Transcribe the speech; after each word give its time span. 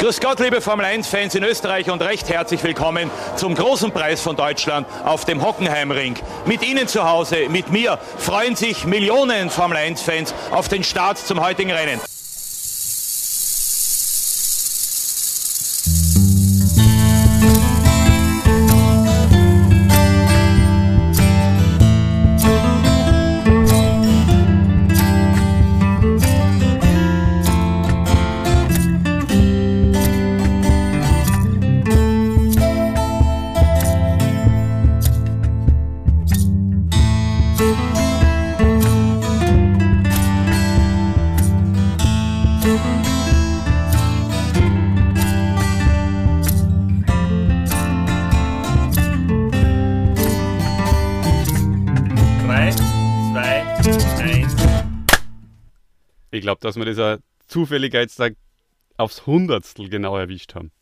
Grüß 0.00 0.20
Gott, 0.20 0.40
liebe 0.40 0.60
Formel 0.60 0.84
1-Fans 0.84 1.34
in 1.34 1.44
Österreich 1.44 1.90
und 1.90 2.02
recht 2.02 2.28
herzlich 2.28 2.62
willkommen 2.62 3.10
zum 3.36 3.54
großen 3.54 3.90
Preis 3.90 4.20
von 4.20 4.36
Deutschland 4.36 4.86
auf 5.04 5.24
dem 5.24 5.42
Hockenheimring. 5.42 6.16
Mit 6.44 6.62
Ihnen 6.62 6.88
zu 6.88 7.08
Hause, 7.08 7.48
mit 7.48 7.70
mir, 7.70 7.98
freuen 8.18 8.56
sich 8.56 8.84
Millionen 8.84 9.50
Formel 9.50 9.78
1-Fans 9.78 10.34
auf 10.50 10.68
den 10.68 10.84
Start 10.84 11.18
zum 11.18 11.40
heutigen 11.40 11.70
Rennen. 11.70 12.00
Dass 56.64 56.76
wir 56.76 56.84
das 56.86 56.98
auch 56.98 57.22
Zufälligkeitstag 57.46 58.36
aufs 58.96 59.26
Hundertstel 59.26 59.88
genau 59.88 60.16
erwischt 60.16 60.54
haben. 60.54 60.72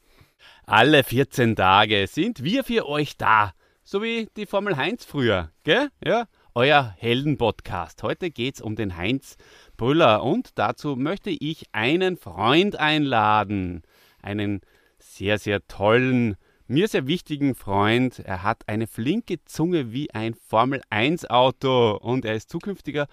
Alle 0.65 1.03
14 1.03 1.57
Tage 1.57 2.07
sind 2.07 2.45
wir 2.45 2.65
für 2.65 2.89
euch 2.89 3.17
da. 3.17 3.53
So 3.83 4.03
wie 4.03 4.29
die 4.37 4.47
Formel 4.47 4.77
Heinz 4.77 5.05
früher, 5.05 5.51
gell? 5.65 5.89
Ja, 6.05 6.27
euer 6.55 6.95
Helden-Podcast. 6.99 8.03
Heute 8.05 8.31
geht 8.31 8.57
es 8.57 8.61
um 8.61 8.77
den 8.77 8.97
Heinz 8.97 9.37
Brüller 9.77 10.23
und 10.23 10.51
dazu 10.57 10.95
möchte 10.95 11.31
ich 11.31 11.65
einen 11.73 12.17
Freund 12.17 12.77
einladen. 12.77 13.83
Einen 14.23 14.61
sehr, 14.99 15.39
sehr 15.39 15.67
tollen, 15.67 16.37
mir 16.69 16.87
sehr 16.87 17.09
wichtigen 17.09 17.57
Freund. 17.57 18.21
Er 18.21 18.45
hat 18.45 18.69
eine 18.69 18.87
flinke 18.87 19.45
Zunge 19.47 19.93
wie 19.93 20.13
ein 20.13 20.35
Formel 20.35 20.81
1 20.91 21.29
Auto 21.29 21.97
und 21.97 22.25
er 22.25 22.35
ist 22.35 22.51
zukünftiger 22.51 23.09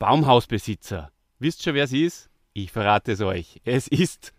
Baumhausbesitzer. 0.00 1.12
Wisst 1.40 1.62
schon, 1.62 1.74
wer 1.74 1.84
es 1.84 1.92
ist? 1.92 2.30
Ich 2.52 2.72
verrate 2.72 3.12
es 3.12 3.20
euch. 3.20 3.60
Es 3.64 3.86
ist 3.86 4.32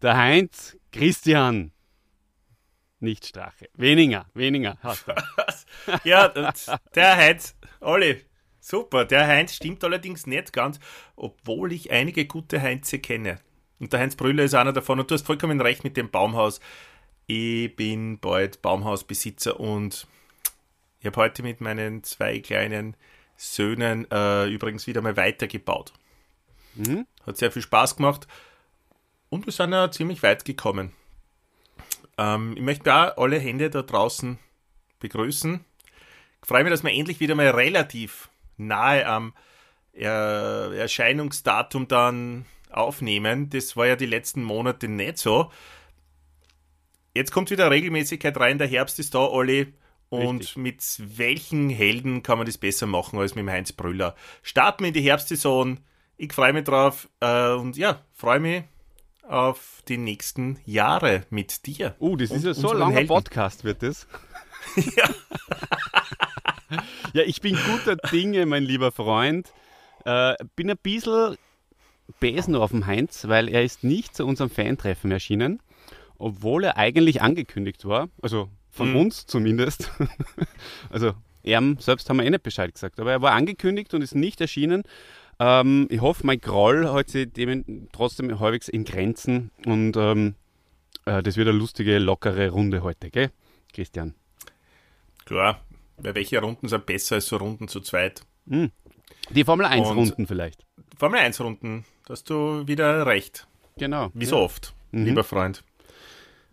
der 0.00 0.16
Heinz 0.16 0.76
Christian. 0.92 1.72
Nicht 3.00 3.26
Strache. 3.26 3.68
Weniger, 3.74 4.26
weniger. 4.32 4.78
ja, 6.04 6.28
der 6.94 7.16
Heinz, 7.16 7.56
Olli, 7.80 8.24
super. 8.60 9.04
Der 9.04 9.26
Heinz 9.26 9.56
stimmt 9.56 9.82
allerdings 9.82 10.28
nicht 10.28 10.52
ganz, 10.52 10.78
obwohl 11.16 11.72
ich 11.72 11.90
einige 11.90 12.26
gute 12.26 12.62
Heinze 12.62 13.00
kenne. 13.00 13.40
Und 13.80 13.92
der 13.92 14.00
Heinz 14.00 14.14
Brüller 14.14 14.44
ist 14.44 14.54
einer 14.54 14.72
davon. 14.72 15.00
Und 15.00 15.10
du 15.10 15.14
hast 15.14 15.26
vollkommen 15.26 15.60
recht 15.60 15.82
mit 15.82 15.96
dem 15.96 16.10
Baumhaus. 16.10 16.60
Ich 17.26 17.74
bin 17.74 18.20
bald 18.20 18.62
Baumhausbesitzer 18.62 19.58
und 19.58 20.06
ich 21.00 21.06
habe 21.06 21.16
heute 21.16 21.42
mit 21.42 21.60
meinen 21.60 22.04
zwei 22.04 22.38
kleinen 22.38 22.96
Söhnen 23.36 24.08
äh, 24.12 24.46
übrigens 24.46 24.86
wieder 24.86 25.02
mal 25.02 25.16
weitergebaut. 25.16 25.92
Mhm. 26.76 27.06
Hat 27.26 27.36
sehr 27.36 27.50
viel 27.50 27.62
Spaß 27.62 27.96
gemacht. 27.96 28.26
Und 29.28 29.46
wir 29.46 29.52
sind 29.52 29.72
ja 29.72 29.90
ziemlich 29.90 30.22
weit 30.22 30.44
gekommen. 30.44 30.92
Ähm, 32.18 32.54
ich 32.56 32.62
möchte 32.62 32.94
auch 32.94 33.16
alle 33.22 33.38
Hände 33.38 33.70
da 33.70 33.82
draußen 33.82 34.38
begrüßen. 35.00 35.64
Ich 36.42 36.48
freue 36.48 36.64
mich, 36.64 36.72
dass 36.72 36.84
wir 36.84 36.92
endlich 36.92 37.20
wieder 37.20 37.34
mal 37.34 37.48
relativ 37.48 38.28
nahe 38.56 39.06
am 39.06 39.34
er 39.92 40.72
Erscheinungsdatum 40.74 41.88
dann 41.88 42.44
aufnehmen. 42.70 43.48
Das 43.50 43.76
war 43.76 43.86
ja 43.86 43.96
die 43.96 44.06
letzten 44.06 44.42
Monate 44.42 44.88
nicht 44.88 45.18
so. 45.18 45.50
Jetzt 47.14 47.32
kommt 47.32 47.50
wieder 47.50 47.70
Regelmäßigkeit 47.70 48.38
rein. 48.38 48.58
Der 48.58 48.66
Herbst 48.66 48.98
ist 48.98 49.14
da, 49.14 49.20
Olli. 49.20 49.72
Und 50.08 50.40
Richtig. 50.40 50.56
mit 50.56 50.82
welchen 50.98 51.70
Helden 51.70 52.22
kann 52.22 52.38
man 52.38 52.46
das 52.46 52.58
besser 52.58 52.86
machen 52.86 53.18
als 53.18 53.34
mit 53.34 53.42
dem 53.42 53.50
Heinz 53.50 53.72
Brüller? 53.72 54.14
Starten 54.42 54.84
wir 54.84 54.88
in 54.88 54.94
die 54.94 55.00
Herbstsaison 55.00 55.80
ich 56.16 56.32
freue 56.32 56.52
mich 56.52 56.64
drauf 56.64 57.08
äh, 57.20 57.52
und 57.52 57.76
ja, 57.76 58.00
freue 58.14 58.40
mich 58.40 58.64
auf 59.22 59.82
die 59.88 59.98
nächsten 59.98 60.58
Jahre 60.64 61.24
mit 61.30 61.66
dir. 61.66 61.96
Oh, 61.98 62.10
uh, 62.10 62.16
das 62.16 62.30
ist 62.30 62.44
ja 62.44 62.54
so 62.54 62.70
ein 62.70 62.78
langer 62.78 62.94
Helden. 62.94 63.08
Podcast, 63.08 63.64
wird 63.64 63.82
das. 63.82 64.06
ja. 64.76 65.08
ja, 67.12 67.22
ich 67.22 67.40
bin 67.40 67.56
guter 67.56 67.96
Dinge, 67.96 68.46
mein 68.46 68.62
lieber 68.62 68.92
Freund. 68.92 69.52
Äh, 70.04 70.34
bin 70.54 70.70
ein 70.70 70.78
bisschen 70.80 71.36
besen 72.20 72.54
auf 72.54 72.70
dem 72.70 72.86
Heinz, 72.86 73.26
weil 73.26 73.48
er 73.48 73.64
ist 73.64 73.82
nicht 73.82 74.14
zu 74.14 74.24
unserem 74.26 74.50
Fantreffen 74.50 75.10
erschienen, 75.10 75.60
obwohl 76.18 76.64
er 76.64 76.76
eigentlich 76.76 77.20
angekündigt 77.20 77.84
war. 77.84 78.08
Also 78.22 78.48
von 78.70 78.90
mhm. 78.90 78.96
uns 78.96 79.26
zumindest. 79.26 79.90
also 80.90 81.14
er 81.42 81.62
selbst 81.78 82.08
haben 82.08 82.18
wir 82.18 82.24
eh 82.24 82.30
nicht 82.30 82.42
Bescheid 82.42 82.72
gesagt, 82.72 83.00
aber 83.00 83.12
er 83.12 83.22
war 83.22 83.32
angekündigt 83.32 83.94
und 83.94 84.02
ist 84.02 84.14
nicht 84.14 84.40
erschienen. 84.40 84.84
Ähm, 85.38 85.86
ich 85.90 86.00
hoffe, 86.00 86.26
mein 86.26 86.40
Groll 86.40 86.92
hält 86.92 87.10
sich 87.10 87.32
dem 87.32 87.88
trotzdem 87.92 88.38
halbwegs 88.40 88.68
in 88.68 88.84
Grenzen 88.84 89.50
und 89.66 89.96
ähm, 89.96 90.34
äh, 91.04 91.22
das 91.22 91.36
wird 91.36 91.48
eine 91.48 91.58
lustige, 91.58 91.98
lockere 91.98 92.50
Runde 92.50 92.82
heute, 92.82 93.10
gell, 93.10 93.30
Christian? 93.72 94.14
Klar, 95.24 95.60
weil 95.98 96.14
welche 96.14 96.40
Runden 96.40 96.68
sind 96.68 96.86
besser 96.86 97.16
als 97.16 97.26
so 97.26 97.36
Runden 97.36 97.68
zu 97.68 97.80
zweit? 97.80 98.22
Hm. 98.48 98.70
Die 99.30 99.44
Formel 99.44 99.66
1 99.66 99.88
und 99.88 99.96
Runden 99.96 100.26
vielleicht. 100.26 100.64
Formel 100.96 101.20
1 101.20 101.40
Runden, 101.40 101.84
da 102.06 102.12
hast 102.12 102.30
du 102.30 102.66
wieder 102.66 103.06
recht. 103.06 103.46
Genau. 103.76 104.10
Wie 104.14 104.24
so 104.24 104.38
oft, 104.38 104.74
mhm. 104.92 105.04
lieber 105.04 105.24
Freund. 105.24 105.62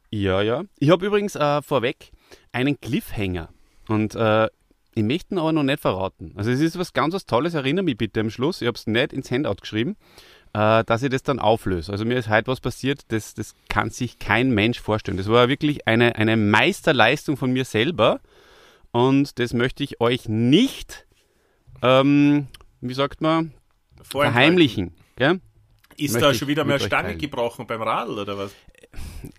Ja, 0.10 0.42
ja. 0.42 0.64
Ich 0.78 0.90
habe 0.90 1.06
übrigens 1.06 1.36
äh, 1.36 1.62
vorweg 1.62 2.12
einen 2.52 2.80
Cliffhanger. 2.80 3.50
Und 3.88 4.16
äh, 4.16 4.48
ich 4.96 5.04
möchte 5.04 5.36
ihn 5.36 5.40
aber 5.40 5.52
noch 5.52 5.64
nicht 5.64 5.80
verraten. 5.80 6.34
Also 6.36 6.52
es 6.52 6.60
ist 6.60 6.78
was 6.78 6.94
ganz 6.94 7.14
was 7.14 7.26
Tolles, 7.26 7.54
erinnere 7.54 7.84
mich 7.84 7.98
bitte 7.98 8.20
am 8.20 8.30
Schluss, 8.30 8.62
ich 8.62 8.68
habe 8.68 8.78
es 8.78 8.88
nicht 8.88 9.14
ins 9.14 9.32
Handout 9.32 9.56
geschrieben, 9.62 9.96
äh, 10.54 10.84
dass 10.84 11.04
ich 11.04 11.10
das 11.10 11.24
dann 11.24 11.40
auflöse. 11.40 11.92
Also 11.92 12.06
mir 12.06 12.18
ist 12.18 12.30
heute 12.30 12.48
was 12.48 12.62
passiert, 12.62 13.12
das, 13.12 13.34
das 13.34 13.56
kann 13.70 13.90
sich 13.90 14.20
kein 14.20 14.52
Mensch 14.52 14.80
vorstellen. 14.80 15.18
Das 15.18 15.28
war 15.28 15.50
wirklich 15.50 15.88
eine, 15.88 16.16
eine 16.16 16.38
Meisterleistung 16.38 17.38
von 17.38 17.52
mir 17.52 17.66
selber 17.66 18.22
und 18.92 19.40
das 19.40 19.54
möchte 19.54 19.84
ich 19.84 20.00
euch 20.00 20.30
nicht, 20.30 21.08
ähm, 21.82 22.48
wie 22.82 22.94
sagt 22.94 23.22
man, 23.22 23.54
verheimlichen. 24.04 24.94
Gell? 25.16 25.42
Ist 25.98 26.14
möchte 26.14 26.28
da 26.28 26.34
schon 26.34 26.48
wieder 26.48 26.64
eine 26.64 26.80
Stange 26.80 27.18
gebrochen 27.18 27.68
beim 27.68 27.82
Radl 27.82 28.20
oder 28.20 28.38
was? 28.38 28.52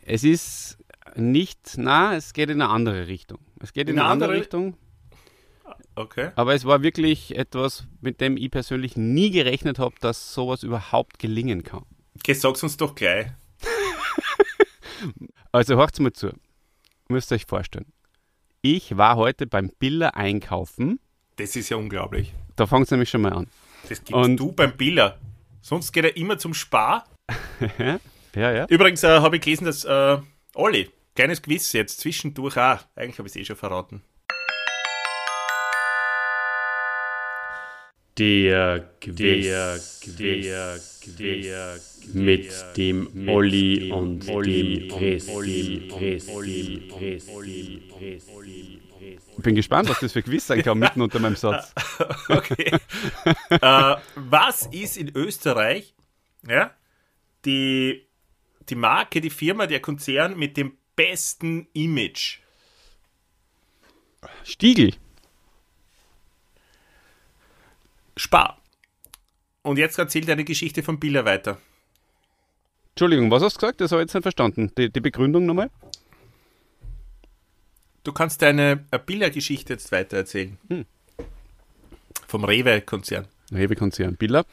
Es 0.04 0.25
ist 0.25 0.78
nicht, 1.16 1.75
na, 1.76 2.16
es 2.16 2.32
geht 2.32 2.50
in 2.50 2.60
eine 2.60 2.70
andere 2.70 3.06
Richtung. 3.06 3.38
Es 3.60 3.72
geht 3.72 3.88
in, 3.88 3.94
in 3.94 4.00
eine 4.00 4.09
andere, 4.09 4.31
andere 4.31 4.41
Richtung. 4.41 4.76
Okay. 5.97 6.31
Aber 6.34 6.55
es 6.55 6.65
war 6.65 6.82
wirklich 6.82 7.37
etwas, 7.37 7.87
mit 8.00 8.21
dem 8.21 8.37
ich 8.37 8.50
persönlich 8.50 8.97
nie 8.97 9.31
gerechnet 9.31 9.78
habe, 9.78 9.94
dass 10.00 10.34
sowas 10.34 10.62
überhaupt 10.62 11.19
gelingen 11.19 11.62
kann. 11.62 11.84
Okay, 12.16 12.34
sag's 12.34 12.62
uns 12.62 12.77
doch 12.77 12.94
gleich. 12.94 13.28
also 15.53 15.77
hört's 15.77 16.00
mal 16.00 16.12
zu. 16.12 16.32
Müsst 17.09 17.31
ihr 17.32 17.37
euch 17.37 17.47
vorstellen. 17.47 17.93
Ich 18.62 18.97
war 18.97 19.16
heute 19.16 19.47
beim 19.47 19.71
Biller 19.78 20.16
einkaufen. 20.16 20.99
Das 21.37 21.55
ist 21.55 21.69
ja 21.69 21.77
unglaublich. 21.77 22.32
Da 22.56 22.66
fängt 22.66 22.84
es 22.84 22.91
nämlich 22.91 23.11
schon 23.11 23.21
mal 23.21 23.32
an. 23.32 23.47
Das 23.88 23.99
gibst 23.99 24.12
Und 24.12 24.37
du 24.37 24.53
beim 24.53 24.76
Biller. 24.76 25.19
Sonst 25.61 25.93
geht 25.93 26.05
er 26.05 26.16
immer 26.16 26.38
zum 26.38 26.55
Spar. 26.55 27.06
ja, 28.34 28.53
ja. 28.53 28.66
Übrigens 28.69 29.03
äh, 29.03 29.21
habe 29.21 29.37
ich 29.37 29.43
gelesen, 29.43 29.65
dass 29.66 29.84
äh, 29.84 30.19
Olli, 30.55 30.90
kleines 31.14 31.43
Quiz 31.43 31.73
jetzt 31.73 32.00
zwischendurch 32.00 32.56
auch, 32.56 32.79
eigentlich 32.97 33.19
habe 33.19 33.29
ich 33.29 33.35
es 33.35 33.37
eh 33.37 33.44
schon 33.44 33.56
verraten. 33.56 34.02
Der 38.16 38.90
Quiz, 39.00 40.00
der 40.19 40.78
Quiz, 41.00 42.00
mit 42.12 42.52
dem 42.76 43.28
Olli 43.28 43.90
und 43.90 44.25
dem 44.28 44.88
Christi. 44.88 45.90
Ich 49.37 49.43
bin 49.43 49.55
gespannt, 49.56 49.88
was 49.88 49.99
das 49.99 50.12
für 50.12 50.22
Quiz 50.22 50.46
sein 50.46 50.62
kann, 50.62 50.78
mitten 50.78 51.02
unter 51.02 51.19
meinem 51.19 51.34
Satz. 51.34 51.75
okay. 52.28 52.78
äh, 53.50 53.96
was 54.14 54.66
ist 54.66 54.96
in 54.96 55.11
Österreich 55.16 55.93
ja, 56.49 56.70
die, 57.44 58.06
die 58.69 58.75
Marke, 58.76 59.20
die 59.20 59.31
Firma, 59.31 59.66
der 59.66 59.81
Konzern 59.81 60.38
mit 60.38 60.56
dem 60.56 60.78
besten 60.94 61.66
Image? 61.72 62.38
Stiegel. 64.44 64.94
Spar. 68.16 68.58
Und 69.62 69.78
jetzt 69.78 69.99
erzählt 69.99 70.28
eine 70.28 70.44
Geschichte 70.44 70.82
von 70.82 71.00
Biller 71.00 71.25
weiter. 71.25 71.58
Entschuldigung, 72.90 73.31
was 73.31 73.43
hast 73.43 73.56
du 73.56 73.61
gesagt? 73.61 73.81
Das 73.81 73.90
habe 73.90 74.02
ich 74.02 74.06
jetzt 74.06 74.14
nicht 74.14 74.22
verstanden. 74.22 74.70
Die, 74.78 74.90
die 74.90 75.00
Begründung 75.00 75.46
nochmal? 75.46 75.70
Du 78.05 78.12
kannst 78.12 78.43
deine 78.43 78.84
äh, 78.90 78.99
Billergeschichte 78.99 79.72
jetzt 79.72 79.90
weitererzählen. 79.90 80.58
Hm. 80.69 80.84
Vom 82.28 82.44
Rewe-Konzern. 82.44 83.26
Rewe-Konzern, 83.50 84.16
Billa. 84.16 84.44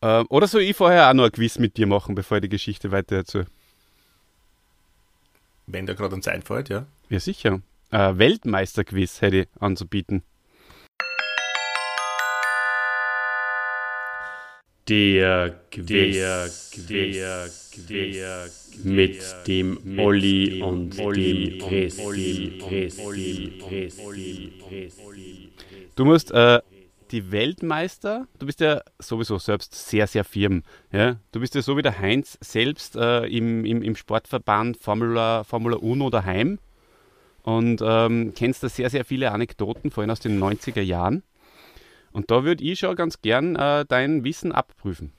Äh, 0.00 0.24
oder 0.28 0.48
soll 0.48 0.62
ich 0.62 0.76
vorher 0.76 1.08
auch 1.08 1.14
noch 1.14 1.24
ein 1.24 1.32
Quiz 1.32 1.58
mit 1.58 1.76
dir 1.76 1.86
machen, 1.86 2.14
bevor 2.14 2.38
ich 2.38 2.42
die 2.42 2.48
Geschichte 2.48 2.90
weiter 2.90 3.16
erzähle? 3.16 3.46
Wenn 5.66 5.86
da 5.86 5.94
gerade 5.94 6.14
uns 6.14 6.26
einfällt, 6.26 6.68
ja. 6.68 6.86
Ja, 7.08 7.20
sicher. 7.20 7.60
Äh, 7.90 8.18
Weltmeisterquiz 8.18 9.20
hätte 9.20 9.36
ich 9.36 9.48
anzubieten. 9.60 10.22
Der 14.92 15.54
Quiz, 15.70 15.86
der 16.86 17.48
Quiz, 17.72 18.70
mit 18.84 19.22
dem 19.46 19.78
Olli 19.98 20.60
und 20.60 20.98
dem 20.98 21.58
Christi. 21.60 22.60
Du 25.96 26.04
musst 26.04 26.30
äh, 26.32 26.60
die 27.10 27.32
Weltmeister, 27.32 28.26
du 28.38 28.44
bist 28.44 28.60
ja 28.60 28.82
sowieso 28.98 29.38
selbst 29.38 29.74
sehr, 29.88 30.06
sehr 30.06 30.24
firm. 30.24 30.62
Ja? 30.92 31.16
Du 31.32 31.40
bist 31.40 31.54
ja 31.54 31.62
so 31.62 31.78
wie 31.78 31.82
der 31.82 31.98
Heinz 31.98 32.36
selbst 32.42 32.94
äh, 32.94 33.24
im, 33.24 33.64
im, 33.64 33.80
im 33.80 33.96
Sportverband 33.96 34.76
Formula, 34.76 35.42
Formula 35.44 35.78
Uno 35.78 36.10
daheim 36.10 36.58
und 37.44 37.80
ähm, 37.82 38.34
kennst 38.36 38.62
da 38.62 38.68
sehr, 38.68 38.90
sehr 38.90 39.06
viele 39.06 39.30
Anekdoten, 39.30 39.90
vor 39.90 40.02
allem 40.02 40.10
aus 40.10 40.20
den 40.20 40.38
90er 40.38 40.82
Jahren. 40.82 41.22
Und 42.12 42.30
da 42.30 42.44
würde 42.44 42.62
ich 42.64 42.78
schon 42.80 42.94
ganz 42.96 43.20
gern 43.22 43.56
äh, 43.56 43.84
dein 43.86 44.24
Wissen 44.24 44.52
abprüfen. 44.52 45.12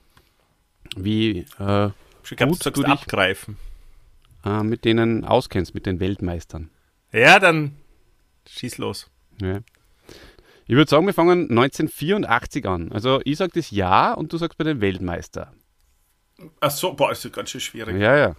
Wie 0.96 1.46
äh, 1.58 1.90
Ich 2.22 2.36
glaube, 2.36 2.52
Gut, 2.52 2.66
du 2.66 2.70
du 2.70 2.82
dich- 2.82 2.90
abgreifen. 2.92 3.56
äh, 4.44 4.62
mit 4.62 4.84
denen 4.84 5.24
auskennst, 5.24 5.74
mit 5.74 5.86
den 5.86 5.98
Weltmeistern. 6.00 6.70
Ja, 7.12 7.38
dann 7.38 7.76
schieß 8.48 8.78
los. 8.78 9.10
Ja. 9.40 9.60
Ich 10.66 10.74
würde 10.76 10.88
sagen, 10.90 11.06
wir 11.06 11.12
fangen 11.14 11.50
1984 11.50 12.66
an. 12.66 12.90
Also 12.92 13.20
ich 13.24 13.36
sage 13.36 13.52
das 13.54 13.70
Jahr 13.70 14.16
und 14.16 14.32
du 14.32 14.38
sagst 14.38 14.56
bei 14.56 14.64
den 14.64 14.80
Weltmeister. 14.80 15.52
Ach 16.60 16.70
so, 16.70 16.94
boah, 16.94 17.12
ist 17.12 17.24
das 17.24 17.32
ganz 17.32 17.50
schön 17.50 17.60
schwierig. 17.60 17.96
Ja, 18.00 18.16
ja. 18.16 18.36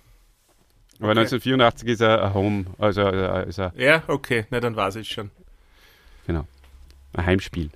Aber 1.00 1.10
Okay. 1.12 1.20
1984 1.20 1.90
ist 1.90 2.02
er 2.02 2.24
ein 2.24 2.34
Home, 2.34 2.66
also 2.78 3.02
äh, 3.02 3.48
ist 3.50 3.60
er, 3.60 3.74
Ja, 3.76 4.04
okay, 4.08 4.46
na 4.50 4.60
dann 4.62 4.76
weiß 4.76 4.96
ich 4.96 5.10
schon. 5.10 5.30
genau, 6.26 6.48
ein 7.14 7.26
Heimspiel. 7.26 7.70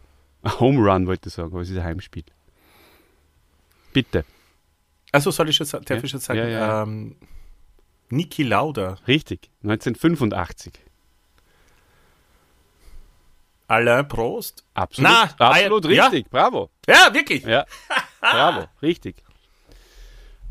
Home 0.59 0.79
Run 0.79 1.07
wollte 1.07 1.29
ich 1.29 1.35
sagen, 1.35 1.51
aber 1.51 1.61
es 1.61 1.69
ist 1.69 1.77
ein 1.77 1.83
Heimspiel. 1.83 2.23
Bitte. 3.93 4.25
Also 5.11 5.31
soll 5.31 5.49
ich 5.49 5.55
schon, 5.55 5.67
darf 5.67 5.89
Ja. 5.89 5.95
ich 6.03 6.09
schon 6.09 6.19
sagen, 6.19 6.39
Ja, 6.39 6.47
ja. 6.47 6.83
Ähm, 6.83 7.15
Niki 8.09 8.43
Lauda, 8.43 8.97
Richtig. 9.07 9.49
1985. 9.63 10.73
Alain 13.67 14.07
Prost. 14.07 14.63
Absolut, 14.73 15.11
Na, 15.11 15.23
absolut 15.37 15.85
ja. 15.85 16.07
richtig. 16.07 16.29
Bravo. 16.31 16.69
Ja, 16.87 17.13
wirklich. 17.13 17.43
Ja. 17.43 17.65
Bravo. 18.21 18.67
Richtig. 18.81 19.17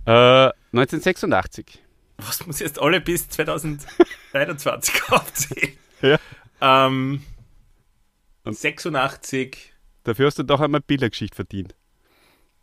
Äh, 0.07 0.51
1986. 0.73 1.83
Was 2.19 2.47
muss 2.47 2.61
jetzt 2.61 2.81
alle 2.81 3.01
bis 3.01 3.29
2021 3.29 5.03
aufzählen? 5.13 5.77
Ja. 6.01 6.19
Ähm, 6.61 7.25
Und- 8.45 8.57
86, 8.57 9.73
Dafür 10.09 10.29
hast 10.29 10.39
du 10.39 10.43
doch 10.43 10.61
einmal 10.63 10.81
Bildergeschichte 10.81 11.37
verdient. 11.37 11.75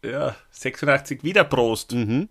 ja, 0.03 0.35
86 0.49 1.23
wieder 1.23 1.43
Prost. 1.43 1.91
Mhm. 1.91 2.27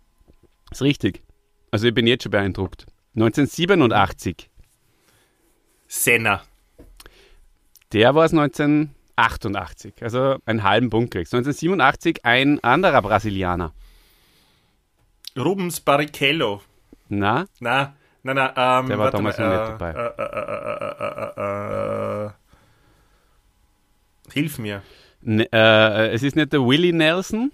Ist 0.72 0.82
richtig. 0.82 1.22
Also 1.70 1.86
ich 1.86 1.94
bin 1.94 2.08
jetzt 2.08 2.24
schon 2.24 2.32
beeindruckt. 2.32 2.84
1987. 3.14 4.50
Senna. 5.86 6.42
Der 7.92 8.12
war 8.16 8.24
es 8.24 8.32
1988. 8.32 10.02
Also 10.02 10.38
einen 10.46 10.64
halben 10.64 10.90
Punkt 10.90 11.12
kriegst. 11.12 11.32
1987 11.32 12.24
ein 12.24 12.58
anderer 12.64 13.00
Brasilianer. 13.00 13.72
Rubens 15.36 15.80
Barrichello. 15.80 16.60
Na? 17.08 17.46
Na, 17.60 17.94
na, 18.24 18.34
na, 18.34 18.80
ähm, 18.80 18.88
Der 18.88 18.98
war 18.98 19.12
damals 19.12 19.38
mal, 19.38 19.48
noch 19.48 19.52
nicht 19.52 19.62
äh, 19.62 19.78
dabei. 19.78 19.90
Äh, 19.90 20.06
äh, 20.22 20.26
äh, 20.82 21.04
äh, 21.06 22.24
äh, 22.24 22.26
äh, 22.26 22.30
hilf 24.32 24.58
mir. 24.58 24.82
Ne, 25.26 25.50
äh, 25.50 26.12
es 26.12 26.22
ist 26.22 26.36
nicht 26.36 26.52
der 26.52 26.60
Willie 26.60 26.92
Nelson. 26.92 27.50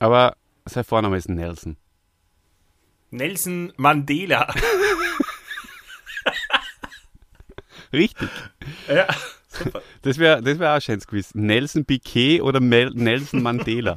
Aber 0.00 0.36
sein 0.64 0.82
Vorname 0.82 1.16
ist 1.16 1.28
Nelson. 1.28 1.76
Nelson 3.10 3.72
Mandela. 3.76 4.52
Richtig. 7.92 8.28
ja, 8.88 9.06
super. 9.48 9.82
Das 10.02 10.18
wäre 10.18 10.42
das 10.42 10.58
wär 10.58 10.70
auch 10.70 10.74
ein 10.74 10.80
schönes 10.80 11.06
Quiz. 11.06 11.32
Nelson 11.34 11.84
Piquet 11.84 12.42
oder 12.42 12.60
Mel 12.60 12.90
Nelson 12.90 13.40
Mandela? 13.42 13.96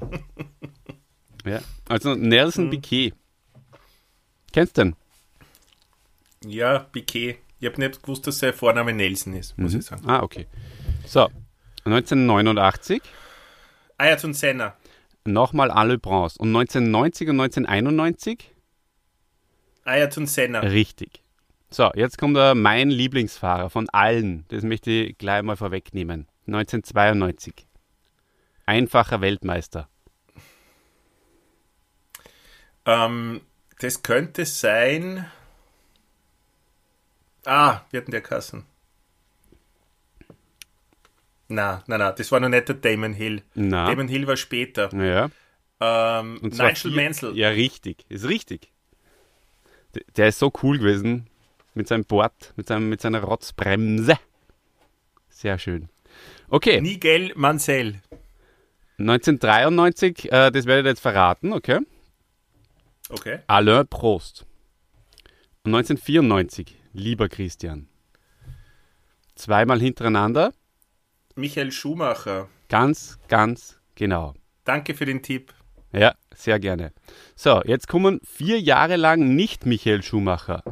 ja. 1.45 1.61
Also 1.89 2.13
Nelson 2.13 2.69
Piquet. 2.69 3.13
Kennst 4.53 4.77
du 4.77 4.83
den? 4.83 4.95
Ja, 6.45 6.79
Piquet. 6.79 7.39
Ich 7.59 7.67
habe 7.67 7.81
nicht 7.81 8.01
gewusst, 8.01 8.25
dass 8.27 8.39
sein 8.39 8.53
Vorname 8.53 8.93
Nelson 8.93 9.33
ist, 9.33 9.57
muss 9.57 9.73
ich 9.73 9.83
sagen. 9.83 10.07
Ah, 10.07 10.21
okay. 10.21 10.47
So, 11.11 11.29
1989 11.83 13.01
Ayrton 13.97 14.33
Senna. 14.33 14.77
nochmal 15.25 15.69
Alain 15.69 15.99
Bronze. 15.99 16.39
Und 16.39 16.55
1990 16.55 17.27
und 17.27 17.41
1991 17.41 18.49
Ayrton 19.83 20.25
Senna. 20.25 20.59
richtig. 20.61 21.21
So, 21.69 21.91
jetzt 21.95 22.17
kommt 22.17 22.37
da 22.37 22.55
mein 22.55 22.89
Lieblingsfahrer 22.89 23.69
von 23.69 23.89
allen. 23.89 24.45
Das 24.47 24.63
möchte 24.63 24.89
ich 24.89 25.17
gleich 25.17 25.43
mal 25.43 25.57
vorwegnehmen. 25.57 26.29
1992. 26.47 27.67
Einfacher 28.65 29.19
Weltmeister. 29.19 29.89
Ähm, 32.85 33.41
das 33.81 34.01
könnte 34.01 34.45
sein. 34.45 35.29
Ah, 37.43 37.81
wir 37.89 37.99
hatten 37.99 38.11
der 38.11 38.21
Kassen. 38.21 38.65
Na, 41.53 41.83
na, 41.87 41.97
na, 41.97 42.11
das 42.11 42.31
war 42.31 42.39
noch 42.39 42.49
nicht 42.49 42.67
der 42.69 42.75
Damon 42.75 43.13
Hill. 43.13 43.41
Na, 43.55 43.85
Damon 43.87 44.07
Hill 44.07 44.25
war 44.27 44.37
später. 44.37 44.89
ja. 44.95 45.29
Ähm, 45.83 46.39
Nigel 46.43 46.91
Mansell. 46.91 47.35
Ja, 47.35 47.49
richtig. 47.49 48.05
Ist 48.07 48.27
richtig. 48.27 48.71
D- 49.95 50.05
Der 50.15 50.27
ist 50.27 50.37
so 50.37 50.51
cool 50.61 50.77
gewesen 50.77 51.27
mit 51.73 51.87
seinem 51.87 52.05
Board, 52.05 52.53
mit, 52.55 52.67
seinem, 52.67 52.87
mit 52.89 53.01
seiner 53.01 53.21
Rotzbremse. 53.23 54.15
Sehr 55.29 55.57
schön. 55.57 55.89
Okay, 56.49 56.79
Nigel 56.81 57.31
Mansell. 57.35 57.95
1993, 58.99 60.31
äh, 60.31 60.51
das 60.51 60.65
werde 60.65 60.81
ich 60.81 60.85
jetzt 60.93 60.99
verraten, 61.01 61.51
okay? 61.53 61.79
Okay. 63.09 63.39
Alain 63.47 63.87
Prost. 63.87 64.45
Und 65.63 65.73
1994, 65.73 66.75
lieber 66.93 67.27
Christian. 67.27 67.87
Zweimal 69.35 69.79
hintereinander, 69.79 70.53
Michael 71.35 71.71
Schumacher. 71.71 72.47
ganz, 72.69 73.19
ganz 73.27 73.79
genau. 73.95 74.33
Danke 74.63 74.93
für 74.93 75.05
den 75.05 75.21
Tipp. 75.21 75.53
Ja, 75.93 76.15
sehr 76.33 76.59
gerne. 76.59 76.93
So, 77.35 77.61
jetzt 77.65 77.87
kommen 77.87 78.21
vier 78.23 78.59
Jahre 78.59 78.95
lang 78.95 79.35
nicht 79.35 79.65
Michael 79.65 80.03
Schumacher. 80.03 80.63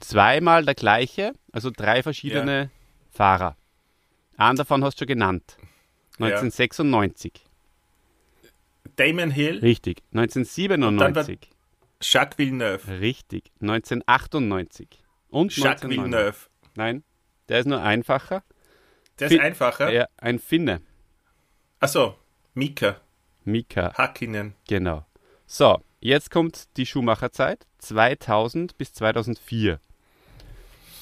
Zweimal 0.00 0.64
der 0.64 0.74
gleiche, 0.74 1.32
also 1.52 1.70
drei 1.70 2.02
verschiedene 2.02 2.70
Fahrer. 3.10 3.56
Einen 4.36 4.56
davon 4.56 4.82
hast 4.82 4.96
du 4.96 5.02
schon 5.02 5.08
genannt. 5.08 5.56
1996. 6.18 7.44
Damon 8.96 9.30
Hill. 9.30 9.58
Richtig. 9.58 10.02
1997. 10.12 11.50
Jacques 12.02 12.38
Villeneuve. 12.38 13.00
Richtig. 13.00 13.52
1998. 13.60 14.88
Und 15.28 15.54
Jacques 15.56 15.84
1999. 15.84 15.90
Villeneuve. 15.90 16.36
Nein, 16.76 17.04
der 17.48 17.60
ist 17.60 17.66
nur 17.66 17.82
einfacher. 17.82 18.42
Der 19.20 19.28
Fi- 19.28 19.36
ist 19.36 19.40
einfacher. 19.40 19.90
Ja, 19.92 20.06
ein 20.18 20.38
Finne. 20.38 20.80
Achso, 21.78 22.16
Mika. 22.54 22.96
Mika, 23.44 23.92
Hakkinen. 23.94 24.54
genau. 24.68 25.06
So, 25.46 25.80
jetzt 26.00 26.30
kommt 26.30 26.68
die 26.76 26.86
Schumacher-Zeit. 26.86 27.66
2000 27.78 28.76
bis 28.76 28.92
2004. 28.92 29.80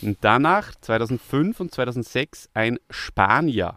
Und 0.02 0.16
danach 0.20 0.74
2005 0.80 1.58
und 1.60 1.74
2006 1.74 2.48
ein 2.54 2.78
Spanier. 2.88 3.76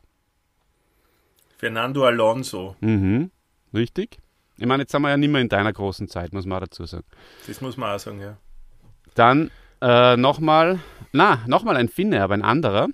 Fernando 1.57 2.05
Alonso. 2.05 2.75
Mhm, 2.79 3.31
richtig. 3.73 4.19
Ich 4.57 4.65
meine, 4.67 4.83
jetzt 4.83 4.91
sind 4.91 5.01
wir 5.01 5.09
ja 5.09 5.17
nicht 5.17 5.29
mehr 5.31 5.41
in 5.41 5.49
deiner 5.49 5.73
großen 5.73 6.07
Zeit, 6.07 6.33
muss 6.33 6.45
man 6.45 6.57
auch 6.57 6.67
dazu 6.67 6.85
sagen. 6.85 7.05
Das 7.47 7.61
muss 7.61 7.77
man 7.77 7.95
auch 7.95 7.99
sagen, 7.99 8.19
ja. 8.19 8.37
Dann 9.15 9.49
äh, 9.81 10.15
nochmal, 10.17 10.79
na, 11.11 11.43
nochmal 11.47 11.77
ein 11.77 11.89
Finne, 11.89 12.21
aber 12.23 12.35
ein 12.35 12.43
anderer. 12.43 12.87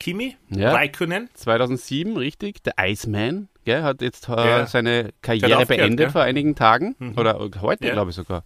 Kimi, 0.00 0.36
Ja. 0.48 0.72
Raikkonen. 0.72 1.28
2007, 1.34 2.16
richtig. 2.16 2.62
Der 2.64 2.72
Iceman, 2.80 3.48
gell, 3.64 3.82
hat 3.84 4.02
jetzt 4.02 4.28
äh, 4.28 4.32
Ja. 4.32 4.66
seine 4.66 5.10
Karriere 5.22 5.58
aufgehört, 5.58 5.68
beendet 5.68 5.98
gell? 6.06 6.10
vor 6.10 6.22
einigen 6.22 6.56
Tagen. 6.56 6.96
Mhm. 6.98 7.16
Oder 7.18 7.38
heute, 7.60 7.86
Ja. 7.86 7.92
glaube 7.92 8.10
ich 8.10 8.16
sogar. 8.16 8.42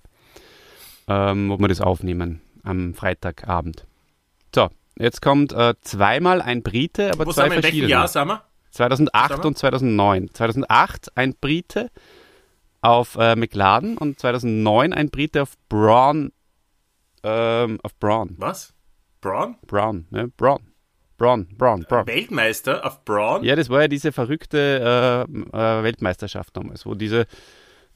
Ähm, 1.08 1.49
wo 1.50 1.58
wir 1.58 1.68
das 1.68 1.80
aufnehmen. 1.80 2.40
Am 2.64 2.92
Freitagabend. 2.94 3.87
So, 4.54 4.68
jetzt 4.99 5.23
kommt 5.23 5.52
äh, 5.52 5.75
zweimal 5.82 6.42
ein 6.42 6.62
Brite, 6.62 7.11
aber 7.12 7.26
Wo 7.26 7.32
zwei 7.32 7.42
sind 7.44 7.50
wir, 7.52 7.56
in 7.58 7.62
welchem 7.62 7.62
verschiedene. 7.62 7.90
Jahr 7.90 8.08
sind 8.08 8.26
wir? 8.28 8.42
2008 8.70 9.28
Sag 9.28 9.38
mal. 9.38 9.46
und 9.46 9.58
2009. 9.58 10.30
2008 10.34 11.16
ein 11.16 11.34
Brite 11.40 11.90
auf 12.80 13.16
äh, 13.16 13.37
McLaren 13.37 13.96
und 13.96 14.18
2009 14.18 14.92
ein 14.92 15.11
Brite 15.11 15.42
auf 15.42 15.54
Braun. 15.68 16.32
Ähm, 17.23 17.78
auf 17.82 17.94
Braun. 18.00 18.34
Was? 18.38 18.75
Braun? 19.20 19.56
Braun, 19.66 20.06
ne? 20.11 20.28
Braun. 20.37 20.61
Braun, 21.16 21.47
Braun, 21.56 21.85
Braun. 21.88 22.06
Weltmeister 22.06 22.85
auf 22.85 23.04
Braun? 23.04 23.44
Ja, 23.44 23.54
das 23.56 23.68
war 23.71 23.83
ja 23.83 23.88
diese 23.88 24.11
verrückte 24.12 25.26
äh, 25.28 25.56
äh, 25.56 25.83
Weltmeisterschaft 25.83 26.56
damals, 26.56 26.85
wo 26.87 26.94
diese, 26.94 27.26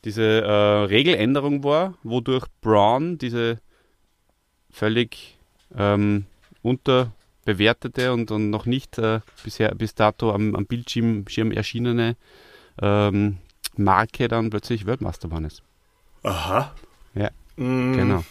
diese 0.04 0.22
äh, 0.42 0.50
Regeländerung 0.84 1.64
war, 1.64 1.94
wodurch 2.04 2.46
Braun 2.60 3.18
diese 3.18 3.60
völlig 4.70 5.36
ähm, 5.76 6.26
unterbewertete 6.62 8.12
und, 8.12 8.30
und 8.30 8.50
noch 8.50 8.66
nicht 8.66 8.98
äh, 8.98 9.20
bisher 9.42 9.74
bis 9.74 9.94
dato 9.94 10.32
am, 10.32 10.54
am 10.54 10.66
Bildschirm 10.66 11.24
Schirm 11.28 11.50
erschienene 11.50 12.16
ähm, 12.80 13.38
Marke 13.76 14.28
dann 14.28 14.50
plötzlich 14.50 14.86
Weltmeister 14.86 15.28
geworden 15.28 15.46
ist. 15.46 15.62
Aha. 16.22 16.74
Ja, 17.14 17.30
Mm, 17.56 17.92
Genau. 17.94 18.24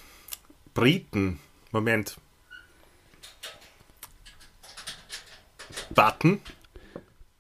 Briten. 0.74 1.40
Moment. 1.74 2.16
Button? 5.94 6.42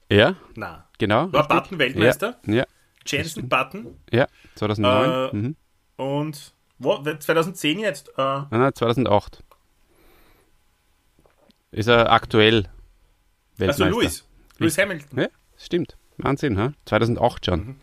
Ja, 0.09 0.35
Na. 0.55 0.87
genau. 0.97 1.31
War 1.33 1.41
richtig. 1.41 1.47
Button 1.57 1.79
Weltmeister? 1.79 2.39
Ja, 2.45 2.65
Jensen 3.05 3.49
Button? 3.49 3.99
ja 4.11 4.27
2009. 4.55 5.09
Äh, 5.09 5.35
mhm. 5.35 5.55
Und 5.97 6.53
wo, 6.79 7.01
2010 7.01 7.79
jetzt? 7.79 8.09
Äh, 8.17 8.21
Nein, 8.21 8.47
nein, 8.51 8.73
2008. 8.73 9.43
Ist 11.71 11.87
er 11.87 12.11
aktuell 12.11 12.57
also 12.57 12.69
Weltmeister. 13.57 13.89
Lewis. 13.89 14.27
Lewis 14.59 14.77
Hamilton. 14.77 15.19
Ja, 15.19 15.27
stimmt. 15.57 15.97
Wahnsinn, 16.17 16.57
ha? 16.57 16.73
2008 16.85 17.45
schon. 17.45 17.59
Mhm. 17.59 17.75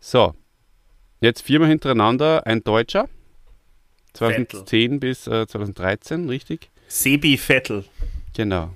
So, 0.00 0.34
jetzt 1.20 1.42
viermal 1.42 1.68
hintereinander 1.68 2.46
ein 2.46 2.62
Deutscher. 2.62 3.08
2010 4.14 5.00
bis 5.00 5.26
äh, 5.26 5.46
2013, 5.46 6.28
richtig? 6.28 6.70
Sebi 6.88 7.36
Vettel. 7.36 7.84
Genau. 8.34 8.70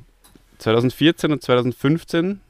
2014 0.58 1.32
und 1.32 1.42
2015 1.42 2.40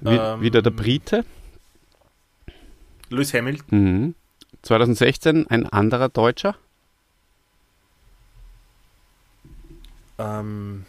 wie, 0.00 0.14
Ähm, 0.14 0.40
wieder 0.40 0.62
der 0.62 0.70
Brite. 0.70 1.24
Lewis 3.10 3.34
Hamilton. 3.34 3.66
Mhm. 3.70 4.14
2016 4.62 5.46
ein 5.48 5.66
anderer 5.66 6.08
Deutscher. 6.08 6.54
Ähm, 10.18 10.84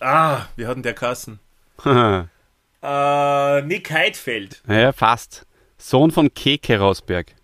ah, 0.00 0.46
wir 0.56 0.68
hatten 0.68 0.82
der 0.82 0.94
Kassen. 0.94 1.38
Äh, 2.82 3.60
Nick 3.60 3.90
Heidfeld. 3.90 4.62
fast. 4.94 5.44
Sohn 5.76 6.10
von 6.10 6.32
Keke 6.32 6.80
Rosberg. 6.80 7.34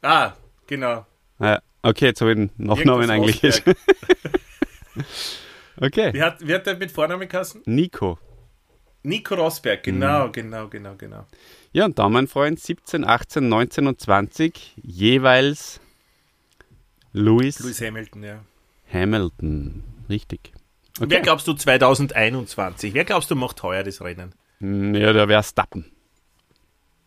Ah, 0.00 0.34
genau. 0.68 1.04
Ja, 1.40 1.60
okay, 1.82 2.04
jetzt 2.06 2.20
habe 2.20 2.32
ich 2.34 2.50
Nachnamen 2.56 3.10
Irgendwas 3.10 3.42
eigentlich. 3.42 3.62
Okay. 5.80 6.12
Wie 6.14 6.22
hat, 6.22 6.46
wie 6.46 6.54
hat 6.54 6.66
der 6.66 6.76
mit 6.76 6.90
Vornamen 6.92 7.28
Kassen? 7.28 7.62
Nico. 7.66 8.18
Nico 9.02 9.34
Rosberg. 9.34 9.82
Genau, 9.84 10.30
genau, 10.30 10.68
genau, 10.68 10.94
genau. 10.96 11.26
Ja, 11.72 11.84
und 11.84 11.98
da, 11.98 12.08
mein 12.08 12.26
Freund, 12.26 12.58
17, 12.58 13.04
18, 13.04 13.48
19 13.48 13.86
und 13.86 14.00
20 14.00 14.74
jeweils 14.82 15.80
Lewis, 17.12 17.60
Lewis 17.60 17.80
Hamilton, 17.80 18.22
ja. 18.22 18.44
Hamilton. 18.92 19.82
Richtig. 20.08 20.52
Wer 20.98 21.06
Okay. 21.06 21.20
glaubst 21.22 21.46
du 21.46 21.52
2021? 21.52 22.94
Wer 22.94 23.04
glaubst 23.04 23.30
du 23.30 23.36
macht 23.36 23.62
heuer 23.62 23.82
das 23.84 24.00
Rennen? 24.00 24.34
Hm, 24.60 24.94
Ja, 24.94 25.12
da 25.12 25.28
wäre 25.28 25.42
Stappen. 25.42 25.84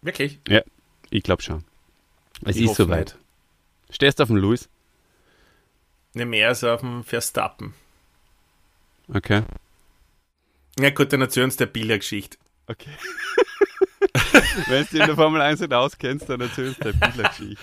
Wirklich? 0.02 0.40
Ja, 0.48 0.62
ich 1.10 1.24
glaube 1.24 1.42
schon. 1.42 1.64
Es 2.46 2.56
Ich 2.56 2.66
ist 2.66 2.76
soweit. 2.76 3.18
Stehst 3.90 4.20
du 4.20 4.24
auf 4.24 4.30
dem 4.30 4.38
Lewis? 4.38 4.70
Ne, 6.14 6.26
mehr 6.26 6.50
als 6.50 6.64
auf 6.64 6.82
dem 6.82 7.04
Verstappen. 7.04 7.74
Okay. 9.14 9.44
Ja 10.80 10.90
gut, 10.92 11.12
dann 11.14 11.22
erzähl 11.22 11.44
uns 11.44 11.58
der 11.58 11.66
Bildergeschichte. 11.66 12.38
Okay. 12.68 12.92
Wenn 14.68 14.86
du 14.92 14.98
in 15.00 15.06
der 15.08 15.16
Formel 15.16 15.42
1 15.42 15.60
nicht 15.62 15.74
auskennst, 15.74 16.30
dann 16.30 16.42
erzählst 16.42 16.84
du 16.84 16.90
eine 16.90 16.94
Bildergeschichte. 16.98 17.58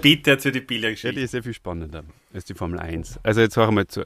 Bitte 0.00 0.30
erzähl 0.30 0.52
die 0.52 0.58
Ja, 0.60 0.64
Bildergeschichte. 0.64 1.14
die 1.16 1.22
ist 1.22 1.30
sehr 1.32 1.42
viel 1.42 1.54
spannender 1.54 2.04
als 2.32 2.44
die 2.46 2.54
Formel 2.54 2.80
1. 2.80 3.20
Also 3.22 3.40
jetzt 3.40 3.56
hör 3.56 3.70
mal 3.70 3.86
zu. 3.86 4.04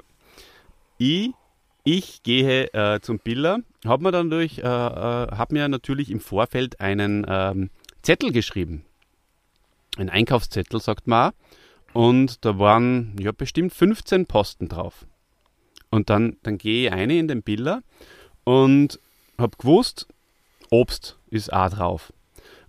Ich, 0.99 1.31
ich 1.85 2.23
gehe 2.23 2.73
äh, 2.75 3.01
zum 3.01 3.19
Biller, 3.19 3.61
habe 3.85 4.03
mir 4.03 4.11
dann 4.13 4.29
durch, 4.31 4.59
äh, 4.59 4.63
äh, 4.63 4.65
habe 4.65 5.55
mir 5.55 5.69
natürlich 5.69 6.11
im 6.11 6.21
Vorfeld 6.21 6.81
einen 6.81 7.25
ähm, 7.29 7.71
Zettel 8.03 8.33
geschrieben. 8.33 8.85
Ein 9.97 10.11
Einkaufszettel, 10.11 10.81
sagt 10.81 11.07
man. 11.07 11.31
auch. 11.31 11.33
Und 11.95 12.45
da 12.45 12.59
waren 12.59 13.17
ja 13.19 13.33
bestimmt 13.33 13.73
15 13.73 14.27
Posten 14.27 14.69
drauf. 14.69 15.07
Und 15.91 16.11
dann, 16.11 16.37
dann 16.43 16.59
gehe 16.59 16.89
ich 16.89 16.93
eine 16.93 17.19
in 17.19 17.29
den 17.29 17.43
Biller 17.43 17.83
und 18.45 19.01
habe 19.39 19.57
gewusst, 19.59 20.07
Obst 20.71 21.19
ist 21.31 21.53
auch 21.53 21.71
drauf. 21.71 22.13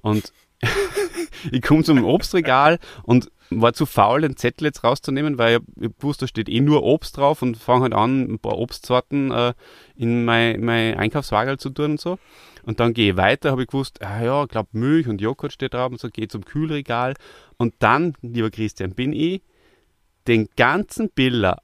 Und 0.02 0.32
ich 1.52 1.62
komme 1.62 1.84
zum 1.84 2.04
Obstregal 2.04 2.80
und 3.04 3.32
war 3.50 3.74
zu 3.74 3.86
faul, 3.86 4.22
den 4.22 4.36
Zettel 4.36 4.66
jetzt 4.66 4.84
rauszunehmen, 4.84 5.38
weil 5.38 5.60
ich, 5.78 5.86
ich 5.86 5.92
wusste, 6.00 6.26
da 6.26 6.28
steht 6.28 6.50
eh 6.50 6.60
nur 6.60 6.84
Obst 6.84 7.18
drauf 7.18 7.42
und 7.42 7.58
fange 7.58 7.84
halt 7.84 7.94
an, 7.94 8.24
ein 8.24 8.40
paar 8.40 8.58
Obstsorten 8.58 9.32
äh, 9.32 9.54
in 9.96 10.26
mein, 10.26 10.62
mein 10.62 10.98
Einkaufswagen 10.98 11.58
zu 11.58 11.70
tun 11.70 11.92
und 11.92 12.02
so. 12.02 12.20
Und 12.64 12.80
dann 12.82 12.94
gehe 12.94 13.12
ich 13.12 13.18
weiter, 13.18 13.52
habe 13.52 13.62
ich 13.62 13.70
gewusst, 13.70 14.02
ah 14.02 14.22
ja, 14.22 14.44
ich 14.44 14.50
glaube 14.50 14.70
Milch 14.74 15.08
und 15.08 15.22
Joghurt 15.22 15.54
steht 15.54 15.74
drauf 15.74 15.92
und 15.92 16.00
so, 16.00 16.10
gehe 16.10 16.28
zum 16.28 16.44
Kühlregal. 16.44 17.14
Und 17.58 17.76
dann, 17.80 18.14
lieber 18.22 18.52
Christian, 18.52 18.92
bin 18.92 19.14
ich 19.14 19.42
den 20.28 20.50
ganzen 20.58 21.10
Biller 21.10 21.62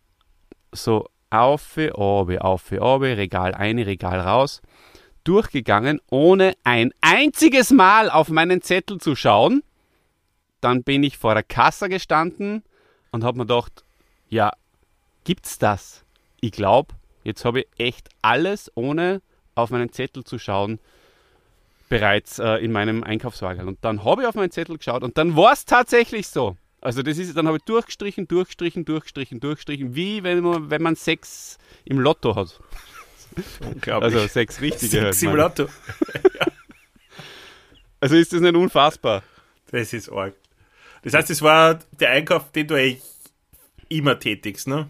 so 0.72 1.10
auf, 1.34 1.78
obe, 1.94 2.42
auf, 2.44 2.72
obe, 2.72 3.18
Regal 3.18 3.54
ein, 3.54 3.80
Regal 3.80 4.20
raus, 4.20 4.62
durchgegangen, 5.24 6.00
ohne 6.10 6.54
ein 6.64 6.94
einziges 7.02 7.72
Mal 7.72 8.10
auf 8.10 8.30
meinen 8.30 8.62
Zettel 8.62 9.00
zu 9.00 9.16
schauen. 9.16 9.64
Dann 10.62 10.84
bin 10.84 11.04
ich 11.04 11.18
vor 11.18 11.34
der 11.34 11.44
Kasse 11.44 11.90
gestanden 11.90 12.64
und 13.12 13.24
habe 13.24 13.38
mir 13.38 13.46
gedacht, 13.46 13.84
ja, 14.30 14.52
gibt's 15.24 15.58
das? 15.58 16.04
Ich 16.40 16.52
glaube, 16.52 16.94
jetzt 17.24 17.46
habe 17.46 17.62
ich 17.62 17.68
echt 17.78 18.10
alles, 18.22 18.72
ohne 18.76 19.22
auf 19.56 19.70
meinen 19.70 19.92
Zettel 19.92 20.24
zu 20.24 20.40
schauen, 20.40 20.80
bereits 21.90 22.40
äh, 22.40 22.56
in 22.56 22.72
meinem 22.72 23.04
Einkaufswagen. 23.04 23.68
Und 23.68 23.80
dann 23.82 24.04
habe 24.04 24.24
ich 24.24 24.28
auf 24.28 24.36
meinen 24.36 24.52
Zettel 24.52 24.78
geschaut 24.78 25.04
und 25.04 25.18
dann 25.18 25.36
war 25.36 25.54
es 25.54 25.66
tatsächlich 25.66 26.28
so. 26.28 26.58
Also 26.84 27.02
das 27.02 27.18
ist, 27.18 27.38
dann 27.38 27.48
habe 27.48 27.58
ich 27.58 27.64
durchgestrichen, 27.64 28.28
durchgestrichen, 28.28 28.84
durchgestrichen, 28.84 29.40
durchgestrichen, 29.40 29.96
wie 29.96 30.22
wenn 30.22 30.42
man, 30.42 30.70
wenn 30.70 30.82
man 30.82 30.96
sechs 30.96 31.58
im 31.86 31.98
Lotto 31.98 32.36
hat. 32.36 32.60
Unglaublich. 33.62 34.14
Also 34.14 34.28
sechs 34.28 34.60
richtige. 34.60 35.02
halt, 35.02 35.14
Sechs 35.14 35.24
im 35.24 35.30
meine 35.30 35.42
ich. 35.50 35.58
Lotto. 35.58 35.72
Also 38.02 38.18
ist 38.18 38.34
das 38.34 38.42
nicht 38.42 38.54
unfassbar? 38.54 39.24
Das 39.72 39.94
ist 39.94 40.12
arg. 40.12 40.34
Das 41.04 41.14
heißt, 41.14 41.30
es 41.30 41.42
war 41.42 41.80
der 42.02 42.10
Einkauf, 42.10 42.52
den 42.52 42.68
du 42.68 42.76
eigentlich 42.76 43.02
immer 43.88 44.20
tätigst, 44.20 44.68
ne? 44.68 44.90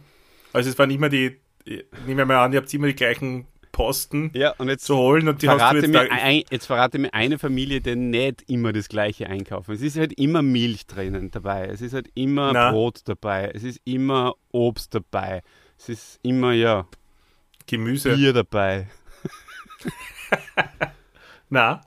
Also 0.51 0.71
es 0.71 0.79
waren 0.79 0.89
immer 0.89 1.09
die, 1.09 1.39
ich 1.63 1.83
nehme 2.07 2.25
mal 2.25 2.43
an, 2.43 2.53
ihr 2.53 2.57
habt 2.57 2.73
immer 2.73 2.87
die 2.87 2.95
gleichen 2.95 3.45
Posten 3.73 4.31
Ja, 4.33 4.51
und 4.59 4.69
jetzt 4.69 4.85
zu 4.85 4.95
holen 4.95 5.27
und 5.27 5.41
die 5.41 5.49
hast 5.49 5.55
du 5.55 5.59
verrate, 5.59 5.77
jetzt 5.79 5.89
mir 5.89 6.09
ein, 6.11 6.43
jetzt 6.49 6.65
verrate 6.67 6.99
mir 6.99 7.13
eine 7.13 7.37
Familie, 7.39 7.81
die 7.81 7.95
nicht 7.97 8.49
immer 8.49 8.71
das 8.71 8.87
gleiche 8.87 9.27
einkaufen. 9.27 9.73
Es 9.73 9.81
ist 9.81 9.97
halt 9.97 10.13
immer 10.13 10.41
Milch 10.41 10.85
drinnen 10.87 11.31
dabei, 11.31 11.65
es 11.65 11.81
ist 11.81 11.93
halt 11.93 12.07
immer 12.13 12.53
Na. 12.53 12.71
Brot 12.71 13.01
dabei, 13.05 13.51
es 13.53 13.63
ist 13.63 13.81
immer 13.83 14.35
Obst 14.51 14.93
dabei, 14.95 15.41
es 15.77 15.89
ist 15.89 16.19
immer, 16.23 16.53
ja, 16.53 16.87
Gemüse. 17.67 18.15
Bier 18.15 18.31
dabei. 18.31 18.87
Na, 21.49 21.81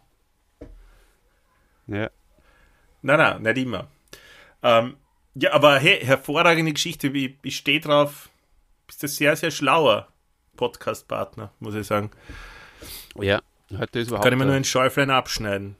Ja. 1.86 2.10
nein, 3.02 3.18
nein, 3.18 3.42
nicht 3.42 3.58
immer. 3.58 3.86
Ähm, 4.62 4.96
ja, 5.34 5.52
aber 5.52 5.78
hey, 5.78 6.04
hervorragende 6.04 6.72
Geschichte. 6.72 7.08
Ich, 7.08 7.36
ich 7.42 7.56
stehe 7.56 7.80
drauf. 7.80 8.28
Bist 8.86 9.04
ein 9.04 9.08
sehr, 9.08 9.36
sehr 9.36 9.50
schlauer 9.50 10.08
Podcast-Partner, 10.56 11.52
muss 11.60 11.74
ich 11.74 11.86
sagen. 11.86 12.10
ja, 13.20 13.40
heute 13.76 14.00
ist 14.00 14.08
überhaupt... 14.08 14.24
Kann 14.24 14.32
ich 14.32 14.38
mir 14.38 14.46
nur 14.46 14.54
ein 14.54 14.64
Schäuflein 14.64 15.10
abschneiden. 15.10 15.76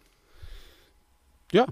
Ja, 1.53 1.67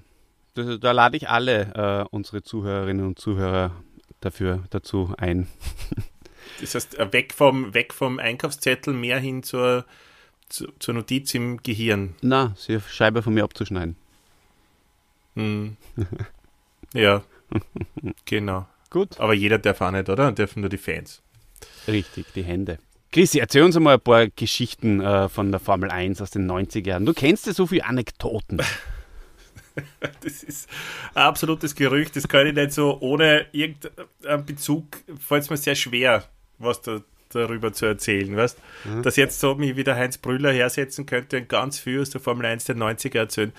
da, 0.55 0.77
da 0.77 0.93
lade 0.93 1.17
ich 1.17 1.29
alle 1.29 1.73
äh, 1.75 2.09
unsere 2.11 2.43
Zuhörerinnen 2.43 3.07
und 3.07 3.19
Zuhörer 3.19 3.73
dafür 4.21 4.65
dazu 4.71 5.15
ein. 5.19 5.49
Das 6.61 6.75
heißt, 6.75 6.99
äh, 6.99 7.13
weg 7.13 7.33
vom, 7.33 7.73
weg 7.75 7.95
vom 7.95 8.19
Einkaufszettel, 8.19 8.93
mehr 8.93 9.19
hin 9.19 9.43
zur, 9.43 9.87
zu, 10.49 10.71
zur 10.79 10.95
Notiz 10.95 11.33
im 11.35 11.63
Gehirn. 11.63 12.15
Na, 12.21 12.55
sie 12.57 12.81
Scheibe 12.81 13.23
von 13.23 13.35
mir 13.35 13.45
abzuschneiden. 13.45 13.97
Hm. 15.35 15.77
ja, 16.95 17.23
genau. 18.25 18.69
Gut. 18.91 19.19
Aber 19.19 19.35
jeder 19.35 19.59
darf 19.59 19.81
auch 19.81 19.91
nicht, 19.91 20.09
oder? 20.09 20.31
Dürfen 20.33 20.61
nur 20.61 20.71
die 20.71 20.79
Fans. 20.79 21.23
Richtig, 21.89 22.27
die 22.35 22.45
Hände. 22.45 22.79
Chrissy, 23.14 23.38
erzähl 23.38 23.62
uns 23.62 23.76
einmal 23.76 23.94
ein 23.94 24.00
paar 24.00 24.26
Geschichten 24.26 25.00
äh, 25.00 25.28
von 25.28 25.52
der 25.52 25.61
Formel 25.61 25.88
1 25.88 26.21
aus 26.21 26.33
den 26.33 26.50
90er 26.50 26.88
Jahren. 26.88 27.06
Du 27.06 27.14
kennst 27.14 27.47
ja 27.47 27.52
so 27.52 27.66
viele 27.66 27.85
Anekdoten. 27.85 28.61
Das 30.21 30.44
ist 30.44 30.68
ein 31.14 31.25
absolutes 31.25 31.75
Gerücht. 31.75 32.14
Das 32.14 32.28
kann 32.28 32.47
ich 32.47 32.54
nicht 32.54 32.71
so 32.71 32.97
ohne 33.00 33.47
irgendeinen 33.50 34.47
Bezug, 34.47 34.85
fällt 35.18 35.42
es 35.42 35.50
mir 35.50 35.56
sehr 35.56 35.75
schwer, 35.75 36.28
was 36.59 36.80
da, 36.83 37.00
darüber 37.30 37.73
zu 37.73 37.87
erzählen. 37.87 38.37
Weißt? 38.37 38.56
Mhm. 38.85 39.02
Dass 39.02 39.16
jetzt 39.16 39.40
so 39.40 39.56
mich 39.56 39.75
wieder 39.75 39.97
Heinz 39.97 40.16
Brüller 40.16 40.52
hersetzen 40.52 41.06
könnte 41.06 41.38
und 41.38 41.49
ganz 41.49 41.80
viel 41.80 42.00
aus 42.02 42.11
der 42.11 42.21
Formel 42.21 42.47
1 42.47 42.66
der 42.66 42.76
90er 42.76 43.18
erzählen, 43.18 43.52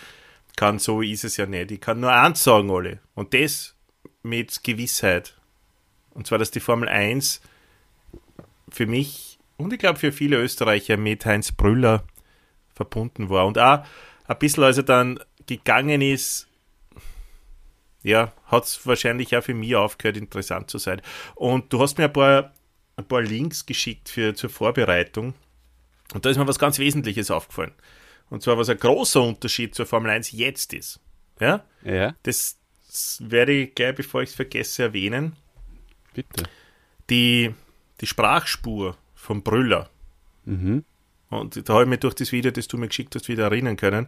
kann 0.55 0.79
so 0.79 1.01
ist 1.01 1.25
es 1.25 1.35
ja 1.35 1.47
nicht. 1.47 1.71
Ich 1.71 1.81
kann 1.81 1.99
nur 1.99 2.13
eins 2.13 2.45
sagen, 2.45 2.71
alle. 2.71 2.99
Und 3.13 3.33
das 3.33 3.75
mit 4.23 4.63
Gewissheit. 4.63 5.35
Und 6.11 6.27
zwar, 6.27 6.37
dass 6.37 6.49
die 6.49 6.61
Formel 6.61 6.87
1 6.87 7.41
für 8.69 8.85
mich 8.85 9.34
und 9.57 9.73
ich 9.73 9.79
glaube 9.79 9.99
für 9.99 10.11
viele 10.11 10.37
Österreicher 10.37 10.97
mit 10.97 11.25
Heinz 11.25 11.51
Brüller 11.51 12.03
verbunden 12.73 13.29
war. 13.29 13.45
Und 13.45 13.57
auch 13.57 13.85
ein 14.27 14.39
bisschen, 14.39 14.63
als 14.63 14.77
er 14.77 14.83
dann 14.83 15.19
gegangen 15.47 16.01
ist, 16.01 16.47
ja, 18.03 18.33
hat 18.45 18.65
es 18.65 18.85
wahrscheinlich 18.85 19.35
auch 19.35 19.43
für 19.43 19.53
mich 19.53 19.75
aufgehört, 19.75 20.17
interessant 20.17 20.69
zu 20.69 20.77
sein. 20.77 21.01
Und 21.33 21.73
du 21.73 21.81
hast 21.81 21.97
mir 21.97 22.05
ein 22.05 22.13
paar, 22.13 22.53
ein 22.97 23.07
paar 23.07 23.21
Links 23.21 23.65
geschickt 23.65 24.09
für, 24.09 24.35
zur 24.35 24.49
Vorbereitung. 24.49 25.33
Und 26.13 26.25
da 26.25 26.29
ist 26.29 26.37
mir 26.37 26.47
was 26.47 26.59
ganz 26.59 26.77
Wesentliches 26.77 27.31
aufgefallen. 27.31 27.73
Und 28.29 28.43
zwar, 28.43 28.57
was 28.57 28.69
ein 28.69 28.77
großer 28.77 29.21
Unterschied 29.21 29.73
zur 29.73 29.85
Formel 29.85 30.11
1 30.11 30.31
jetzt 30.33 30.73
ist. 30.73 30.99
Ja? 31.39 31.65
Ja. 31.83 32.15
Das, 32.23 32.57
das 32.87 33.21
werde 33.23 33.53
ich 33.53 33.75
gleich, 33.75 33.95
bevor 33.95 34.21
ich 34.21 34.29
es 34.29 34.35
vergesse, 34.35 34.83
erwähnen. 34.83 35.35
Bitte. 36.13 36.43
Die, 37.09 37.53
die 38.01 38.07
Sprachspur 38.07 38.97
vom 39.25 39.43
Brüller. 39.43 39.89
Mhm. 40.45 40.83
Und 41.29 41.67
da 41.67 41.73
habe 41.73 41.83
ich 41.83 41.89
mich 41.89 41.99
durch 41.99 42.13
das 42.13 42.31
Video, 42.31 42.51
das 42.51 42.67
du 42.67 42.77
mir 42.77 42.87
geschickt 42.87 43.15
hast, 43.15 43.27
wieder 43.27 43.45
erinnern 43.45 43.75
können. 43.75 44.07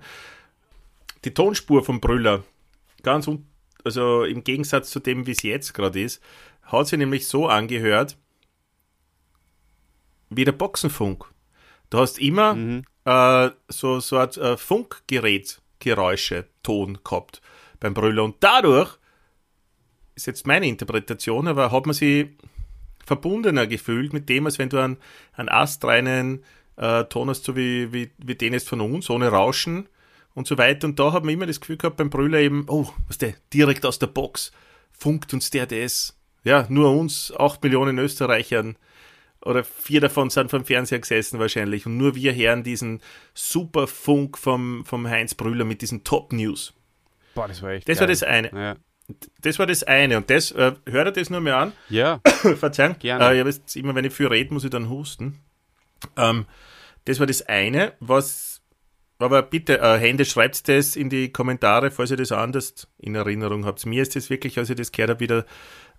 Die 1.25 1.33
Tonspur 1.33 1.83
vom 1.83 1.99
Brüller, 1.99 2.43
ganz 3.03 3.27
un 3.27 3.45
also 3.83 4.23
im 4.23 4.43
Gegensatz 4.43 4.89
zu 4.89 4.99
dem, 4.99 5.27
wie 5.27 5.31
es 5.31 5.43
jetzt 5.43 5.73
gerade 5.73 6.01
ist, 6.01 6.21
hat 6.63 6.87
sich 6.87 6.99
nämlich 6.99 7.27
so 7.27 7.47
angehört 7.47 8.17
wie 10.29 10.43
der 10.43 10.51
Boxenfunk. 10.51 11.25
Du 11.89 11.99
hast 11.99 12.19
immer 12.19 12.55
mhm. 12.55 12.83
äh, 13.05 13.49
so, 13.69 14.01
so 14.01 14.17
ein 14.17 14.29
äh, 14.31 14.57
Funkgerätgeräusche, 14.57 16.47
Ton 16.63 16.99
gehabt 17.01 17.41
beim 17.79 17.93
Brüller. 17.93 18.25
Und 18.25 18.35
dadurch, 18.41 18.97
ist 20.15 20.27
jetzt 20.27 20.47
meine 20.47 20.67
Interpretation, 20.67 21.47
aber 21.47 21.71
hat 21.71 21.85
man 21.85 21.93
sie 21.93 22.35
verbundener 23.07 23.65
gefühlt 23.65 24.13
mit 24.13 24.29
dem, 24.29 24.45
als 24.45 24.59
wenn 24.59 24.69
du 24.69 24.77
einen, 24.77 24.97
einen 25.33 25.49
astreinen 25.49 26.43
äh, 26.75 27.05
Ton 27.05 27.29
hast, 27.29 27.45
so 27.45 27.55
wie, 27.55 27.91
wie, 27.93 28.11
wie 28.17 28.35
den 28.35 28.53
jetzt 28.53 28.69
von 28.69 28.81
uns, 28.81 29.09
ohne 29.09 29.29
Rauschen 29.29 29.87
und 30.35 30.45
so 30.45 30.57
weiter. 30.57 30.87
Und 30.87 30.99
da 30.99 31.13
hat 31.13 31.23
man 31.23 31.33
immer 31.33 31.47
das 31.47 31.59
Gefühl 31.61 31.77
gehabt 31.77 31.97
beim 31.97 32.09
Brüller 32.09 32.39
eben, 32.39 32.65
oh, 32.67 32.87
was 33.07 33.17
der, 33.17 33.33
direkt 33.53 33.85
aus 33.85 33.97
der 33.97 34.07
Box 34.07 34.51
funkt 34.91 35.33
uns 35.33 35.49
der 35.49 35.65
das. 35.65 36.15
Ja, 36.43 36.65
nur 36.69 36.91
uns, 36.95 37.33
acht 37.37 37.63
Millionen 37.63 37.97
Österreichern 37.97 38.77
oder 39.41 39.63
vier 39.63 40.01
davon 40.01 40.29
sind 40.29 40.49
vom 40.49 40.65
Fernseher 40.65 40.99
gesessen 40.99 41.39
wahrscheinlich 41.39 41.85
und 41.85 41.97
nur 41.97 42.15
wir 42.15 42.33
hören 42.35 42.63
diesen 42.63 43.01
super 43.33 43.87
Funk 43.87 44.37
vom, 44.37 44.83
vom 44.85 45.07
Heinz 45.07 45.35
Brüller 45.35 45.65
mit 45.65 45.81
diesen 45.81 46.03
Top 46.03 46.33
News. 46.33 46.73
Boah, 47.35 47.47
das 47.47 47.61
war 47.61 47.71
echt 47.71 47.87
Das 47.87 47.97
geil. 47.97 48.01
war 48.01 48.07
das 48.07 48.23
eine. 48.23 48.51
Ja. 48.53 48.75
Das 49.41 49.57
war 49.57 49.65
das 49.65 49.83
eine. 49.83 50.17
Und 50.17 50.29
das, 50.29 50.51
äh, 50.51 50.73
hört 50.85 51.07
ihr 51.07 51.11
das 51.11 51.29
nur 51.29 51.41
mehr 51.41 51.57
an? 51.57 51.73
ja. 51.89 52.19
Verzeihung. 52.57 52.97
Gerne. 52.99 53.31
Äh, 53.31 53.43
jetzt 53.43 53.75
immer, 53.75 53.95
wenn 53.95 54.05
ich 54.05 54.13
viel 54.13 54.27
rede, 54.27 54.53
muss 54.53 54.63
ich 54.63 54.69
dann 54.69 54.89
husten. 54.89 55.39
Ähm, 56.15 56.45
das 57.05 57.19
war 57.19 57.25
das 57.25 57.41
eine, 57.43 57.93
was, 58.01 58.61
aber 59.17 59.41
bitte, 59.41 59.79
äh, 59.79 59.97
Hände, 59.97 60.25
schreibt 60.25 60.67
das 60.67 60.95
in 60.95 61.09
die 61.09 61.31
Kommentare, 61.31 61.89
falls 61.89 62.11
ihr 62.11 62.17
das 62.17 62.33
anders 62.33 62.87
in 62.97 63.15
Erinnerung 63.15 63.65
habt. 63.65 63.85
Mir 63.85 64.01
ist 64.01 64.15
das 64.15 64.29
wirklich, 64.29 64.57
als 64.59 64.69
ich 64.69 64.75
das 64.75 64.91
gehört 64.91 65.11
habe, 65.11 65.19
wieder 65.21 65.45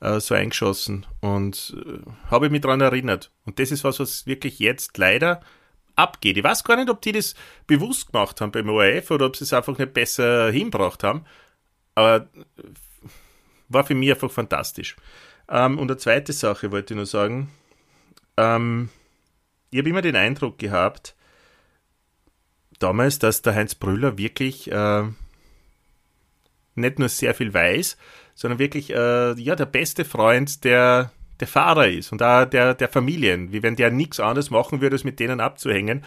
äh, 0.01 0.21
so 0.21 0.35
eingeschossen 0.35 1.07
und 1.21 1.77
äh, 1.85 2.31
habe 2.31 2.47
ich 2.47 2.53
mich 2.53 2.61
daran 2.61 2.81
erinnert. 2.81 3.33
Und 3.47 3.59
das 3.59 3.71
ist 3.71 3.85
was, 3.85 4.01
was 4.01 4.27
wirklich 4.27 4.59
jetzt 4.59 4.99
leider 4.99 5.41
abgeht. 5.97 6.37
Ich 6.37 6.45
weiß 6.45 6.63
gar 6.63 6.77
nicht, 6.77 6.91
ob 6.91 7.01
die 7.01 7.13
das 7.13 7.35
bewusst 7.67 8.13
gemacht 8.13 8.41
haben 8.41 8.53
beim 8.53 8.69
ORF 8.69 9.11
oder 9.11 9.27
ob 9.27 9.37
sie 9.37 9.45
es 9.45 9.53
einfach 9.53 9.77
nicht 9.79 9.95
besser 9.95 10.51
hinbracht 10.51 11.03
haben. 11.03 11.25
Aber 11.95 12.29
war 13.69 13.85
für 13.85 13.95
mich 13.95 14.11
einfach 14.11 14.31
fantastisch. 14.31 14.97
Ähm, 15.49 15.79
und 15.79 15.91
eine 15.91 15.99
zweite 15.99 16.33
Sache 16.33 16.73
wollte 16.73 16.95
ich 16.95 16.97
nur 16.97 17.07
sagen. 17.07 17.51
Ähm, 18.37 18.91
ich 19.71 19.79
habe 19.79 19.89
immer 19.89 20.03
den 20.03 20.17
Eindruck 20.17 20.59
gehabt, 20.59 21.15
damals, 22.79 23.19
dass 23.19 23.43
der 23.43 23.55
Heinz 23.55 23.75
Brüller 23.75 24.17
wirklich 24.19 24.71
äh, 24.71 25.05
nicht 26.75 26.99
nur 26.99 27.09
sehr 27.09 27.35
viel 27.35 27.53
weiß, 27.53 27.97
sondern 28.35 28.59
wirklich 28.59 28.91
äh, 28.91 29.33
ja, 29.33 29.57
der 29.57 29.67
beste 29.67 30.05
Freund 30.05 30.65
der, 30.65 31.11
der 31.41 31.49
Fahrer 31.49 31.89
ist 31.89 32.13
und 32.13 32.23
auch 32.23 32.45
der, 32.45 32.75
der 32.75 32.89
Familien. 32.89 33.53
Wie 33.53 33.63
wenn 33.63 33.77
der 33.77 33.91
nichts 33.91 34.21
anderes 34.21 34.51
machen 34.51 34.81
würde, 34.81 34.95
als 34.95 35.05
mit 35.05 35.19
denen 35.21 35.41
abzuhängen. 35.41 36.05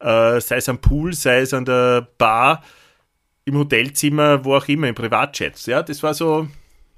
Äh, 0.00 0.40
sei 0.40 0.56
es 0.56 0.68
am 0.68 0.80
Pool, 0.80 1.12
sei 1.12 1.40
es 1.40 1.54
an 1.54 1.64
der 1.64 2.08
Bar, 2.18 2.62
im 3.44 3.56
Hotelzimmer, 3.56 4.44
wo 4.44 4.56
auch 4.56 4.68
immer, 4.68 4.88
im 4.88 4.94
Privatjets. 4.94 5.66
Ja, 5.66 5.82
das 5.82 6.02
war 6.02 6.14
so, 6.14 6.48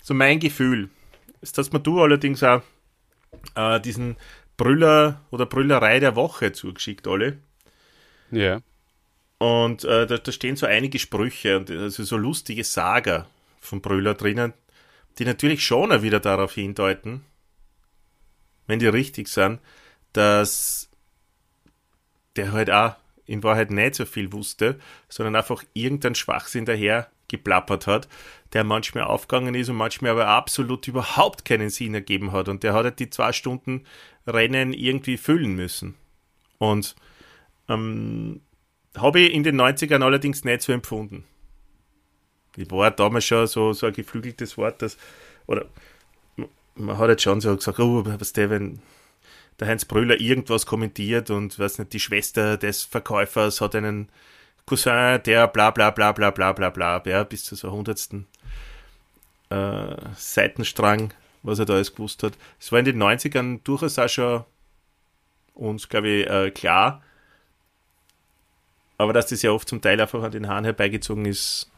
so 0.03 0.15
mein 0.15 0.41
Gefühl. 0.41 0.91
Jetzt 1.41 1.57
hast 1.59 1.73
mir 1.73 1.81
du 1.81 2.01
allerdings 2.01 2.43
auch 2.43 2.63
äh, 3.55 3.81
diesen 3.81 4.17
Brüller 4.57 5.25
oder 5.31 5.47
Brüllerei 5.47 6.01
der 6.01 6.17
Woche 6.17 6.53
zugeschickt, 6.53 7.07
alle. 7.07 7.39
Ja. 8.31 8.61
Und 9.39 9.85
äh, 9.85 10.07
da, 10.07 10.19
da 10.19 10.33
stehen 10.33 10.57
so 10.57 10.67
einige 10.67 10.99
Sprüche 10.99 11.57
und 11.57 11.71
also 11.71 12.05
so 12.05 12.17
lustige 12.19 12.63
Sager 12.63 13.27
von 13.61 13.81
Brüller 13.81 14.15
drinnen, 14.15 14.53
die 15.19 15.25
natürlich 15.25 15.65
schon 15.65 15.93
auch 15.93 16.03
wieder 16.03 16.21
darauf 16.21 16.55
hindeuten, 16.55 17.25
wenn 18.67 18.79
die 18.79 18.87
richtig 18.87 19.29
sind, 19.29 19.61
dass 20.13 20.91
der 22.37 22.53
halt 22.53 22.71
auch 22.71 22.97
in 23.25 23.43
Wahrheit 23.43 23.71
nicht 23.71 23.95
so 23.95 24.05
viel 24.05 24.33
wusste, 24.33 24.79
sondern 25.09 25.37
einfach 25.37 25.65
irgendeinen 25.73 26.15
Schwachsinn 26.15 26.65
daher 26.65 27.11
geplappert 27.31 27.87
hat, 27.87 28.09
der 28.53 28.65
manchmal 28.65 29.05
aufgegangen 29.05 29.55
ist 29.55 29.69
und 29.69 29.77
manchmal 29.77 30.13
aber 30.13 30.27
absolut 30.27 30.87
überhaupt 30.89 31.45
keinen 31.45 31.71
Sinn 31.71 31.95
ergeben 31.95 32.33
hat. 32.33 32.49
Und 32.49 32.63
der 32.63 32.75
hat 32.75 32.85
halt 32.85 32.99
die 32.99 33.11
zwei 33.11 33.33
Stunden 33.33 33.87
Rennen 34.27 34.73
irgendwie 34.73 35.17
füllen 35.17 35.55
müssen. 35.55 35.95
Und 36.59 36.95
ähm, 37.69 38.41
habe 38.97 39.21
ich 39.21 39.33
in 39.33 39.45
den 39.45 39.61
90ern 39.61 40.05
allerdings 40.05 40.45
nicht 40.45 40.63
so 40.63 40.73
empfunden. 40.73 41.25
Ich 42.57 42.71
war 42.71 42.91
damals 42.91 43.25
schon 43.25 43.47
so, 43.47 43.73
so 43.73 43.87
ein 43.87 43.93
geflügeltes 43.93 44.59
Wort, 44.59 44.83
dass, 44.83 44.99
oder 45.47 45.67
man 46.75 46.99
hat 46.99 47.09
jetzt 47.09 47.23
schon 47.23 47.41
so 47.41 47.55
gesagt, 47.55 47.79
oh, 47.79 48.05
was 48.05 48.33
der, 48.33 48.51
wenn 48.51 48.81
der 49.61 49.69
Heinz 49.69 49.85
Brüller 49.85 50.21
irgendwas 50.21 50.67
kommentiert 50.67 51.31
und 51.31 51.59
weiß 51.59 51.79
nicht, 51.79 51.93
die 51.93 52.01
Schwester 52.01 52.57
des 52.57 52.83
Verkäufers 52.83 53.61
hat 53.61 53.75
einen 53.75 54.09
Cousin, 54.67 55.21
der 55.25 55.49
bla 55.49 55.71
bla 55.71 55.91
bla 55.91 56.13
bla 56.13 56.31
bla 56.31 56.53
bla 56.53 56.71
bla, 56.71 57.03
ja, 57.05 57.25
bis 57.25 57.45
zu 57.45 57.55
so 57.57 57.71
hundertsten 57.71 58.27
äh, 59.51 59.97
Seitenstrang, 60.17 61.13
was 61.43 61.59
er 61.59 61.67
da 61.67 61.75
alles 61.75 61.93
gewusst 61.93 62.23
hat. 62.23 62.35
Es 62.59 62.71
war 62.73 62.79
in 62.79 62.85
den 62.85 63.03
90ern 63.03 63.61
durchaus 63.65 63.99
auch 63.99 64.09
schon 64.09 64.45
uns, 65.55 65.89
glaube 65.89 66.09
ich, 66.09 66.27
äh, 66.29 66.51
klar. 66.51 67.03
Aber 68.99 69.13
dass 69.13 69.29
das 69.29 69.43
ja 69.43 69.51
oft 69.51 69.69
zum 69.69 69.81
Teil 69.81 70.01
einfach 70.01 70.23
an 70.23 70.31
den 70.31 70.49
Haaren 70.49 70.65
herbeigezogen 70.65 71.25
ist, 71.25 71.71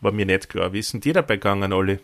war 0.00 0.12
mir 0.12 0.26
nicht 0.26 0.48
klar. 0.48 0.72
Wie 0.72 0.82
sind 0.82 1.04
die 1.04 1.12
dabei 1.12 1.36
gegangen, 1.36 1.72
alle? 1.72 2.00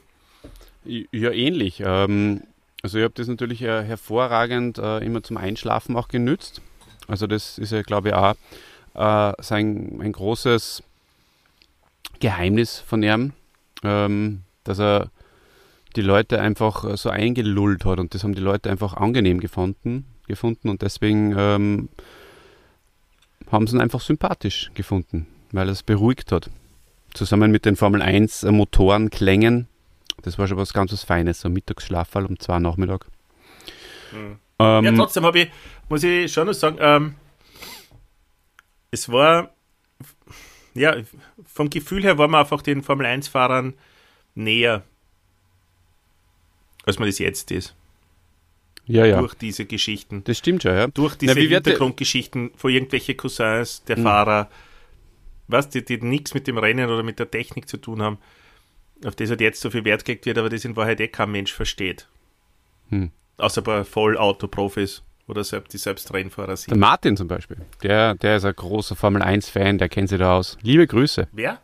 Ja, 0.85 1.31
ähnlich. 1.31 1.81
Ähm, 1.85 2.42
also 2.83 2.99
ich 2.99 3.05
habe 3.05 3.14
das 3.14 3.29
natürlich 3.29 3.62
äh, 3.62 3.85
hervorragend 3.85 4.79
äh, 4.79 4.99
immer 4.99 5.23
zum 5.23 5.37
Einschlafen 5.37 5.97
auch 5.97 6.09
genützt. 6.09 6.61
Also 7.07 7.27
das 7.27 7.59
ist 7.59 7.73
ja, 7.73 7.83
glaube 7.83 8.09
ich, 8.09 8.14
auch 8.14 8.35
äh, 8.94 9.33
sein 9.38 10.00
ein 10.00 10.12
großes 10.12 10.83
Geheimnis 12.20 12.80
von 12.80 13.02
ihm, 13.02 13.33
ähm, 13.83 14.42
dass 14.64 14.78
er 14.78 15.11
die 15.96 16.02
Leute 16.02 16.40
einfach 16.40 16.85
äh, 16.85 16.96
so 16.96 17.11
eingelullt 17.11 17.85
hat 17.85 17.98
und 17.98 18.14
das 18.14 18.24
haben 18.24 18.35
die 18.35 18.40
Leute 18.40 18.70
einfach 18.70 18.94
angenehm 18.94 19.40
gefunden, 19.40 20.07
gefunden 20.26 20.68
und 20.68 20.83
deswegen 20.83 21.35
ähm, 21.37 21.88
haben 23.50 23.66
sie 23.66 23.76
ihn 23.76 23.80
einfach 23.80 24.00
sympathisch 24.00 24.70
gefunden, 24.74 25.26
weil 25.52 25.68
er 25.68 25.72
es 25.72 25.83
beruhigt 25.83 26.33
hat. 26.33 26.50
Zusammen 27.12 27.50
mit 27.50 27.64
den 27.64 27.76
Formel 27.76 28.02
1 28.02 28.42
äh, 28.42 28.52
Motorenklängen, 28.52 29.68
das 30.22 30.38
war 30.38 30.48
schon 30.48 30.57
was 30.57 30.72
ganz 30.72 30.92
was 30.92 31.04
Feines, 31.04 31.40
so 31.40 31.48
ein 31.48 31.52
Mittagsschlafall 31.52 32.26
um 32.26 32.38
zwei 32.38 32.59
Nachmittag. 32.59 33.07
Mhm. 34.12 34.38
Ähm, 34.59 34.85
Ja, 34.85 34.92
trotzdem 34.92 35.24
habe 35.24 35.40
ich, 35.40 35.50
muss 35.88 36.02
ich 36.02 36.33
schon 36.33 36.46
noch 36.46 36.54
sagen, 36.54 36.78
ähm, 36.80 37.14
es 38.94 39.11
war, 39.11 39.52
ja, 40.74 40.96
vom 41.44 41.68
Gefühl 41.70 42.02
her 42.02 42.16
war 42.18 42.28
man 42.28 42.40
einfach 42.40 42.62
den 42.62 42.83
Formel 42.83 43.07
1-Fahrern 43.07 43.74
näher, 44.35 44.83
als 46.87 46.98
man 46.98 47.09
das 47.09 47.18
jetzt 47.18 47.50
ist. 47.50 47.74
ja, 48.87 49.07
ja. 49.07 49.18
Durch 49.20 49.35
diese 49.35 49.64
Geschichten. 49.66 50.22
Das 50.24 50.38
stimmt 50.38 50.62
schon, 50.62 50.74
ja. 50.74 50.87
Durch 50.88 51.16
diese 51.16 51.35
Na, 51.35 51.40
Hintergrundgeschichten 51.40 52.50
von 52.57 52.70
irgendwelche 52.70 53.14
Cousins 53.14 53.83
der 53.85 53.98
Mhm. 53.98 54.02
Fahrer, 54.02 54.50
was, 55.48 55.68
die, 55.70 55.85
die 55.85 55.98
nichts 55.98 56.35
mit 56.35 56.46
dem 56.46 56.59
Rennen 56.59 56.88
oder 56.90 57.02
mit 57.02 57.18
der 57.18 57.30
Technik 57.30 57.68
zu 57.68 57.76
tun 57.76 58.02
haben, 58.02 58.18
auf 59.04 59.14
das 59.16 59.30
halt 59.30 59.40
jetzt 59.40 59.61
so 59.61 59.70
viel 59.70 59.85
Wert 59.85 60.04
gelegt 60.04 60.26
wird, 60.26 60.38
aber 60.38 60.48
das 60.48 60.64
in 60.64 60.76
Wahrheit 60.76 61.00
eh 61.00 61.09
kein 61.09 61.30
Mensch 61.30 61.52
versteht. 61.52 62.09
Hm. 62.90 63.11
Außer 63.38 63.61
ein 63.61 63.64
paar 63.64 63.85
Vollautoprofis 63.85 65.02
oder 65.27 65.43
selbst, 65.45 65.73
die 65.73 65.79
selbst 65.79 66.13
Rennfahrer 66.13 66.49
Der 66.49 66.57
sind. 66.57 66.79
Martin 66.79 67.17
zum 67.17 67.29
Beispiel, 67.29 67.57
der, 67.83 68.15
der 68.15 68.37
ist 68.37 68.45
ein 68.45 68.55
großer 68.55 68.95
Formel 68.97 69.23
1-Fan, 69.23 69.79
der 69.79 69.89
kennt 69.89 70.09
sich 70.11 70.19
da 70.19 70.37
aus. 70.37 70.59
Liebe 70.63 70.87
Grüße, 70.87 71.29
Wer? 71.33 71.61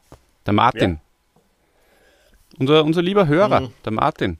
der 0.46 0.52
Martin. 0.54 1.00
Unser, 2.58 2.84
unser 2.84 3.02
lieber 3.02 3.26
Hörer, 3.26 3.60
Mhm. 3.60 3.72
der 3.84 3.92
Martin. 3.92 4.38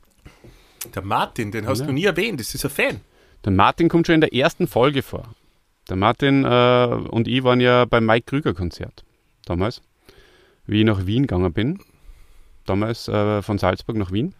Der 0.94 1.02
Martin, 1.02 1.52
den 1.52 1.66
hast 1.66 1.80
Ja. 1.80 1.86
du 1.86 1.92
nie 1.92 2.04
erwähnt, 2.04 2.40
das 2.40 2.54
ist 2.54 2.64
ein 2.64 2.70
Fan. 2.70 3.00
Der 3.44 3.52
Martin 3.52 3.88
kommt 3.88 4.06
schon 4.06 4.14
in 4.16 4.20
der 4.20 4.34
ersten 4.34 4.66
Folge 4.66 5.02
vor. 5.02 5.24
Der 5.88 5.96
Martin 5.96 6.44
äh, 6.44 6.86
und 7.10 7.26
ich 7.28 7.42
waren 7.42 7.60
ja 7.60 7.84
beim 7.84 8.04
Mike 8.06 8.26
Krüger 8.26 8.54
Konzert 8.54 9.04
damals, 9.46 9.82
wie 10.66 10.80
ich 10.80 10.86
nach 10.86 11.06
Wien 11.06 11.22
gegangen 11.22 11.52
bin. 11.52 11.80
Damals 12.66 13.08
äh, 13.08 13.42
von 13.42 13.58
Salzburg 13.58 13.96
nach 13.96 14.12
Wien. 14.12 14.34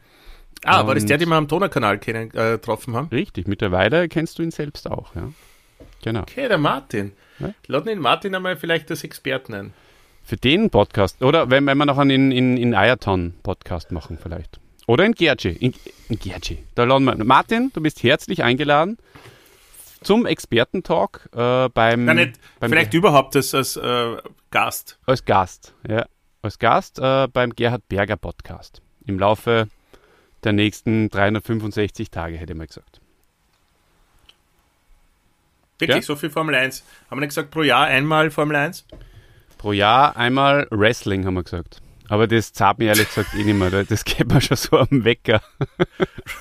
Ah, 0.64 0.86
war 0.86 0.94
das 0.94 1.06
der, 1.06 1.18
den 1.18 1.28
wir 1.28 1.36
am 1.36 1.48
Donaukanal 1.48 1.98
kennen, 1.98 2.30
äh, 2.34 2.52
getroffen 2.52 2.94
haben? 2.94 3.08
Richtig, 3.08 3.48
mittlerweile 3.48 4.08
kennst 4.08 4.38
du 4.38 4.42
ihn 4.42 4.50
selbst 4.50 4.90
auch. 4.90 5.14
Ja. 5.14 5.30
Genau. 6.02 6.20
Okay, 6.20 6.48
der 6.48 6.58
Martin. 6.58 7.12
Ja. 7.38 7.54
Laden 7.66 7.86
den 7.86 7.98
Martin 7.98 8.34
einmal 8.34 8.56
vielleicht 8.56 8.90
als 8.90 9.04
Experten 9.04 9.54
ein. 9.54 9.72
Für 10.22 10.36
den 10.36 10.70
Podcast, 10.70 11.22
oder 11.22 11.50
wenn, 11.50 11.66
wenn 11.66 11.78
wir 11.78 11.86
noch 11.86 11.98
einen 11.98 12.10
in, 12.10 12.32
in, 12.32 12.56
in 12.56 12.74
Eierton 12.74 13.34
Podcast 13.42 13.90
machen 13.90 14.18
vielleicht. 14.22 14.60
Oder 14.86 15.04
in 15.04 15.12
Gerci. 15.12 15.50
In, 15.50 15.74
in 16.08 16.18
Gerci. 16.18 16.58
Da 16.74 16.84
laden 16.84 17.04
wir. 17.04 17.24
Martin, 17.24 17.70
du 17.72 17.80
bist 17.80 18.02
herzlich 18.02 18.42
eingeladen 18.42 18.98
zum 20.02 20.26
Expertentalk 20.26 21.28
äh, 21.32 21.68
beim, 21.68 22.04
Nein, 22.04 22.16
nicht, 22.16 22.40
beim 22.58 22.70
vielleicht 22.70 22.94
überhaupt 22.94 23.36
als, 23.36 23.54
als 23.54 23.76
äh, 23.76 24.16
Gast. 24.50 24.98
als 25.06 25.24
Gast. 25.24 25.74
Ja, 25.88 26.06
als 26.42 26.58
Gast 26.58 26.98
äh, 26.98 27.28
beim 27.28 27.50
Gerhard 27.54 27.88
Berger 27.88 28.16
Podcast. 28.16 28.82
Im 29.06 29.18
Laufe 29.18 29.68
der 30.44 30.52
nächsten 30.52 31.08
365 31.10 32.10
Tage, 32.10 32.36
hätte 32.36 32.52
ich 32.52 32.58
mal 32.58 32.66
gesagt. 32.66 33.00
Wirklich, 35.78 35.96
Ja? 35.96 36.02
so 36.02 36.16
viel 36.16 36.30
Formel 36.30 36.54
1. 36.54 36.84
Haben 37.10 37.18
wir 37.18 37.20
nicht 37.20 37.30
gesagt, 37.30 37.50
pro 37.50 37.62
Jahr 37.62 37.86
einmal 37.86 38.30
Formel 38.30 38.56
1? 38.56 38.84
Pro 39.58 39.72
Jahr 39.72 40.16
einmal 40.16 40.66
Wrestling, 40.70 41.24
haben 41.26 41.34
wir 41.34 41.42
gesagt. 41.44 41.80
Aber 42.10 42.26
das 42.26 42.52
zahlt 42.52 42.78
mir 42.80 42.86
ehrlich 42.86 43.06
gesagt 43.06 43.34
eh 43.34 43.44
nicht 43.44 43.56
mehr. 43.56 43.70
Das 43.84 44.04
geht 44.04 44.26
mir 44.26 44.40
schon 44.40 44.56
so 44.56 44.78
am 44.78 45.04
Wecker. 45.04 45.40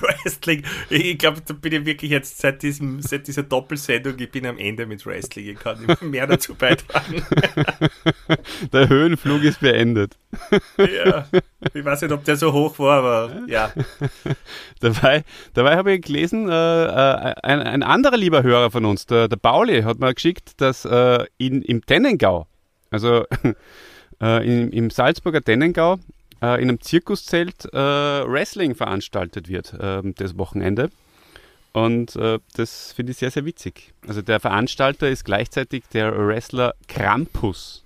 Wrestling. 0.00 0.64
Ich 0.88 1.16
glaube, 1.16 1.40
da 1.46 1.54
bin 1.54 1.72
ich 1.72 1.84
wirklich 1.84 2.10
jetzt 2.10 2.38
seit, 2.38 2.64
diesem, 2.64 3.00
seit 3.00 3.28
dieser 3.28 3.44
Doppelsendung, 3.44 4.18
ich 4.18 4.32
bin 4.32 4.46
am 4.46 4.58
Ende 4.58 4.84
mit 4.84 5.06
Wrestling. 5.06 5.46
Ich 5.46 5.60
kann 5.60 5.80
nicht 5.80 6.02
mehr 6.02 6.26
dazu 6.26 6.56
beitragen. 6.56 7.24
Der 8.72 8.88
Höhenflug 8.88 9.44
ist 9.44 9.60
beendet. 9.60 10.18
ja. 10.76 11.28
Ich 11.72 11.84
weiß 11.84 12.02
nicht, 12.02 12.12
ob 12.12 12.24
der 12.24 12.36
so 12.36 12.52
hoch 12.52 12.78
war, 12.80 12.98
aber 12.98 13.42
ja. 13.46 13.72
Dabei, 14.80 15.24
dabei 15.54 15.76
habe 15.76 15.92
ich 15.92 16.02
gelesen, 16.02 16.48
äh, 16.48 16.52
äh, 16.52 17.34
ein, 17.42 17.60
ein 17.60 17.82
anderer 17.84 18.16
lieber 18.16 18.42
Hörer 18.42 18.72
von 18.72 18.84
uns, 18.84 19.06
der, 19.06 19.28
der 19.28 19.36
Pauli, 19.36 19.82
hat 19.82 20.00
mir 20.00 20.12
geschickt, 20.14 20.60
dass 20.60 20.84
äh, 20.84 21.26
in, 21.38 21.62
im 21.62 21.84
Tennengau, 21.84 22.48
also 22.90 23.24
äh, 24.22 24.46
im, 24.46 24.70
im 24.70 24.90
Salzburger 24.90 25.42
Tennengau, 25.42 25.94
äh, 26.42 26.60
in 26.62 26.68
einem 26.68 26.80
Zirkuszelt 26.80 27.66
äh, 27.72 27.76
Wrestling 27.76 28.74
veranstaltet 28.74 29.48
wird 29.48 29.72
äh, 29.74 30.02
das 30.16 30.36
Wochenende. 30.38 30.90
Und 31.72 32.16
äh, 32.16 32.38
das 32.56 32.92
finde 32.92 33.12
ich 33.12 33.18
sehr, 33.18 33.30
sehr 33.30 33.44
witzig. 33.44 33.92
Also 34.06 34.22
der 34.22 34.40
Veranstalter 34.40 35.08
ist 35.08 35.24
gleichzeitig 35.24 35.84
der 35.92 36.16
Wrestler 36.26 36.74
Krampus. 36.88 37.84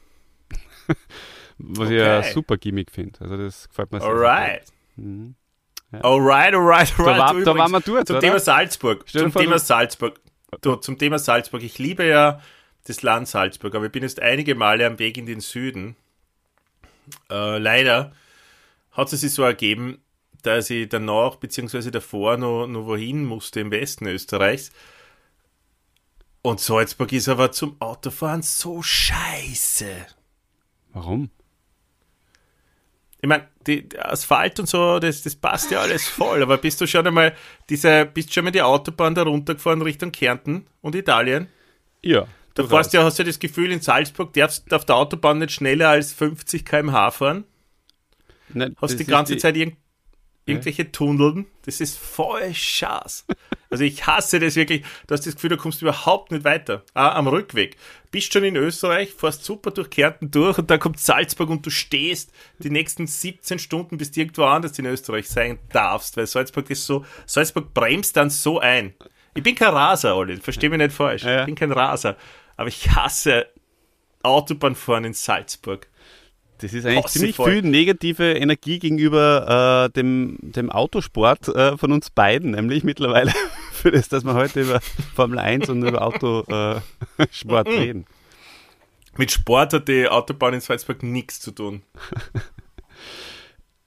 Was 1.59 1.89
ich 1.91 1.97
ja 1.99 2.19
Okay. 2.19 2.33
super 2.33 2.57
Gimmick 2.57 2.91
finde. 2.91 3.21
Also 3.21 3.37
das 3.37 3.69
gefällt 3.69 3.93
mir 3.93 4.01
sehr. 4.01 4.09
Alright. 4.09 4.63
Mhm. 4.97 5.35
Ja. 5.93 6.01
Alright, 6.03 6.55
alright, 6.55 6.93
alright. 6.99 6.99
Da, 6.99 7.19
war, 7.19 7.35
Du 7.35 7.45
da 7.45 7.55
waren 7.57 7.71
wir 7.71 7.81
dort, 7.81 8.07
Zum 8.07 8.17
oder? 8.17 8.21
Thema 8.27 8.39
Salzburg. 8.41 9.05
Stell 9.07 9.23
Zum 9.23 9.33
vor, 9.33 9.43
Thema 9.43 9.55
du- 9.55 9.61
Salzburg. 9.61 10.21
Du, 10.63 10.77
zum 10.77 10.99
Thema 10.99 11.19
Salzburg. 11.19 11.63
Ich 11.63 11.79
liebe 11.79 12.05
ja 12.07 12.41
das 12.87 13.03
Land 13.03 13.29
Salzburg, 13.29 13.75
aber 13.75 13.87
ich 13.87 13.93
bin 13.93 14.03
jetzt 14.03 14.21
einige 14.21 14.55
Male 14.55 14.87
am 14.87 14.99
Weg 14.99 15.17
in 15.19 15.27
den 15.27 15.41
Süden. 15.41 15.97
Äh, 17.31 17.59
leider 17.59 18.13
hat 18.93 19.13
es 19.13 19.21
sich 19.21 19.33
so 19.33 19.43
ergeben, 19.43 19.99
dass 20.43 20.71
ich 20.71 20.89
danach 20.89 21.37
beziehungsweise 21.37 21.91
davor 21.91 22.37
noch, 22.37 22.67
noch 22.67 22.87
wohin 22.87 23.25
musste 23.25 23.61
im 23.61 23.71
Westen 23.71 24.07
Österreichs. 24.07 24.73
Und 26.43 26.61
Salzburg 26.61 27.11
ist 27.13 27.29
aber 27.29 27.53
zum 27.53 27.81
Autofahren 27.81 28.43
so 28.43 28.83
scheiße. 28.83 29.89
Warum? 30.93 31.31
Ich 33.23 33.29
meine, 33.29 33.49
die, 33.67 33.89
der 33.89 34.13
Asphalt 34.13 34.61
und 34.61 34.67
so, 34.67 34.99
das, 34.99 35.23
das 35.23 35.35
passt 35.35 35.71
ja 35.71 35.81
alles 35.81 36.07
voll, 36.07 36.43
aber 36.43 36.59
bist 36.59 36.79
du 36.83 36.87
schon 36.87 37.07
einmal 37.07 37.35
diese, 37.71 38.05
bist 38.05 38.35
schon 38.35 38.45
mal 38.45 38.51
die 38.51 38.61
Autobahn 38.61 39.15
da 39.15 39.23
runtergefahren 39.23 39.81
Richtung 39.81 40.13
Kärnten 40.13 40.67
und 40.83 40.95
Italien? 40.95 41.49
Ja. 42.03 42.27
Da 42.55 42.67
fährst 42.67 42.93
du 42.93 42.99
ja, 42.99 43.05
hast 43.05 43.19
du 43.19 43.23
ja 43.23 43.27
das 43.27 43.39
Gefühl, 43.39 43.73
in 43.73 43.81
Salzburg 43.81 44.33
darfst 44.33 44.71
du 44.71 44.77
auf 44.77 44.85
der 44.85 44.97
Autobahn 44.97 45.39
nicht 45.39 45.53
schneller 45.53 45.89
als 45.89 46.13
50 46.13 46.65
km/h 46.65 47.11
fahren. 47.11 47.45
Nein, 48.53 48.77
Hast 48.81 48.99
die 48.99 49.05
ganze 49.05 49.37
Zeit 49.37 49.57
irgend, 49.57 49.77
irgendwelche 50.47 50.93
Tunneln. 50.93 51.47
Das 51.65 51.81
ist 51.81 51.99
voll 51.99 52.55
Schaß. 52.55 53.27
Also 53.71 53.83
ich 53.83 54.07
hasse 54.07 54.39
das 54.39 54.55
wirklich. 54.55 54.83
Du 55.07 55.15
hast 55.15 55.27
das 55.27 55.35
Gefühl, 55.35 55.51
du 55.51 55.57
kommst 55.57 55.83
überhaupt 55.83 56.31
nicht 56.31 56.45
weiter. 56.45 56.85
Auch 56.95 57.15
am 57.15 57.27
Rückweg. 57.27 57.77
Bist 58.13 58.33
schon 58.33 58.45
in 58.45 58.55
Österreich, 58.55 59.13
fährst 59.13 59.45
super 59.45 59.73
durch 59.73 59.91
Kärnten 59.91 60.31
durch 60.31 60.59
und 60.59 60.71
dann 60.71 60.79
kommt 60.79 61.01
Salzburg 61.01 61.51
und 61.51 61.67
du 61.67 61.71
stehst 61.71 62.33
die 62.61 62.71
nächsten 62.71 63.09
17 63.09 63.59
Stunden, 63.59 63.99
bis 63.99 64.13
du 64.13 64.21
irgendwo 64.21 64.45
anders 64.45 64.79
in 64.79 64.87
Österreich 64.87 65.29
sein 65.29 65.59
darfst, 65.71 66.17
weil 66.17 66.29
Salzburg 66.29 66.71
ist 66.71 66.87
so, 66.87 67.05
Salzburg 67.27 67.75
bremst 67.75 68.17
dann 68.17 68.31
so 68.31 68.61
ein. 68.61 68.95
Ich 69.35 69.43
bin 69.43 69.57
kein 69.57 69.75
Raser, 69.75 70.17
Olli, 70.17 70.37
versteh 70.37 70.69
mich 70.69 70.79
nicht 70.79 70.93
falsch. 70.93 71.25
Ja, 71.25 71.33
ja. 71.33 71.41
Ich 71.41 71.47
bin 71.47 71.57
kein 71.57 71.73
Raser. 71.73 72.17
Aber 72.57 72.69
ich 72.69 72.91
hasse 72.91 73.47
Autobahnfahren 74.23 75.05
in 75.05 75.13
Salzburg. 75.15 75.89
Das 76.59 76.73
ist 76.73 76.87
eigentlich 76.87 77.05
Hasse 77.05 77.19
ziemlich 77.19 77.37
voll. 77.37 77.51
viel 77.51 77.63
negative 77.63 78.33
Energie 78.35 78.79
gegenüber 78.79 79.87
äh, 79.87 79.93
dem, 79.93 80.39
dem 80.41 80.71
Autosport 80.71 81.49
äh, 81.49 81.77
von 81.77 81.93
uns 81.93 82.11
beiden, 82.11 82.53
nämlich 82.53 82.85
mittlerweile 82.85 83.33
für 83.73 83.91
das, 83.91 84.09
dass 84.09 84.25
wir 84.25 84.35
heute 84.35 84.63
über 84.63 84.81
Formel 85.15 85.39
1 85.41 85.69
und 85.69 85.83
über 85.85 86.03
Autosport 86.03 86.49
äh, 87.19 87.71
Mhm. 87.71 87.79
reden. 87.79 88.07
Mit 89.17 89.31
Sport 89.31 89.73
hat 89.75 89.89
die 89.89 90.09
Autobahn 90.09 90.55
in 90.55 90.61
Salzburg 90.61 91.03
nichts 91.03 91.41
zu 91.41 91.51
tun. 91.51 91.83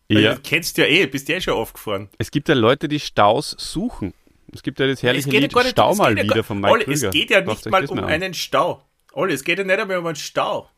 Ja. 0.09 0.35
Du 0.35 0.41
kennst 0.41 0.77
ja 0.77 0.85
eh, 0.85 1.05
bist 1.05 1.27
ja 1.27 1.35
eh 1.35 1.41
schon 1.41 1.55
aufgefahren. 1.55 2.07
Es 2.17 2.31
gibt 2.31 2.47
ja 2.47 2.55
Leute, 2.55 2.87
die 2.87 2.99
Staus 3.01 3.53
suchen. 3.57 4.13
Es 4.53 4.63
gibt 4.63 4.79
ja 4.79 4.87
das 4.87 5.03
herrliche 5.03 5.29
Lied 5.29 5.51
Stau 5.51 5.91
es 5.91 5.97
mal 5.97 6.17
ja 6.17 6.23
wieder 6.23 6.43
von 6.43 6.59
Mike 6.59 6.73
Olli, 6.73 6.83
Krüger. 6.85 7.07
Es 7.07 7.13
geht 7.13 7.29
ja 7.29 7.41
nicht 7.41 7.69
mal 7.69 7.85
um 7.85 7.99
einen 7.99 8.33
Stau. 8.33 8.83
Olli, 9.13 9.33
es 9.33 9.43
geht 9.43 9.57
ja 9.57 9.63
nicht 9.63 9.79
einmal 9.79 9.97
um 9.97 10.05
einen 10.05 10.15
Stau. 10.15 10.69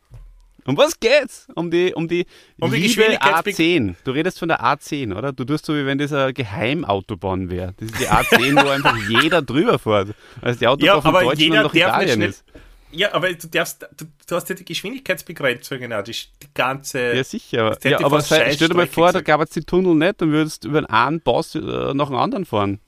Um 0.66 0.76
was 0.76 1.00
geht's? 1.00 1.46
Um 1.54 1.70
die, 1.70 1.94
um 1.94 2.06
die, 2.06 2.26
Um 2.60 2.70
die 2.70 2.78
liebe 2.78 3.02
Geschwindigkeitsbe- 3.02 3.54
A10. 3.56 3.94
Du 4.04 4.10
redest 4.10 4.38
von 4.38 4.48
der 4.48 4.62
A10, 4.62 5.16
oder? 5.16 5.32
Du 5.32 5.44
tust 5.44 5.64
so, 5.64 5.74
wie 5.74 5.86
wenn 5.86 5.98
das 5.98 6.12
eine 6.12 6.34
Geheimautobahn 6.34 7.50
wäre. 7.50 7.74
Das 7.78 7.90
ist 7.90 8.00
die 8.00 8.08
A10, 8.08 8.62
wo 8.64 8.68
einfach 8.68 8.96
jeder 9.08 9.40
drüber 9.42 9.78
fährt. 9.78 10.14
Also 10.42 10.58
die 10.58 10.66
Autobahn 10.66 10.86
Ja, 10.86 11.00
von 11.00 11.12
Deutschland 11.14 11.38
jeder 11.38 11.62
nach 11.62 11.72
nicht 11.72 11.82
Italien 11.82 12.22
ist. 12.22 12.44
Ja, 12.92 13.14
aber 13.14 13.32
du 13.32 13.46
darfst, 13.46 13.86
du, 13.96 14.04
du 14.26 14.34
hast 14.34 14.48
ja 14.48 14.54
die 14.56 14.64
Geschwindigkeitsbegrenzung, 14.64 15.78
genau, 15.78 16.02
die, 16.02 16.12
die 16.12 16.48
ganze. 16.54 17.14
Ja, 17.14 17.24
sicher. 17.24 17.78
Ja, 17.84 18.04
aber 18.04 18.20
sei, 18.20 18.52
stell 18.52 18.68
dir 18.68 18.74
mal 18.74 18.86
vor, 18.88 19.12
da 19.12 19.20
gab 19.20 19.40
es 19.40 19.50
die 19.50 19.60
Tunnel 19.62 19.94
nicht, 19.94 20.20
dann 20.20 20.32
würdest 20.32 20.64
du 20.64 20.68
über 20.68 20.90
einen 20.90 21.20
Boss 21.20 21.54
äh, 21.54 21.60
nach 21.94 22.08
dem 22.08 22.16
anderen 22.16 22.44
fahren. 22.44 22.80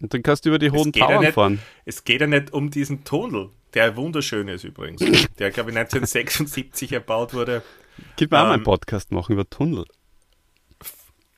Und 0.00 0.14
dann 0.14 0.22
kannst 0.22 0.44
du 0.44 0.48
über 0.50 0.58
die 0.58 0.70
hohen 0.70 0.92
ja 0.94 1.06
Tauern 1.06 1.20
nicht. 1.20 1.34
fahren. 1.34 1.60
Es 1.84 2.04
geht 2.04 2.20
ja 2.20 2.26
nicht 2.26 2.52
um 2.52 2.70
diesen 2.70 3.04
Tunnel, 3.04 3.50
der 3.74 3.96
wunderschön 3.96 4.48
ist 4.48 4.64
übrigens. 4.64 5.00
der, 5.38 5.50
glaube 5.50 5.70
ich, 5.70 5.76
1976 5.76 6.92
erbaut 6.92 7.34
wurde. 7.34 7.62
Gib 8.16 8.30
mir 8.30 8.38
auch 8.38 8.44
mal 8.44 8.52
einen 8.52 8.60
Ähm, 8.60 8.64
Podcast 8.64 9.12
machen 9.12 9.32
über 9.32 9.48
Tunnel. 9.48 9.84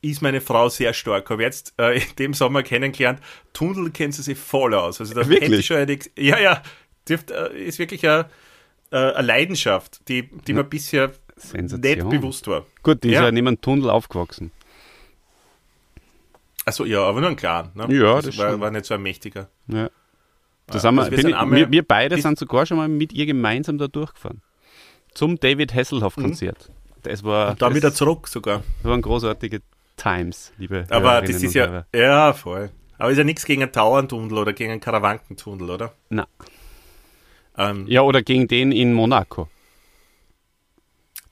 ist 0.01 0.23
meine 0.23 0.41
Frau 0.41 0.69
sehr 0.69 0.93
stark. 0.95 1.29
Habe 1.31 1.43
jetzt 1.43 1.75
äh, 1.79 1.99
in 1.99 2.17
dem 2.19 2.35
Sommer 2.35 2.63
kennengelernt. 2.63 3.21
Tunnel 3.53 3.91
kennt 3.91 4.15
sie 4.15 4.23
sich 4.23 4.39
voll 4.39 4.75
aus. 4.75 5.01
Also 5.01 5.15
da 5.15 5.29
Wirklich? 5.29 5.43
hätte 5.43 5.57
ich 5.57 5.67
schon 5.67 5.77
eine, 5.79 5.99
ja, 6.19 6.39
ja, 6.39 6.63
dürft, 7.09 7.31
äh, 7.31 7.53
ist 7.57 7.79
wirklich 7.79 8.07
eine, 8.09 8.27
äh, 8.91 8.97
eine 8.97 9.27
Leidenschaft, 9.27 10.07
die, 10.09 10.29
die 10.47 10.53
mir 10.53 10.65
bisher 10.65 11.13
Sensation. 11.37 12.09
nicht 12.09 12.21
bewusst 12.21 12.47
war. 12.47 12.65
Gut, 12.85 13.03
die 13.03 13.09
ist 13.09 13.15
Ja. 13.15 13.25
ja 13.25 13.33
neben 13.33 13.49
einem 13.49 13.61
Tunnel 13.61 13.91
aufgewachsen. 13.91 14.53
Achso, 16.65 16.85
ja, 16.85 17.01
aber 17.03 17.21
nur 17.21 17.31
ein 17.31 17.37
kleinen. 17.37 17.71
Ne? 17.75 17.87
Ja, 17.95 18.17
das 18.17 18.27
das 18.27 18.39
war, 18.39 18.61
war 18.61 18.71
nicht 18.71 18.85
so 18.85 18.95
ein 18.95 19.03
mächtiger. 19.03 19.49
Ja. 19.67 19.91
Das 20.67 20.83
Ja, 20.83 20.89
haben 20.89 20.95
wir, 20.97 21.03
also 21.03 21.11
wir 21.17 21.23
bin 21.23 21.29
ich, 21.35 21.51
wir, 21.51 21.71
wir 21.73 21.83
beide 21.83 22.21
sind 22.21 22.39
sogar 22.39 22.67
schon 22.67 22.77
mal 22.77 22.89
mit 22.89 23.13
ihr 23.13 23.27
gemeinsam 23.27 23.79
da 23.79 23.89
durchgefahren. 23.89 24.43
Zum 25.15 25.39
David 25.39 25.75
Hasselhoff-Konzert. 25.75 26.71
Das 27.03 27.25
war, 27.25 27.51
Und 27.51 27.63
dann 27.63 27.71
das 27.71 27.77
wieder 27.77 27.93
zurück 27.93 28.29
sogar. 28.29 28.63
waren 28.85 29.03
großartige 29.03 29.61
Times, 29.97 30.53
liebe 30.57 30.87
Aber 30.89 31.21
das 31.21 31.43
ist 31.43 31.55
ja. 31.55 31.85
Ja, 31.95 32.33
voll. 32.33 32.71
Aber 32.97 33.11
ist 33.11 33.19
ja 33.19 33.25
nichts 33.25 33.45
gegen 33.45 33.63
einen 33.63 33.73
Tauerntunnel 33.73 34.39
oder 34.39 34.53
gegen 34.53 34.71
einen 34.71 34.81
Karawankentunnel, 34.81 35.69
oder? 35.69 35.93
Na. 36.09 36.29
Ähm, 37.59 37.87
Ja, 37.89 38.03
oder 38.03 38.23
gegen 38.23 38.47
den 38.47 38.71
in 38.73 38.93
Monaco. 38.95 39.49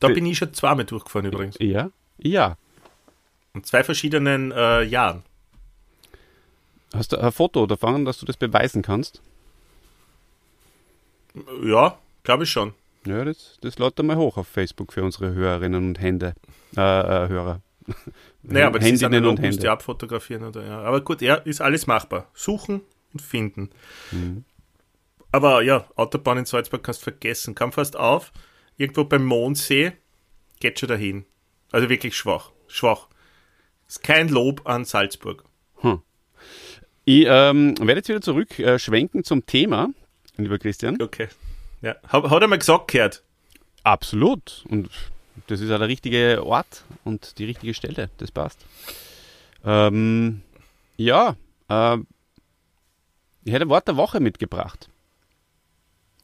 da 0.00 0.08
bin 0.08 0.26
ich 0.26 0.38
schon 0.38 0.52
zweimal 0.52 0.84
durchgefahren 0.84 1.26
übrigens. 1.26 1.56
Ja? 1.60 1.90
Ja. 2.18 2.56
In 3.54 3.64
zwei 3.64 3.82
verschiedenen 3.84 4.52
äh, 4.52 4.82
Jahren. 4.82 5.22
Hast 6.94 7.12
du 7.12 7.18
ein 7.18 7.32
Foto 7.32 7.66
davon, 7.66 8.04
dass 8.04 8.18
du 8.18 8.26
das 8.26 8.36
beweisen 8.36 8.82
kannst? 8.82 9.22
Ja, 11.62 11.98
glaube 12.22 12.44
ich 12.44 12.50
schon. 12.50 12.74
Ja, 13.06 13.24
das, 13.24 13.58
das 13.60 13.78
lädt 13.78 14.02
mal 14.02 14.16
hoch 14.16 14.36
auf 14.36 14.48
Facebook 14.48 14.92
für 14.92 15.02
unsere 15.02 15.32
Hörerinnen 15.32 15.88
und 15.88 16.00
Hände. 16.00 16.34
Äh, 16.76 16.80
äh, 16.80 17.28
Hörer. 17.28 17.60
Naja, 18.42 18.68
aber 18.68 18.78
das 18.78 18.90
ist 18.90 19.04
analog, 19.04 19.38
und 19.38 19.64
abfotografieren 19.66 20.44
oder 20.44 20.64
ja. 20.64 20.80
Aber 20.80 21.00
gut, 21.00 21.20
ja, 21.20 21.34
ist 21.34 21.60
alles 21.60 21.86
machbar. 21.86 22.28
Suchen 22.34 22.80
und 23.12 23.20
finden. 23.20 23.70
Mhm. 24.12 24.44
Aber 25.32 25.62
ja, 25.62 25.86
Autobahn 25.96 26.38
in 26.38 26.44
Salzburg 26.44 26.82
kannst 26.82 27.00
du 27.00 27.04
vergessen. 27.04 27.54
Kam 27.54 27.72
fast 27.72 27.96
auf. 27.96 28.32
Irgendwo 28.76 29.04
beim 29.04 29.24
Mondsee 29.24 29.92
geht 30.58 30.80
schon 30.80 30.88
dahin. 30.88 31.26
Also 31.70 31.88
wirklich 31.88 32.16
schwach. 32.16 32.50
Schwach. 32.66 33.08
Ist 33.90 34.04
kein 34.04 34.28
Lob 34.28 34.68
an 34.68 34.84
Salzburg. 34.84 35.42
Ich 37.04 37.24
ähm, 37.26 37.74
werde 37.76 37.98
jetzt 37.98 38.08
wieder 38.08 38.20
zurück 38.20 38.56
äh, 38.60 38.78
schwenken 38.78 39.24
zum 39.24 39.44
Thema, 39.46 39.88
lieber 40.36 40.60
Christian. 40.60 41.02
Okay. 41.02 41.26
Ja. 41.82 41.96
Hat, 42.06 42.30
hat 42.30 42.40
er 42.40 42.46
mal 42.46 42.56
gesagt 42.56 42.86
gehört? 42.86 43.24
Absolut. 43.82 44.64
Und 44.68 44.90
das 45.48 45.60
ist 45.60 45.72
auch 45.72 45.78
der 45.78 45.88
richtige 45.88 46.44
Ort 46.46 46.84
und 47.02 47.36
die 47.40 47.46
richtige 47.46 47.74
Stelle. 47.74 48.10
Das 48.18 48.30
passt. 48.30 48.64
Ähm, 49.64 50.42
ja, 50.96 51.34
ähm, 51.68 52.06
ich 53.42 53.52
hätte 53.52 53.64
ein 53.64 53.70
Wort 53.70 53.88
der 53.88 53.96
Woche 53.96 54.20
mitgebracht. 54.20 54.88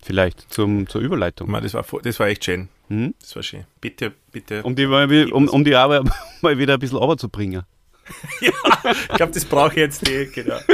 Vielleicht 0.00 0.52
zum, 0.54 0.88
zur 0.88 1.00
Überleitung. 1.00 1.50
Mann, 1.50 1.64
das, 1.64 1.74
war, 1.74 1.84
das 2.00 2.20
war 2.20 2.28
echt 2.28 2.44
schön. 2.44 2.68
Mhm. 2.88 3.14
Das 3.20 3.34
war 3.36 3.42
schön. 3.42 3.64
Bitte, 3.80 4.12
bitte. 4.32 4.62
Um 4.62 4.74
die, 4.76 4.86
mal, 4.86 5.32
um, 5.32 5.48
um 5.48 5.64
die 5.64 5.74
Arbeit 5.74 6.04
mal 6.40 6.58
wieder 6.58 6.74
ein 6.74 6.80
bisschen 6.80 6.98
runterzubringen. 6.98 7.62
Ich 8.40 9.16
glaube, 9.16 9.32
das 9.32 9.44
brauche 9.44 9.70
ich 9.72 9.78
jetzt 9.78 10.06
nicht. 10.06 10.32
Genau. 10.34 10.58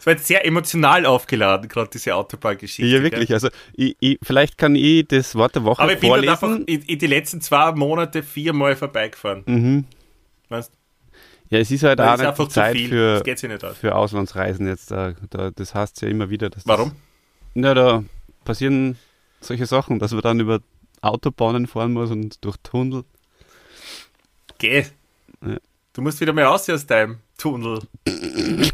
Es 0.00 0.06
war 0.06 0.14
jetzt 0.14 0.26
sehr 0.26 0.46
emotional 0.46 1.04
aufgeladen, 1.04 1.68
gerade 1.68 1.90
diese 1.92 2.14
Autobahngeschichte. 2.14 2.86
Ja, 2.90 3.00
gell? 3.00 3.10
wirklich. 3.12 3.34
Also, 3.34 3.50
ich, 3.74 3.94
ich, 4.00 4.18
vielleicht 4.22 4.56
kann 4.56 4.74
ich 4.74 5.06
das 5.06 5.34
Wort 5.34 5.54
der 5.54 5.64
Woche 5.64 5.82
Aber 5.82 5.92
ich 5.92 6.00
bin 6.00 6.08
dann 6.10 6.20
einfach 6.20 6.38
vorlesen. 6.38 6.64
in, 6.66 6.80
in 6.80 6.98
die 6.98 7.06
letzten 7.06 7.42
zwei 7.42 7.72
Monate 7.72 8.22
viermal 8.22 8.76
vorbeigefahren. 8.76 9.42
Mhm. 9.44 9.84
Weißt? 10.48 10.72
Ja, 11.50 11.58
es 11.58 11.70
ist 11.70 11.82
halt 11.82 12.00
auch 12.00 12.16
nicht 12.16 12.26
einfach 12.26 12.48
Zeit 12.48 12.76
viel. 12.76 12.88
für, 12.88 13.14
das 13.14 13.24
geht 13.24 13.38
sich 13.40 13.50
nicht 13.50 13.64
aus. 13.64 13.76
für 13.76 13.96
Auslandsreisen 13.96 14.68
jetzt. 14.68 14.90
Da, 14.92 15.14
da, 15.30 15.50
das 15.50 15.74
heißt 15.74 16.00
ja 16.02 16.08
immer 16.08 16.30
wieder. 16.30 16.48
Dass 16.48 16.66
Warum? 16.66 16.90
Das, 16.90 16.96
na, 17.54 17.74
da 17.74 18.04
passieren 18.44 18.96
solche 19.40 19.66
Sachen, 19.66 19.98
dass 19.98 20.12
man 20.12 20.22
dann 20.22 20.38
über 20.38 20.60
Autobahnen 21.00 21.66
fahren 21.66 21.92
muss 21.92 22.10
und 22.10 22.44
durch 22.44 22.56
Tunnel. 22.62 23.04
Geh. 24.58 24.86
Ja. 25.44 25.56
Du 25.92 26.02
musst 26.02 26.20
wieder 26.20 26.32
mal 26.32 26.44
raus 26.44 26.70
aus 26.70 26.86
deinem 26.86 27.18
Tunnel. 27.36 27.80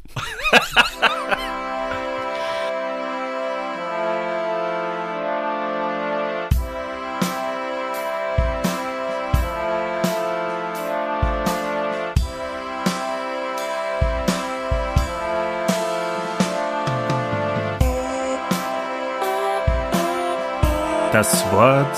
Das 21.17 21.51
Wort 21.51 21.97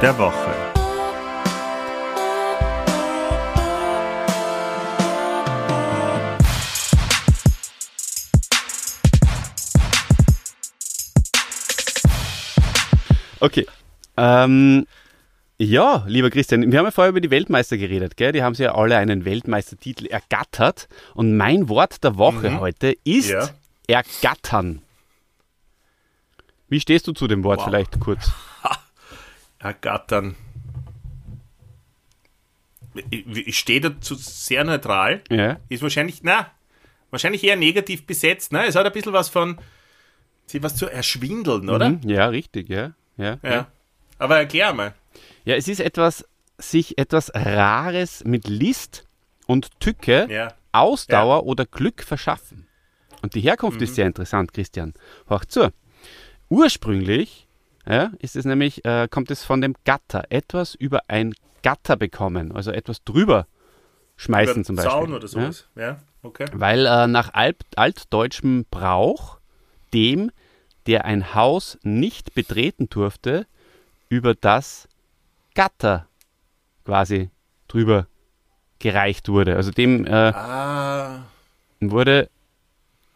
der 0.00 0.16
Woche. 0.18 0.54
Okay. 13.40 13.66
Ähm, 14.16 14.86
ja, 15.58 16.04
lieber 16.06 16.30
Christian, 16.30 16.70
wir 16.70 16.78
haben 16.78 16.84
ja 16.84 16.92
vorher 16.92 17.10
über 17.10 17.20
die 17.20 17.32
Weltmeister 17.32 17.76
geredet, 17.76 18.16
gell? 18.16 18.30
Die 18.30 18.44
haben 18.44 18.54
sich 18.54 18.62
ja 18.62 18.76
alle 18.76 18.96
einen 18.96 19.24
Weltmeistertitel 19.24 20.06
ergattert. 20.06 20.86
Und 21.14 21.36
mein 21.36 21.68
Wort 21.68 22.04
der 22.04 22.16
Woche 22.16 22.60
heute 22.60 22.94
ist 23.02 23.30
Ja. 23.30 23.48
ergattern. 23.88 24.82
Wie 26.68 26.80
stehst 26.80 27.06
du 27.06 27.12
zu 27.12 27.26
dem 27.26 27.44
Wort 27.44 27.58
Wow. 27.60 27.66
vielleicht 27.66 28.00
kurz? 28.00 28.30
ergattern. 29.58 30.36
Ich, 33.10 33.26
ich 33.26 33.58
stehe 33.58 33.80
dazu 33.80 34.14
sehr 34.14 34.64
neutral. 34.64 35.22
Ja. 35.30 35.58
Ist 35.68 35.82
wahrscheinlich, 35.82 36.20
na, 36.22 36.50
wahrscheinlich 37.10 37.44
eher 37.44 37.56
negativ 37.56 38.06
besetzt. 38.06 38.52
Ne? 38.52 38.64
Es 38.66 38.74
hat 38.74 38.86
ein 38.86 38.92
bisschen 38.92 39.12
was 39.12 39.28
von, 39.28 39.58
sie 40.46 40.62
was 40.62 40.76
zu 40.76 40.86
erschwindeln, 40.86 41.68
oder? 41.68 41.90
Mhm, 41.90 42.08
ja, 42.08 42.26
richtig, 42.28 42.68
ja. 42.68 42.92
Ja, 43.16 43.38
Ja. 43.42 43.66
Aber 44.18 44.38
erklär 44.38 44.72
mal. 44.72 44.94
ja, 45.44 45.56
es 45.56 45.68
ist 45.68 45.80
etwas, 45.80 46.24
sich 46.58 46.96
etwas 46.96 47.30
Rares 47.34 48.24
mit 48.24 48.48
List 48.48 49.06
und 49.46 49.78
Tücke, 49.80 50.26
Ja. 50.30 50.54
Ausdauer 50.72 51.44
oder 51.44 51.66
Glück 51.66 52.02
verschaffen. 52.02 52.66
Und 53.22 53.34
die 53.34 53.40
Herkunft 53.42 53.78
Mhm. 53.78 53.84
ist 53.84 53.94
sehr 53.94 54.06
interessant, 54.06 54.52
Christian. 54.54 54.94
Hör 55.26 55.40
zu. 55.48 55.70
Ursprünglich 56.48 57.46
ja, 57.88 58.12
ist 58.18 58.36
es 58.36 58.44
nämlich, 58.44 58.84
äh, 58.84 59.08
kommt 59.08 59.30
es 59.30 59.44
von 59.44 59.60
dem 59.60 59.74
Gatter, 59.84 60.24
etwas 60.30 60.74
über 60.74 61.02
ein 61.08 61.34
Gatter 61.62 61.96
bekommen, 61.96 62.52
also 62.52 62.70
etwas 62.70 63.04
drüber 63.04 63.46
schmeißen 64.16 64.56
Über 64.56 64.64
zum 64.64 64.76
Beispiel. 64.76 64.92
Zaun 64.92 65.14
oder 65.14 65.28
sowas. 65.28 65.68
Ja, 65.76 65.98
okay. 66.22 66.46
Weil 66.52 66.86
äh, 66.86 67.06
nach 67.06 67.34
alt, 67.34 67.64
altdeutschem 67.76 68.66
Brauch 68.70 69.38
dem, 69.92 70.30
der 70.86 71.04
ein 71.04 71.34
Haus 71.34 71.78
nicht 71.82 72.34
betreten 72.34 72.88
durfte, 72.88 73.46
über 74.08 74.34
das 74.34 74.88
Gatter 75.54 76.06
quasi 76.84 77.30
drüber 77.68 78.06
gereicht 78.78 79.28
wurde. 79.28 79.56
Also 79.56 79.70
dem 79.70 80.06
äh, 80.06 80.10
Ah, 80.10 81.24
wurde, 81.80 82.30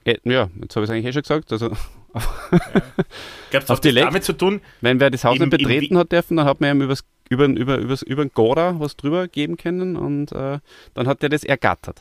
äh, 0.04 0.18
ja, 0.24 0.48
jetzt 0.60 0.74
habe 0.74 0.84
ich 0.84 0.90
es 0.90 0.94
eigentlich 0.94 1.06
eh 1.06 1.12
schon 1.12 1.22
gesagt, 1.22 1.52
also 1.52 1.76
hat 2.14 3.68
das 3.68 3.80
Dialekt? 3.80 4.06
damit 4.06 4.24
zu 4.24 4.32
tun? 4.32 4.60
wenn 4.80 5.00
wer 5.00 5.10
das 5.10 5.24
Haus 5.24 5.38
nicht 5.38 5.50
betreten 5.50 5.98
hat 5.98 6.12
dürfen, 6.12 6.36
dann 6.36 6.46
hat 6.46 6.60
man 6.60 6.76
ihm 6.76 6.82
übers, 6.82 7.04
über, 7.28 7.46
über, 7.46 7.78
übers, 7.78 8.02
über 8.02 8.24
den 8.24 8.32
Gora 8.32 8.78
was 8.78 8.96
drüber 8.96 9.28
geben 9.28 9.56
können 9.56 9.96
und 9.96 10.32
äh, 10.32 10.58
dann 10.94 11.06
hat 11.06 11.22
er 11.22 11.28
das 11.28 11.44
ergattert. 11.44 12.00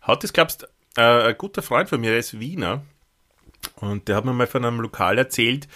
Hat 0.00 0.24
das, 0.24 0.32
glaubst 0.32 0.68
äh, 0.96 1.02
ein 1.02 1.38
guter 1.38 1.62
Freund 1.62 1.88
von 1.88 2.00
mir, 2.00 2.10
der 2.10 2.20
ist 2.20 2.40
Wiener, 2.40 2.82
und 3.76 4.08
der 4.08 4.16
hat 4.16 4.24
mir 4.24 4.32
mal 4.32 4.46
von 4.46 4.64
einem 4.64 4.80
Lokal 4.80 5.18
erzählt, 5.18 5.68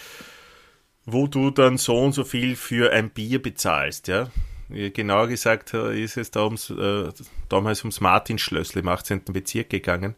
wo 1.05 1.27
du 1.27 1.51
dann 1.51 1.77
so 1.77 1.97
und 1.97 2.13
so 2.13 2.23
viel 2.23 2.55
für 2.55 2.91
ein 2.91 3.09
Bier 3.09 3.41
bezahlst, 3.41 4.07
ja. 4.07 4.29
Genauer 4.69 5.27
gesagt 5.27 5.73
äh, 5.73 6.01
ist 6.01 6.17
es 6.17 6.31
da 6.31 6.45
ums, 6.45 6.69
äh, 6.69 7.09
damals 7.49 7.83
ums 7.83 8.01
Martinschlössl 8.01 8.79
im 8.79 8.87
18. 8.87 9.25
Bezirk 9.25 9.69
gegangen. 9.69 10.15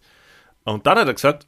Und 0.63 0.87
dann 0.87 0.97
hat 0.97 1.07
er 1.07 1.13
gesagt, 1.13 1.47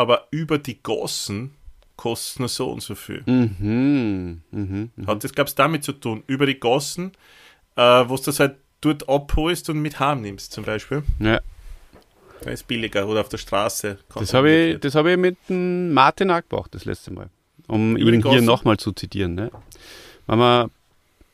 aber 0.00 0.28
über 0.30 0.56
die 0.56 0.82
Gossen 0.82 1.50
kosten 1.96 2.40
nur 2.40 2.48
so 2.48 2.70
und 2.70 2.80
so 2.80 2.94
viel. 2.94 3.22
Mhm. 3.26 4.40
Mhm. 4.50 4.90
Hat 5.06 5.22
das, 5.22 5.34
glaubst 5.34 5.58
du, 5.58 5.62
damit 5.62 5.84
zu 5.84 5.92
tun? 5.92 6.22
Über 6.26 6.46
die 6.46 6.58
Gossen, 6.58 7.12
äh, 7.76 7.82
wo 7.82 8.16
du 8.16 8.22
das 8.22 8.40
halt 8.40 8.56
dort 8.80 9.06
abholst 9.10 9.68
und 9.68 9.82
mit 9.82 10.00
heim 10.00 10.22
nimmst, 10.22 10.52
zum 10.52 10.64
Beispiel. 10.64 11.02
Ja, 11.18 11.40
Da 12.42 12.50
ist 12.50 12.66
billiger 12.66 13.06
oder 13.06 13.20
auf 13.20 13.28
der 13.28 13.36
Straße. 13.36 13.98
das 14.14 14.32
habe 14.32 14.50
ich, 14.50 14.80
das 14.80 14.94
hab 14.94 15.04
ich 15.04 15.18
mit 15.18 15.36
dem 15.50 15.92
Martin 15.92 16.30
auch 16.30 16.40
gemacht, 16.48 16.74
das 16.74 16.86
letzte 16.86 17.12
Mal. 17.12 17.28
Um 17.66 17.98
Über 17.98 18.10
ihn 18.10 18.26
hier 18.26 18.40
nochmal 18.40 18.78
zu 18.78 18.92
zitieren. 18.92 19.34
Ne? 19.34 19.50
Wenn 20.26 20.38
wir 20.38 20.70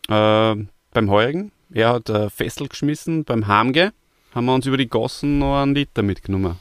äh, 0.08 0.66
beim 0.92 1.08
Heurigen, 1.08 1.52
er 1.72 1.90
hat 1.90 2.08
äh, 2.08 2.30
Fessel 2.30 2.66
geschmissen, 2.66 3.22
beim 3.22 3.46
Hamge 3.46 3.92
haben 4.34 4.46
wir 4.46 4.54
uns 4.54 4.66
über 4.66 4.76
die 4.76 4.88
Gossen 4.88 5.38
noch 5.38 5.62
einen 5.62 5.76
Liter 5.76 6.02
mitgenommen. 6.02 6.58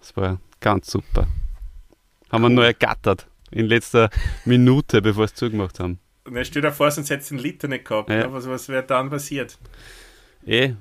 Das 0.00 0.14
war 0.14 0.38
ganz 0.60 0.90
super. 0.90 1.26
Haben 2.30 2.42
wir 2.42 2.48
nur 2.50 2.64
ergattert 2.66 3.26
in 3.50 3.66
letzter 3.66 4.10
Minute, 4.44 5.00
bevor 5.00 5.22
wir 5.22 5.24
es 5.26 5.34
zugemacht 5.34 5.80
haben. 5.80 5.98
Na, 6.30 6.44
stell 6.44 6.60
dir 6.62 6.72
vor, 6.72 6.90
sonst 6.90 7.08
hättest 7.10 7.30
du 7.30 7.36
den 7.36 7.42
Liter 7.42 7.68
nicht 7.68 7.86
gehabt. 7.86 8.10
Ja. 8.10 8.16
Ja. 8.20 8.32
Was, 8.32 8.46
was 8.46 8.68
wäre 8.68 8.82
dann 8.82 9.08
passiert? 9.08 9.56
Eh, 10.44 10.74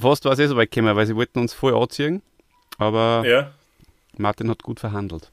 fast 0.00 0.24
war 0.24 0.32
es 0.32 0.38
eh 0.38 0.46
so 0.46 0.56
weit 0.56 0.70
gekommen, 0.70 0.94
weil 0.94 1.06
sie 1.06 1.16
wollten 1.16 1.40
uns 1.40 1.52
voll 1.54 1.74
anziehen. 1.76 2.22
Aber 2.78 3.22
Ja. 3.26 3.52
Martin 4.16 4.48
hat 4.50 4.62
gut 4.62 4.78
verhandelt. 4.80 5.30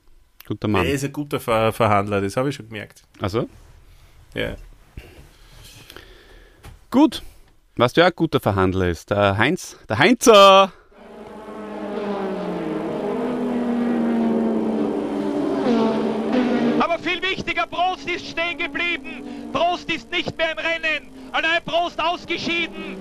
Guter 0.47 0.67
Mann. 0.67 0.85
Er 0.85 0.93
ist 0.93 1.03
ein 1.03 1.13
guter 1.13 1.39
Ver 1.39 1.71
Verhandler, 1.71 2.21
das 2.21 2.35
habe 2.35 2.49
ich 2.49 2.55
schon 2.55 2.67
gemerkt. 2.67 3.03
Also, 3.21 3.47
Ja. 4.33 4.55
gut. 6.91 7.21
Was 7.77 7.95
wer 7.95 8.07
ein 8.07 8.11
guter 8.15 8.39
Verhandler 8.41 8.89
ist, 8.89 9.09
der 9.11 9.37
Heinz, 9.37 9.77
der 9.87 9.99
Heinzer. 9.99 10.73
Wichtiger, 17.49 17.65
Prost 17.65 18.07
ist 18.07 18.27
stehen 18.27 18.57
geblieben. 18.57 19.49
Prost 19.51 19.89
ist 19.89 20.11
nicht 20.11 20.37
mehr 20.37 20.51
im 20.51 20.57
Rennen. 20.59 21.09
Allein 21.31 21.61
Prost 21.65 21.99
ausgeschieden. 21.99 22.97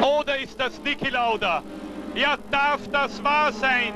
Oder 0.00 0.38
ist 0.38 0.58
das 0.58 0.80
Niki 0.82 1.10
Lauda? 1.10 1.62
Ja, 2.14 2.36
darf 2.50 2.80
das 2.90 3.22
wahr 3.22 3.52
sein? 3.52 3.92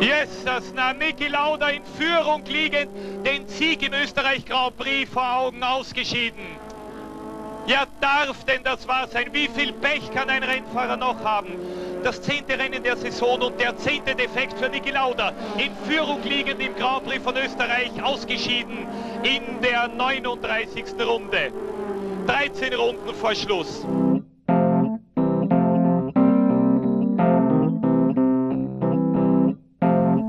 Jesus, 0.00 0.72
na 0.74 0.92
Niki 0.92 1.26
Lauda 1.26 1.70
in 1.70 1.82
Führung 1.98 2.44
liegend, 2.46 2.90
den 3.24 3.48
Sieg 3.48 3.82
im 3.82 3.94
Österreich 3.94 4.44
Grand 4.44 4.76
Prix 4.76 5.10
vor 5.10 5.38
Augen 5.38 5.62
ausgeschieden. 5.62 6.65
Ja, 7.66 7.84
darf 8.00 8.44
denn 8.44 8.62
das 8.62 8.86
wahr 8.86 9.08
sein? 9.08 9.26
Wie 9.32 9.48
viel 9.48 9.72
Pech 9.72 10.12
kann 10.12 10.30
ein 10.30 10.44
Rennfahrer 10.44 10.96
noch 10.96 11.24
haben? 11.24 11.48
Das 12.04 12.22
zehnte 12.22 12.56
Rennen 12.56 12.80
der 12.84 12.96
Saison 12.96 13.40
und 13.40 13.60
der 13.60 13.76
zehnte 13.76 14.14
Defekt 14.14 14.56
für 14.56 14.68
Niki 14.68 14.92
Lauda. 14.92 15.32
In 15.58 15.72
Führung 15.84 16.22
liegend 16.22 16.60
im 16.60 16.76
Grand 16.76 17.04
Prix 17.04 17.24
von 17.24 17.36
Österreich, 17.36 17.90
ausgeschieden 18.00 18.86
in 19.24 19.60
der 19.62 19.88
39. 19.88 20.84
Runde. 21.04 21.52
13 22.28 22.74
Runden 22.74 23.14
vor 23.14 23.34
Schluss. 23.34 23.84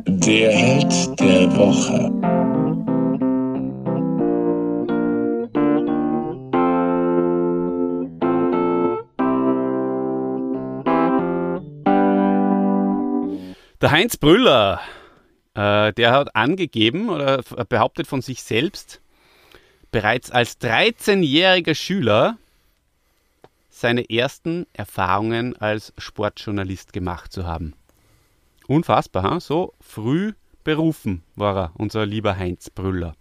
Der 0.07 0.51
Held 0.51 1.19
der 1.19 1.55
Woche. 1.55 2.36
Der 13.81 13.91
Heinz 13.91 14.17
Brüller, 14.17 14.79
äh, 15.53 15.93
der 15.93 16.11
hat 16.11 16.35
angegeben 16.35 17.09
oder 17.09 17.43
behauptet 17.69 18.07
von 18.07 18.21
sich 18.21 18.41
selbst, 18.41 19.01
bereits 19.91 20.31
als 20.31 20.59
13-jähriger 20.59 21.75
Schüler 21.75 22.37
seine 23.69 24.09
ersten 24.09 24.65
Erfahrungen 24.73 25.55
als 25.57 25.93
Sportjournalist 25.97 26.91
gemacht 26.91 27.31
zu 27.31 27.45
haben. 27.45 27.73
Unfassbar, 28.67 29.23
ha? 29.23 29.39
so 29.39 29.73
früh 29.79 30.33
berufen 30.63 31.23
war 31.35 31.55
er, 31.55 31.71
unser 31.75 32.05
lieber 32.05 32.35
Heinz 32.37 32.71
Brüller. 32.71 33.15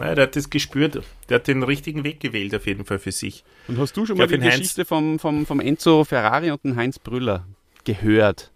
Ja, 0.00 0.14
der 0.14 0.24
hat 0.24 0.36
das 0.36 0.50
gespürt. 0.50 1.02
Der 1.28 1.36
hat 1.36 1.46
den 1.48 1.62
richtigen 1.62 2.04
Weg 2.04 2.20
gewählt, 2.20 2.54
auf 2.54 2.66
jeden 2.66 2.84
Fall 2.84 2.98
für 2.98 3.12
sich. 3.12 3.44
Und 3.68 3.78
hast 3.78 3.96
du 3.96 4.04
schon 4.04 4.16
Ich 4.16 4.20
mal 4.20 4.26
die 4.26 4.34
den 4.34 4.42
Heinz- 4.44 4.56
Geschichte 4.58 4.84
vom, 4.84 5.18
vom, 5.18 5.46
vom 5.46 5.60
Enzo 5.60 6.04
Ferrari 6.04 6.50
und 6.50 6.62
dem 6.64 6.76
Heinz 6.76 6.98
Brüller 6.98 7.46
gehört? 7.84 8.50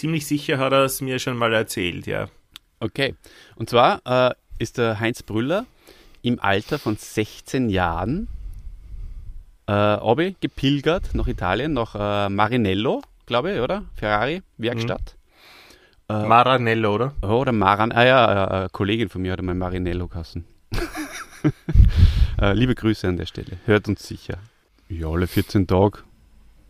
Ziemlich 0.00 0.26
sicher 0.26 0.56
hat 0.56 0.72
er 0.72 0.84
es 0.84 1.02
mir 1.02 1.18
schon 1.18 1.36
mal 1.36 1.52
erzählt, 1.52 2.06
ja. 2.06 2.28
Okay. 2.78 3.16
Und 3.56 3.68
zwar 3.68 4.00
äh, 4.06 4.34
ist 4.58 4.78
der 4.78 4.98
Heinz 4.98 5.22
Brüller 5.22 5.66
im 6.22 6.40
Alter 6.40 6.78
von 6.78 6.96
16 6.96 7.68
Jahren 7.68 8.26
äh, 9.66 9.72
runter 9.72 10.30
gepilgert 10.40 11.10
nach 11.12 11.26
Italien, 11.26 11.74
nach 11.74 11.94
äh, 11.94 12.30
Marinello, 12.30 13.02
glaube 13.26 13.52
ich, 13.52 13.60
oder? 13.60 13.84
Ferrari, 13.94 14.40
Werkstatt. 14.56 15.16
Maranello, 16.08 16.94
oder? 16.94 17.14
Oh, 17.20 17.40
oder 17.42 17.52
Maran, 17.52 17.92
ah 17.92 18.06
ja, 18.06 18.32
äh, 18.32 18.50
eine 18.60 18.68
Kollegin 18.70 19.10
von 19.10 19.20
mir 19.20 19.32
hat 19.32 19.40
einmal 19.40 19.54
Marinello 19.54 20.08
kassen. 20.08 20.46
äh, 22.40 22.54
liebe 22.54 22.74
Grüße 22.74 23.06
an 23.06 23.18
der 23.18 23.26
Stelle. 23.26 23.58
Hört 23.66 23.86
uns 23.86 24.08
sicher. 24.08 24.38
Ja, 24.88 25.08
alle 25.08 25.26
14 25.26 25.66
Tage. 25.66 25.98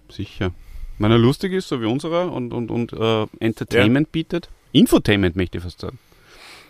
Sicher. 0.09 0.51
Wenn 1.01 1.11
er 1.11 1.19
lustig 1.19 1.55
ist, 1.55 1.69
so 1.69 1.81
wie 1.81 1.87
unserer, 1.87 2.31
und, 2.31 2.53
und, 2.53 2.71
und 2.71 2.93
äh, 2.93 3.27
Entertainment 3.39 4.13
bietet. 4.13 4.51
Infotainment 4.73 5.35
möchte 5.35 5.57
ich 5.57 5.65
fast 5.65 5.81
sagen. 5.81 5.99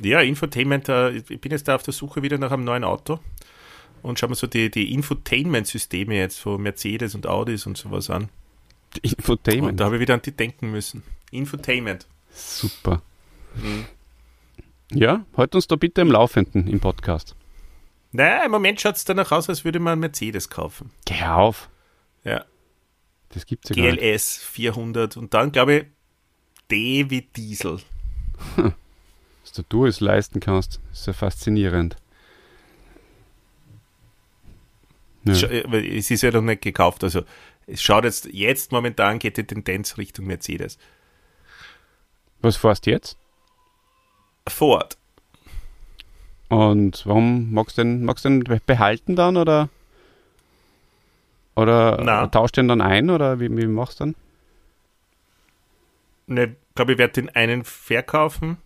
Ja, 0.01 0.21
Infotainment, 0.21 0.89
äh, 0.89 1.11
ich 1.11 1.41
bin 1.41 1.51
jetzt 1.51 1.67
da 1.67 1.75
auf 1.75 1.83
der 1.83 1.93
Suche 1.93 2.23
wieder 2.23 2.39
nach 2.39 2.53
einem 2.53 2.63
neuen 2.63 2.85
Auto 2.85 3.19
und 4.03 4.21
schauen 4.21 4.31
wir 4.31 4.37
so 4.37 4.47
die, 4.47 4.71
die 4.71 4.95
Infotainment-Systeme 4.95 6.15
jetzt 6.15 6.39
von 6.39 6.63
Mercedes 6.63 7.17
und 7.17 7.27
Audis 7.27 7.67
und 7.67 7.77
sowas 7.77 8.09
an. 8.09 8.29
Infotainment. 9.03 9.73
Und 9.73 9.81
da 9.81 9.87
habe 9.87 9.97
ich 9.97 10.01
wieder 10.01 10.15
an 10.15 10.23
die 10.23 10.31
denken 10.31 10.71
müssen. 10.71 11.03
Infotainment. 11.33 12.07
Super. 12.33 13.03
Mhm. 13.57 13.85
Ja, 14.93 15.25
halt 15.37 15.57
uns 15.57 15.67
da 15.67 15.75
bitte 15.75 16.03
im 16.03 16.13
Laufenden 16.13 16.69
im 16.69 16.79
Podcast. 16.79 17.35
Naja, 18.13 18.45
im 18.45 18.53
Moment 18.53 18.81
schaut 18.81 18.95
es 18.95 19.05
danach 19.05 19.33
aus, 19.33 19.49
als 19.49 19.65
würde 19.65 19.81
man 19.81 19.99
Mercedes 19.99 20.49
kaufen. 20.49 20.93
Geh 21.05 21.25
auf. 21.25 21.69
Ja, 22.23 22.45
Das 23.31 23.47
gibt's 23.47 23.71
ja 23.71 23.77
gar 23.77 23.93
nicht. 23.93 24.01
GLS 24.01 24.37
400 24.39 25.17
und 25.17 25.33
dann, 25.35 25.53
glaube 25.53 25.75
ich, 25.75 25.87
D 26.71 27.11
wie 27.11 27.23
Diesel. 27.23 27.81
Dass 28.57 29.65
du 29.69 29.87
es 29.87 30.01
leisten 30.01 30.39
kannst, 30.41 30.81
ist 30.93 31.07
ja 31.07 31.13
faszinierend. 31.13 31.97
Ja. 35.25 35.33
Es 35.35 36.11
ist 36.11 36.23
ja 36.23 36.31
noch 36.31 36.41
nicht 36.43 36.63
gekauft, 36.63 37.05
also 37.05 37.23
es 37.67 37.83
schaut 37.83 38.05
jetzt, 38.05 38.27
jetzt 38.33 38.73
momentan 38.73 39.19
geht 39.19 39.37
die 39.37 39.45
Tendenz 39.45 39.99
Richtung 39.99 40.27
Mercedes. 40.27 40.79
Was 42.41 42.57
fährst 42.57 42.87
du 42.87 42.91
jetzt? 42.91 43.19
Ford. 44.49 44.97
Und 46.49 47.05
warum 47.07 47.53
magst 47.53 47.79
du 47.79 47.83
den, 47.83 48.05
magst 48.05 48.25
du 48.25 48.31
den 48.31 48.45
be- 48.45 48.61
behalten 48.65 49.15
dann 49.15 49.37
oder? 49.37 49.69
Oder 51.61 52.01
Na. 52.03 52.27
tauscht 52.27 52.57
den 52.57 52.69
dann 52.69 52.81
ein 52.81 53.11
oder 53.11 53.41
wie, 53.41 53.55
wie 53.57 53.67
machst 53.67 54.01
du 54.01 54.05
dann? 54.05 54.15
Ne, 56.27 56.55
glaube 56.75 56.93
ich, 56.93 56.99
werde 56.99 57.15
den 57.15 57.29
einen 57.31 57.65
verkaufen, 57.65 58.59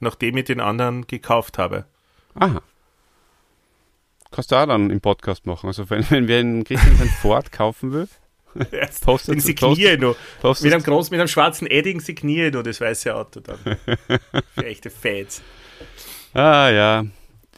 nachdem 0.00 0.36
ich 0.36 0.44
den 0.44 0.60
anderen 0.60 1.06
gekauft 1.06 1.58
habe. 1.58 1.84
Aha. 2.34 2.62
Kannst 4.30 4.52
du 4.52 4.56
auch 4.56 4.66
dann 4.66 4.90
im 4.90 5.00
Podcast 5.00 5.46
machen. 5.46 5.66
Also 5.66 5.88
wenn, 5.90 6.08
wenn 6.10 6.28
wir 6.28 6.38
einen 6.38 6.64
Christian 6.64 6.96
sein 6.96 7.08
Ford 7.08 7.50
kaufen 7.52 7.92
will, 7.92 8.08
Postet- 9.04 9.34
den 9.34 9.40
signiere 9.40 9.94
ich 9.94 10.00
noch. 10.00 10.16
Mit 10.62 10.72
einem 10.72 10.82
großen, 10.82 11.10
mit 11.12 11.20
einem 11.20 11.28
schwarzen 11.28 11.66
Edding 11.66 12.00
signiere 12.00 12.48
ich 12.48 12.54
noch 12.54 12.62
das 12.62 12.80
weiße 12.80 13.14
Auto 13.14 13.40
dann. 13.40 13.58
Für 14.54 14.66
echte 14.66 14.90
Fans. 14.90 15.42
Ah 16.32 16.68
ja. 16.70 17.04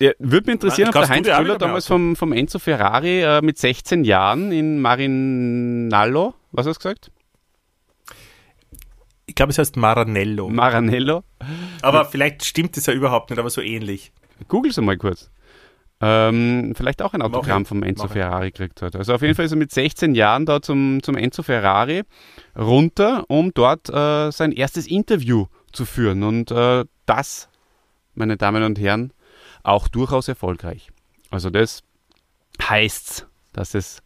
Ja 0.00 0.12
würde 0.18 0.46
mich 0.46 0.54
interessieren, 0.54 0.88
ob 0.88 0.94
der 0.94 1.08
Heinz 1.08 1.28
ein 1.28 1.58
damals 1.58 1.86
vom, 1.86 2.16
vom 2.16 2.32
Enzo 2.32 2.58
Ferrari 2.58 3.22
äh, 3.22 3.42
mit 3.42 3.58
16 3.58 4.04
Jahren 4.04 4.52
in 4.52 4.80
Marinallo, 4.80 6.34
was 6.52 6.66
hast 6.66 6.76
du 6.76 6.88
gesagt? 6.88 7.10
Ich 9.26 9.34
glaube, 9.34 9.50
es 9.50 9.58
heißt 9.58 9.76
Maranello. 9.76 10.48
Maranello. 10.48 11.22
aber 11.82 12.06
vielleicht 12.06 12.44
stimmt 12.44 12.76
es 12.76 12.86
ja 12.86 12.94
überhaupt 12.94 13.30
nicht, 13.30 13.38
aber 13.38 13.50
so 13.50 13.60
ähnlich. 13.60 14.12
Google 14.48 14.70
es 14.70 14.80
mal 14.80 14.96
kurz. 14.96 15.30
Ähm, 16.00 16.74
vielleicht 16.76 17.02
auch 17.02 17.12
ein 17.12 17.22
Autogramm 17.22 17.66
vom 17.66 17.82
Enzo 17.82 18.04
Mach. 18.04 18.12
Ferrari 18.12 18.52
gekriegt 18.52 18.82
hat. 18.82 18.94
Also 18.94 19.14
auf 19.14 19.22
jeden 19.22 19.34
Fall 19.34 19.46
ist 19.46 19.52
er 19.52 19.58
mit 19.58 19.72
16 19.72 20.14
Jahren 20.14 20.46
da 20.46 20.62
zum, 20.62 21.02
zum 21.02 21.16
Enzo 21.16 21.42
Ferrari 21.42 22.02
runter, 22.56 23.24
um 23.28 23.52
dort 23.52 23.88
äh, 23.90 24.30
sein 24.30 24.52
erstes 24.52 24.86
Interview 24.86 25.46
zu 25.72 25.84
führen. 25.84 26.22
Und 26.22 26.52
äh, 26.52 26.84
das, 27.06 27.48
meine 28.14 28.36
Damen 28.36 28.62
und 28.62 28.78
Herren, 28.78 29.12
auch 29.62 29.88
durchaus 29.88 30.28
erfolgreich. 30.28 30.90
Also 31.30 31.50
das 31.50 31.82
heißt, 32.62 33.26
dass 33.52 33.74
es 33.74 34.02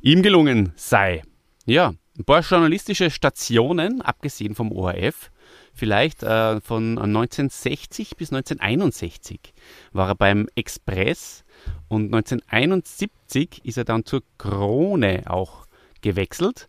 ihm 0.00 0.22
gelungen 0.22 0.72
sei. 0.76 1.22
Ja, 1.66 1.94
ein 2.18 2.24
paar 2.24 2.40
journalistische 2.40 3.10
Stationen, 3.10 4.02
abgesehen 4.02 4.54
vom 4.54 4.72
ORF, 4.72 5.30
vielleicht 5.72 6.22
äh, 6.22 6.60
von 6.60 6.98
1960 6.98 8.16
bis 8.16 8.32
1961 8.32 9.54
war 9.92 10.08
er 10.08 10.14
beim 10.14 10.48
Express 10.54 11.44
und 11.88 12.14
1971 12.14 13.64
ist 13.64 13.78
er 13.78 13.84
dann 13.84 14.04
zur 14.04 14.22
Krone 14.38 15.22
auch 15.26 15.66
gewechselt 16.02 16.68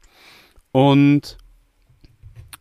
und 0.72 1.38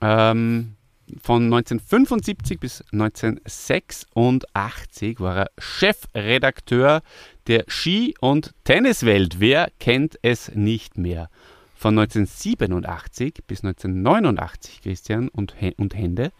ähm, 0.00 0.76
von 1.22 1.44
1975 1.44 2.60
bis 2.60 2.82
1986 2.92 5.20
war 5.20 5.36
er 5.36 5.50
Chefredakteur 5.58 7.02
der 7.46 7.64
Ski- 7.68 8.14
und 8.20 8.52
Tenniswelt. 8.64 9.40
Wer 9.40 9.70
kennt 9.78 10.18
es 10.22 10.54
nicht 10.54 10.98
mehr? 10.98 11.30
Von 11.74 11.98
1987 11.98 13.42
bis 13.46 13.64
1989, 13.64 14.82
Christian 14.82 15.28
und, 15.28 15.54
und 15.78 15.94
Hände, 15.94 16.32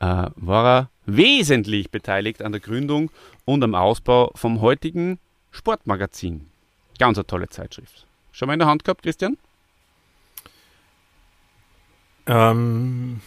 äh, 0.00 0.26
war 0.34 0.66
er 0.66 0.90
wesentlich 1.06 1.90
beteiligt 1.90 2.42
an 2.42 2.52
der 2.52 2.60
Gründung 2.60 3.10
und 3.44 3.62
am 3.62 3.74
Ausbau 3.74 4.32
vom 4.34 4.60
heutigen 4.60 5.18
Sportmagazin. 5.50 6.48
Ganz 6.98 7.18
eine 7.18 7.26
tolle 7.26 7.48
Zeitschrift. 7.48 8.06
Schon 8.32 8.48
mal 8.48 8.54
in 8.54 8.60
der 8.60 8.68
Hand 8.68 8.84
gehabt, 8.84 9.02
Christian? 9.02 9.36
Ähm, 12.26 13.20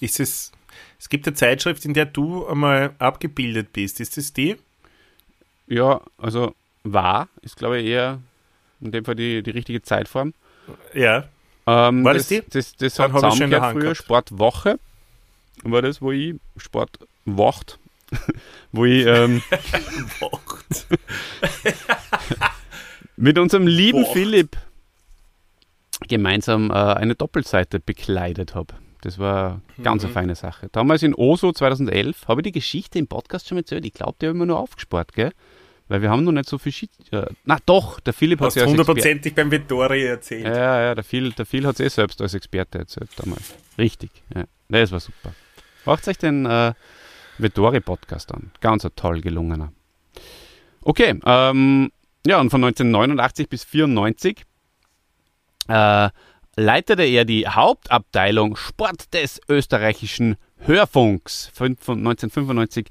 ist 0.00 0.20
es, 0.20 0.52
es 0.98 1.08
gibt 1.08 1.26
eine 1.26 1.34
Zeitschrift, 1.34 1.84
in 1.84 1.94
der 1.94 2.06
du 2.06 2.46
einmal 2.46 2.94
abgebildet 2.98 3.72
bist. 3.72 4.00
Ist 4.00 4.18
es 4.18 4.32
die? 4.32 4.56
Ja, 5.66 6.00
also 6.18 6.54
war, 6.82 7.28
ist 7.42 7.56
glaube 7.56 7.80
ich 7.80 7.86
eher 7.86 8.20
in 8.80 8.92
dem 8.92 9.04
Fall 9.04 9.14
die, 9.14 9.42
die 9.42 9.50
richtige 9.50 9.82
Zeitform. 9.82 10.34
Ja. 10.92 11.28
Ähm, 11.66 12.04
War 12.04 12.14
das, 12.14 12.28
das 12.28 12.30
die? 12.40 12.42
Das, 12.50 12.76
das 12.76 12.94
Dann 12.94 13.12
hat 13.12 13.20
zusammengehört 13.20 13.72
früher 13.72 13.82
gehabt. 13.82 13.96
Sportwoche. 13.96 14.78
War 15.62 15.82
das, 15.82 16.02
wo 16.02 16.12
ich 16.12 16.34
Sport 16.56 16.98
wacht, 17.24 17.78
wo 18.72 18.84
ich 18.84 19.06
ähm, 19.06 19.42
mit 23.16 23.38
unserem 23.38 23.66
lieben 23.66 24.02
Wacht. 24.02 24.12
Philipp 24.12 24.56
gemeinsam 26.08 26.70
äh, 26.70 26.74
eine 26.74 27.14
Doppelseite 27.14 27.80
bekleidet 27.80 28.54
habe. 28.54 28.74
Das 29.04 29.18
war 29.18 29.60
ganz 29.82 30.02
Mhm. 30.02 30.06
eine 30.06 30.14
feine 30.14 30.34
Sache. 30.34 30.68
Damals 30.72 31.02
in 31.02 31.14
Oslo 31.14 31.52
2011 31.52 32.26
habe 32.28 32.40
ich 32.40 32.44
die 32.44 32.52
Geschichte 32.52 32.98
im 32.98 33.06
Podcast 33.06 33.48
schon 33.48 33.58
erzählt. 33.58 33.84
Ich 33.84 33.92
glaube, 33.92 34.14
die 34.20 34.26
haben 34.28 34.38
wir 34.38 34.46
nur 34.46 34.58
aufgespart, 34.58 35.12
gell? 35.12 35.30
Weil 35.88 36.00
wir 36.00 36.08
haben 36.10 36.24
noch 36.24 36.32
nicht 36.32 36.48
so 36.48 36.56
viel 36.56 36.72
Shit. 36.72 36.90
Äh, 37.12 37.26
na 37.44 37.58
doch, 37.66 38.00
der 38.00 38.14
Philipp 38.14 38.40
hat 38.40 38.46
als 38.46 38.56
Exper- 38.56 38.66
hundertprozentig 38.70 39.34
beim 39.34 39.50
Vittori 39.50 40.04
erzählt. 40.06 40.46
ja, 40.46 40.80
ja, 40.82 40.94
der 40.94 41.04
Phil, 41.04 41.32
der 41.32 41.44
Phil 41.44 41.66
hat 41.66 41.74
es 41.78 41.80
eh 41.80 41.88
selbst 41.88 42.22
als 42.22 42.32
Experte 42.32 42.78
erzählt 42.78 43.10
damals. 43.16 43.54
Richtig, 43.76 44.10
ja. 44.34 44.44
Das 44.70 44.90
war 44.92 45.00
super. 45.00 45.34
Macht 45.84 46.08
euch 46.08 46.16
den 46.16 46.46
äh, 46.46 46.72
Vettori-Podcast 47.36 48.32
an. 48.32 48.50
Ganz 48.62 48.86
ein 48.86 48.92
toll 48.96 49.20
gelungener. 49.20 49.72
Okay, 50.82 51.20
ähm, 51.26 51.90
ja, 52.26 52.40
und 52.40 52.48
von 52.50 52.64
1989 52.64 53.48
bis 53.50 53.64
94 53.64 54.42
äh, 55.68 56.08
leitete 56.56 57.04
er 57.04 57.24
die 57.24 57.46
Hauptabteilung 57.46 58.56
Sport 58.56 59.12
des 59.14 59.40
österreichischen 59.48 60.36
Hörfunks. 60.58 61.50
Von, 61.52 61.76
von 61.76 61.98
1995 61.98 62.86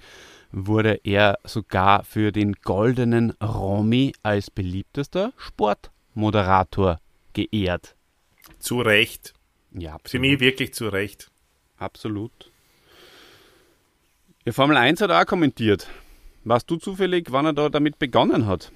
wurde 0.52 1.00
er 1.04 1.40
sogar 1.44 2.04
für 2.04 2.32
den 2.32 2.54
Goldenen 2.54 3.32
Romy 3.42 4.14
als 4.22 4.52
beliebtester 4.52 5.34
Sportmoderator 5.38 7.00
geehrt. 7.34 7.96
Zu 8.60 8.82
Recht. 8.82 9.34
Ja, 9.72 9.98
Für 10.06 10.20
mich 10.20 10.40
wirklich 10.40 10.74
zu 10.74 10.90
Recht. 10.90 11.32
Absolut. 11.78 12.52
Ja, 14.46 14.52
Formel 14.52 14.78
1 14.78 15.02
hat 15.02 15.10
er 15.10 15.22
auch 15.22 15.26
kommentiert. 15.26 15.88
Warst 16.44 16.70
du 16.70 16.76
zufällig, 16.76 17.32
wann 17.32 17.46
er 17.46 17.54
da 17.54 17.70
damit 17.70 17.98
begonnen 17.98 18.46
hat? 18.46 18.72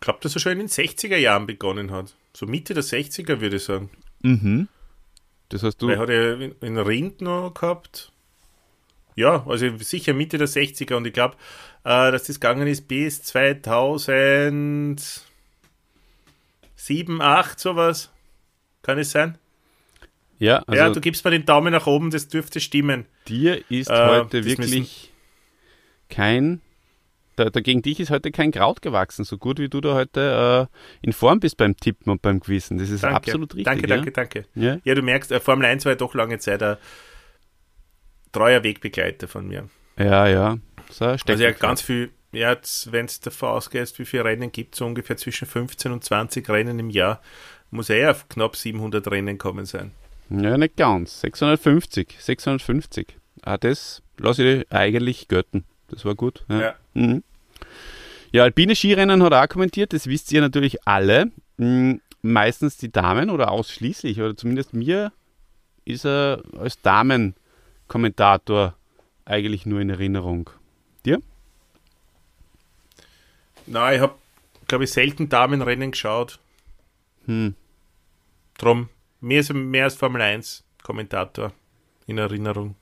glaube, 0.00 0.20
dass 0.22 0.34
er 0.36 0.40
schon 0.40 0.52
in 0.52 0.58
den 0.58 0.68
60er 0.68 1.16
Jahren 1.16 1.46
begonnen 1.46 1.90
hat. 1.90 2.14
So 2.32 2.46
Mitte 2.46 2.72
der 2.72 2.84
60er, 2.84 3.40
würde 3.40 3.56
ich 3.56 3.64
sagen. 3.64 3.90
Mhm. 4.22 4.68
Das 5.48 5.62
hast 5.64 5.82
du. 5.82 5.88
Weil 5.88 5.94
er 5.94 5.98
hat 6.00 6.08
ja 6.08 6.34
in- 6.34 6.54
in 6.60 6.78
Rind 6.78 7.20
noch 7.20 7.52
gehabt. 7.54 8.12
Ja, 9.16 9.44
also 9.48 9.76
sicher 9.78 10.14
Mitte 10.14 10.38
der 10.38 10.46
60er 10.46 10.96
und 10.96 11.04
ich 11.06 11.12
glaube, 11.12 11.34
äh, 11.82 12.12
dass 12.12 12.24
das 12.24 12.38
gegangen 12.38 12.68
ist 12.68 12.86
bis 12.86 13.22
2007, 13.24 15.00
8 17.20 17.58
sowas. 17.58 18.10
Kann 18.82 18.98
es 18.98 19.10
sein? 19.10 19.36
Ja, 20.38 20.58
also 20.68 20.80
ja, 20.80 20.90
du 20.90 21.00
gibst 21.00 21.24
mir 21.24 21.32
den 21.32 21.44
Daumen 21.46 21.72
nach 21.72 21.88
oben, 21.88 22.12
das 22.12 22.28
dürfte 22.28 22.60
stimmen. 22.60 23.06
dir 23.26 23.68
ist 23.70 23.90
Äh, 23.90 24.08
heute 24.08 24.44
wirklich 24.44 25.12
kein. 26.08 26.60
Da, 27.38 27.50
da 27.50 27.60
gegen 27.60 27.82
dich 27.82 28.00
ist 28.00 28.10
heute 28.10 28.32
kein 28.32 28.50
Kraut 28.50 28.82
gewachsen, 28.82 29.24
so 29.24 29.38
gut 29.38 29.60
wie 29.60 29.68
du 29.68 29.80
da 29.80 29.94
heute 29.94 30.68
äh, 30.68 31.06
in 31.06 31.12
Form 31.12 31.38
bist 31.38 31.56
beim 31.56 31.76
Tippen 31.76 32.10
und 32.10 32.20
beim 32.20 32.40
Quizzen. 32.40 32.78
Das 32.78 32.90
ist 32.90 33.04
Danke. 33.04 33.16
absolut 33.16 33.54
richtig. 33.54 33.64
Danke, 33.64 33.88
ja? 33.88 33.94
danke, 33.96 34.10
danke. 34.10 34.44
Ja? 34.56 34.78
Ja, 34.82 34.94
du 34.96 35.02
merkst, 35.02 35.30
äh, 35.30 35.38
Formel 35.38 35.66
1 35.66 35.84
war 35.84 35.92
ja 35.92 35.96
doch 35.96 36.14
lange 36.14 36.40
Zeit 36.40 36.64
ein 36.64 36.78
treuer 38.32 38.64
Wegbegleiter 38.64 39.28
von 39.28 39.46
mir. 39.46 39.68
ja, 39.96 40.26
ja. 40.26 40.58
So, 40.90 41.04
Also 41.04 41.32
ja, 41.34 41.52
ganz 41.52 41.80
viel, 41.80 42.10
ja, 42.32 42.56
wenn 42.86 43.06
es 43.06 43.20
davon 43.20 43.50
ausgehst, 43.50 44.00
wie 44.00 44.04
viele 44.04 44.24
Rennen 44.24 44.50
gibt 44.50 44.74
so 44.74 44.84
ungefähr 44.86 45.16
zwischen 45.16 45.46
15 45.46 45.92
und 45.92 46.02
20 46.02 46.48
Rennen 46.48 46.80
im 46.80 46.90
Jahr, 46.90 47.22
muss 47.70 47.88
er 47.88 47.98
ja 47.98 48.10
auf 48.10 48.28
knapp 48.28 48.56
700 48.56 49.08
Rennen 49.10 49.38
kommen 49.38 49.64
sein. 49.64 49.92
Ja, 50.28 50.58
nicht 50.58 50.76
ganz. 50.76 51.20
650. 51.20 52.16
650. 52.18 53.16
Ah, 53.42 53.58
das 53.58 54.02
lasse 54.18 54.44
ich 54.44 54.72
eigentlich 54.72 55.28
götten. 55.28 55.64
Das 55.88 56.04
war 56.04 56.14
gut. 56.14 56.44
Ja. 56.48 56.60
Ja. 56.60 56.74
Mhm. 56.94 57.22
Ja, 58.32 58.42
alpine 58.42 58.76
Skirennen 58.76 59.22
hat 59.22 59.32
er 59.32 59.44
auch 59.44 59.48
kommentiert, 59.48 59.92
das 59.92 60.06
wisst 60.06 60.32
ihr 60.32 60.40
natürlich 60.40 60.86
alle. 60.86 61.30
Mhm, 61.56 62.00
meistens 62.22 62.76
die 62.76 62.92
Damen 62.92 63.30
oder 63.30 63.50
ausschließlich, 63.50 64.20
oder 64.20 64.36
zumindest 64.36 64.74
mir 64.74 65.12
ist 65.84 66.04
er 66.04 66.42
als 66.58 66.80
Damenkommentator 66.82 68.74
eigentlich 69.24 69.66
nur 69.66 69.80
in 69.80 69.90
Erinnerung. 69.90 70.50
Dir? 71.04 71.22
Na, 73.66 73.94
ich 73.94 74.00
habe, 74.00 74.14
glaube 74.66 74.84
ich, 74.84 74.90
selten 74.90 75.28
Damenrennen 75.28 75.92
geschaut. 75.92 76.38
Hm. 77.26 77.54
Drum, 78.56 78.88
mehr, 79.20 79.40
ist 79.40 79.52
mehr 79.52 79.84
als 79.84 79.94
Formel 79.94 80.20
1 80.20 80.64
Kommentator 80.82 81.52
in 82.06 82.18
Erinnerung. 82.18 82.74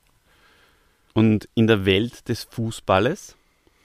Und 1.13 1.49
in 1.55 1.67
der 1.67 1.85
Welt 1.85 2.27
des 2.29 2.43
Fußballes, 2.45 3.35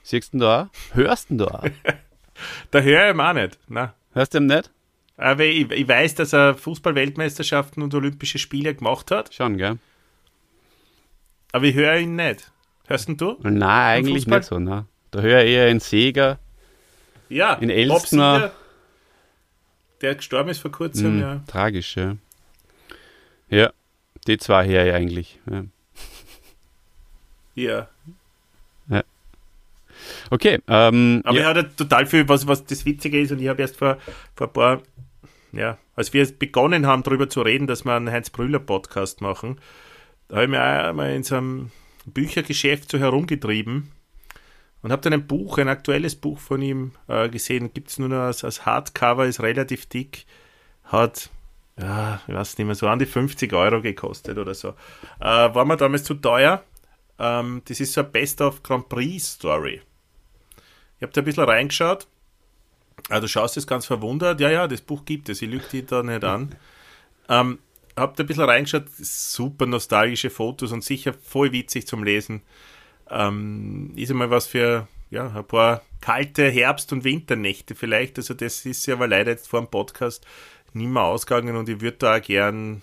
siehst 0.03 0.32
du 0.32 0.36
ihn 0.36 0.40
da 0.40 0.62
auch? 0.64 0.94
Hörst 0.94 1.30
du 1.30 1.34
ihn 1.34 1.38
da 1.38 1.44
auch? 1.46 1.64
Da 2.70 2.80
höre 2.80 3.05
ich 3.09 3.14
ihm 3.14 3.20
auch 3.20 3.32
nicht. 3.32 3.59
Na. 3.68 3.94
Hörst 4.14 4.34
du 4.34 4.38
ihn 4.38 4.46
nicht? 4.46 4.70
Aber 5.16 5.44
ich, 5.44 5.70
ich 5.70 5.86
weiß, 5.88 6.14
dass 6.16 6.32
er 6.32 6.55
Fußball-Weltmeisterschaften 6.55 7.82
und 7.82 7.94
Olympische 7.94 8.38
Spiele 8.38 8.74
gemacht 8.74 9.11
hat, 9.11 9.32
Schon, 9.34 9.57
gell? 9.59 9.78
aber 11.53 11.64
ich 11.66 11.74
höre 11.74 11.98
ihn 11.98 12.16
nicht. 12.16 12.50
Hörst 12.86 13.09
ihn 13.09 13.16
du? 13.16 13.36
Nein, 13.42 13.61
eigentlich 13.61 14.24
Fußball? 14.24 14.38
nicht 14.38 14.48
so. 14.48 14.59
Ne? 14.59 14.86
Da 15.11 15.20
höre 15.20 15.44
ich 15.44 15.50
eher 15.53 15.66
einen 15.68 15.80
Seger. 15.80 16.38
Ja, 17.28 17.55
In 17.55 17.70
Elstner. 17.70 18.53
Der 20.00 20.14
gestorben 20.16 20.48
ist 20.50 20.59
vor 20.59 20.72
kurzem, 20.72 21.05
Hm, 21.14 21.20
ja. 21.20 21.40
Tragisch, 21.46 21.96
ja. 21.96 22.16
Ja, 23.48 23.70
die 24.26 24.38
zwei 24.38 24.66
her 24.66 24.92
eigentlich. 24.94 25.38
Ja. 25.48 25.64
ja. 27.55 27.88
Okay, 30.30 30.59
ähm, 30.68 31.22
Aber 31.24 31.36
ja, 31.36 31.42
er 31.42 31.48
hat 31.48 31.57
ja 31.57 31.62
total 31.62 32.07
viel, 32.07 32.28
was, 32.28 32.46
was 32.46 32.64
das 32.64 32.84
Witzige 32.84 33.20
ist, 33.20 33.32
und 33.32 33.40
ich 33.40 33.48
habe 33.48 33.62
erst 33.62 33.76
vor, 33.76 33.98
vor 34.34 34.46
ein 34.48 34.53
paar, 34.53 34.82
ja, 35.53 35.78
als 35.94 36.12
wir 36.12 36.26
begonnen 36.38 36.86
haben, 36.86 37.03
darüber 37.03 37.28
zu 37.28 37.42
reden, 37.42 37.66
dass 37.66 37.84
wir 37.84 37.94
einen 37.94 38.11
Heinz-Brüller-Podcast 38.11 39.20
machen, 39.20 39.61
da 40.28 40.36
habe 40.36 40.44
ich 40.44 40.50
mich 40.50 40.59
auch 40.59 40.62
einmal 40.62 41.12
in 41.12 41.22
so 41.22 41.36
einem 41.36 41.70
Büchergeschäft 42.07 42.90
so 42.90 42.98
herumgetrieben 42.98 43.92
und 44.82 44.90
habe 44.90 45.03
dann 45.03 45.12
ein 45.12 45.26
Buch, 45.26 45.59
ein 45.59 45.68
aktuelles 45.68 46.16
Buch 46.16 46.38
von 46.38 46.61
ihm 46.61 46.92
äh, 47.09 47.28
gesehen, 47.28 47.72
gibt 47.72 47.90
es 47.90 47.98
nur 47.98 48.09
noch 48.09 48.22
als, 48.22 48.44
als 48.44 48.66
Hardcover, 48.66 49.26
ist 49.26 49.40
relativ 49.40 49.86
dick, 49.86 50.26
hat, 50.84 51.30
ja, 51.78 52.20
ich 52.26 52.34
weiß 52.34 52.59
nicht 52.59 52.66
mehr, 52.66 52.74
so 52.74 52.88
an 52.88 52.98
die 52.98 53.07
50 53.07 53.53
Euro 53.53 53.80
gekostet 53.80 54.38
oder 54.38 54.55
so. 54.55 54.70
Äh, 55.20 55.55
war 55.55 55.64
mir 55.64 55.76
damals 55.76 56.05
zu 56.05 56.14
teuer. 56.14 56.62
Ähm, 57.18 57.62
das 57.66 57.80
ist 57.80 57.92
so 57.92 58.00
eine 58.00 58.11
Best-of 58.11 58.62
Grand 58.62 58.88
Prix-Story. 58.88 59.80
Ich 61.03 61.05
habe 61.05 61.14
da 61.14 61.20
ein 61.20 61.24
bisschen 61.24 61.42
reingeschaut. 61.42 62.07
Ah, 63.09 63.18
du 63.18 63.26
schaust 63.26 63.57
jetzt 63.57 63.66
ganz 63.66 63.86
verwundert. 63.86 64.40
Ja, 64.40 64.53
ja, 64.53 64.68
das 64.68 64.82
Buch 64.82 65.05
gibt 65.05 65.28
es. 65.28 65.42
Ich 65.42 65.50
lüge 65.50 65.66
dich 65.66 65.86
da 65.86 66.05
nicht 66.05 66.22
an. 66.22 66.55
Ähm, 67.28 67.59
hab 67.96 68.14
da 68.14 68.22
ein 68.22 68.28
bisschen 68.28 68.44
reingeschaut. 68.44 68.84
Super 68.88 69.66
nostalgische 69.66 70.30
Fotos 70.30 70.70
und 70.70 70.84
sicher 70.84 71.12
voll 71.12 71.50
witzig 71.50 71.88
zum 71.88 72.05
Lesen. 72.05 72.42
Ähm, 73.11 73.92
ist 73.96 74.12
einmal 74.12 74.30
was 74.30 74.46
für 74.46 74.86
ja, 75.11 75.26
ein 75.26 75.44
paar 75.44 75.82
kalte 76.00 76.48
Herbst- 76.48 76.92
und 76.92 77.03
Winternächte 77.03 77.74
vielleicht. 77.74 78.16
Also 78.18 78.34
das 78.34 78.64
ist 78.64 78.86
ja 78.86 78.94
aber 78.94 79.09
leider 79.09 79.32
jetzt 79.32 79.48
vor 79.48 79.61
dem 79.61 79.66
Podcast 79.66 80.24
nie 80.72 80.86
mehr 80.86 81.03
ausgegangen 81.03 81.57
und 81.57 81.68
ich 81.68 81.80
würde 81.80 81.96
da 81.98 82.20
gern 82.20 82.80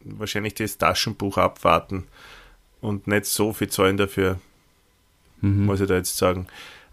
wahrscheinlich 0.00 0.54
das 0.54 0.78
Taschenbuch 0.78 1.36
abwarten 1.36 2.06
und 2.80 3.06
nicht 3.06 3.26
so 3.26 3.52
viel 3.52 3.68
zahlen 3.68 3.98
dafür, 3.98 4.40
muss 5.42 5.82
ich 5.82 5.86
da 5.86 5.96
jetzt 5.96 6.16
sagen. 6.16 6.46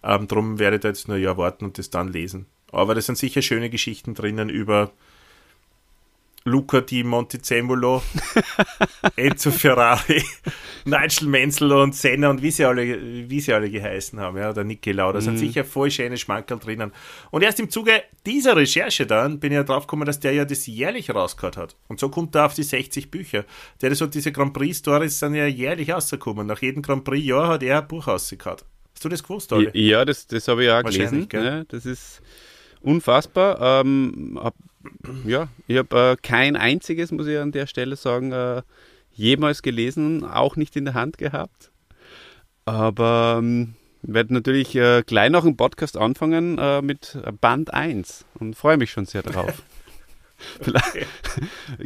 Ähm, 0.04 0.28
drum 0.28 0.60
werde 0.60 0.78
ich 0.78 0.82
da 0.82 0.90
jetzt 0.90 1.08
nur 1.08 1.18
ein 1.18 1.24
Jahr 1.24 1.38
warten 1.38 1.66
und 1.66 1.78
das 1.78 1.90
dann 1.90 2.10
lesen. 2.10 2.46
Aber 2.72 2.96
da 2.96 3.02
sind 3.02 3.18
sicher 3.18 3.42
schöne 3.42 3.70
Geschichten 3.70 4.16
drinnen 4.16 4.50
über 4.50 4.92
Luca 6.46 6.82
Di 6.82 7.04
Montezemolo, 7.04 8.04
Enzo 9.16 9.50
Ferrari, 9.50 10.22
Nigel 10.86 11.30
Menzel 11.30 11.72
und 11.72 11.96
Senna 11.96 12.30
und 12.30 12.42
wie 12.42 12.52
sie 12.52 12.66
alle, 12.66 13.30
wie 13.30 13.40
sie 13.40 13.54
alle 13.54 13.70
geheißen 13.70 14.20
haben, 14.20 14.38
ja, 14.38 14.50
oder 14.50 14.66
Niki 14.66 14.92
Lauda. 14.92 15.20
Da 15.20 15.22
sind 15.22 15.38
sicher 15.38 15.64
voll 15.64 15.90
schöne 15.90 16.18
Schmankerl 16.18 16.60
drinnen. 16.60 16.92
Und 17.32 17.44
erst 17.44 17.62
im 17.62 17.70
Zuge 17.70 18.04
dieser 18.26 18.58
Recherche 18.58 19.06
dann 19.06 19.40
bin 19.40 19.54
ich 19.54 19.56
ja 19.56 19.64
drauf 19.64 19.88
gekommen, 19.88 20.06
dass 20.06 20.20
der 20.20 20.34
ja 20.34 20.44
das 20.44 20.68
jährlich 20.68 21.14
rausgehört 21.16 21.56
hat. 21.56 21.78
Und 21.88 22.02
so 22.02 22.10
kommt 22.10 22.36
er 22.36 22.48
auf 22.48 22.54
die 22.54 22.64
60 22.64 23.10
Bücher. 23.10 23.46
Der 23.82 23.96
so 23.96 24.08
diese 24.08 24.34
Grand 24.34 24.54
Prix-Stories 24.54 25.20
sind 25.20 25.36
ja 25.36 25.48
jährlich 25.48 25.92
rausgekommen. 25.92 26.46
Nach 26.46 26.62
jedem 26.62 26.82
Grand 26.82 27.06
Prix-Jahr 27.06 27.48
hat 27.48 27.64
er 27.64 27.82
ein 27.82 27.88
Buch 27.88 28.08
rausgehört. 28.08 28.66
Hast 29.04 29.06
du 29.06 29.10
das 29.10 29.24
gewusst, 29.24 29.52
Olli? 29.52 29.70
Ja, 29.74 30.06
das, 30.06 30.28
das 30.28 30.48
habe 30.48 30.64
ich 30.64 30.70
auch 30.72 30.82
gelesen. 30.82 31.28
Ja, 31.34 31.66
das 31.66 31.86
ist 31.86 32.22
unfassbar. 32.80 33.82
Ähm, 33.82 34.40
hab, 34.42 34.56
ja, 35.26 35.50
ich 35.68 35.78
habe 35.78 36.12
äh, 36.14 36.16
kein 36.22 36.56
einziges, 36.56 37.12
muss 37.12 37.28
ich 37.28 37.38
an 37.38 37.52
der 37.52 37.68
Stelle 37.68 37.98
sagen, 37.98 38.32
äh, 38.32 38.62
jemals 39.12 39.62
gelesen, 39.62 40.24
auch 40.24 40.56
nicht 40.56 40.78
in 40.78 40.86
der 40.86 40.94
Hand 40.94 41.18
gehabt. 41.18 41.70
Aber 42.64 43.36
ähm, 43.40 43.76
werde 44.04 44.34
natürlich 44.34 44.74
äh, 44.78 45.04
gleich 45.06 45.30
noch 45.30 45.44
einen 45.44 45.58
Podcast 45.58 45.98
anfangen 45.98 46.58
äh, 46.58 46.82
mit 46.82 47.18
Band 47.42 47.74
1 47.74 48.24
und 48.36 48.56
freue 48.56 48.78
mich 48.78 48.92
schon 48.92 49.06
sehr 49.06 49.22
darauf. 49.22 49.64
Vielleicht- 50.62 51.08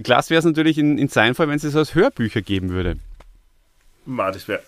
Klasse 0.03 0.29
wäre 0.29 0.39
es 0.39 0.45
natürlich 0.45 0.77
in, 0.77 0.99
in 0.99 1.07
seinem 1.07 1.33
Fall, 1.33 1.47
wenn 1.47 1.55
es 1.57 1.63
es 1.63 1.75
als 1.75 1.95
Hörbücher 1.95 2.43
geben 2.43 2.69
würde. 2.69 2.97
Ma, 4.05 4.29
das 4.31 4.47
wäre. 4.47 4.61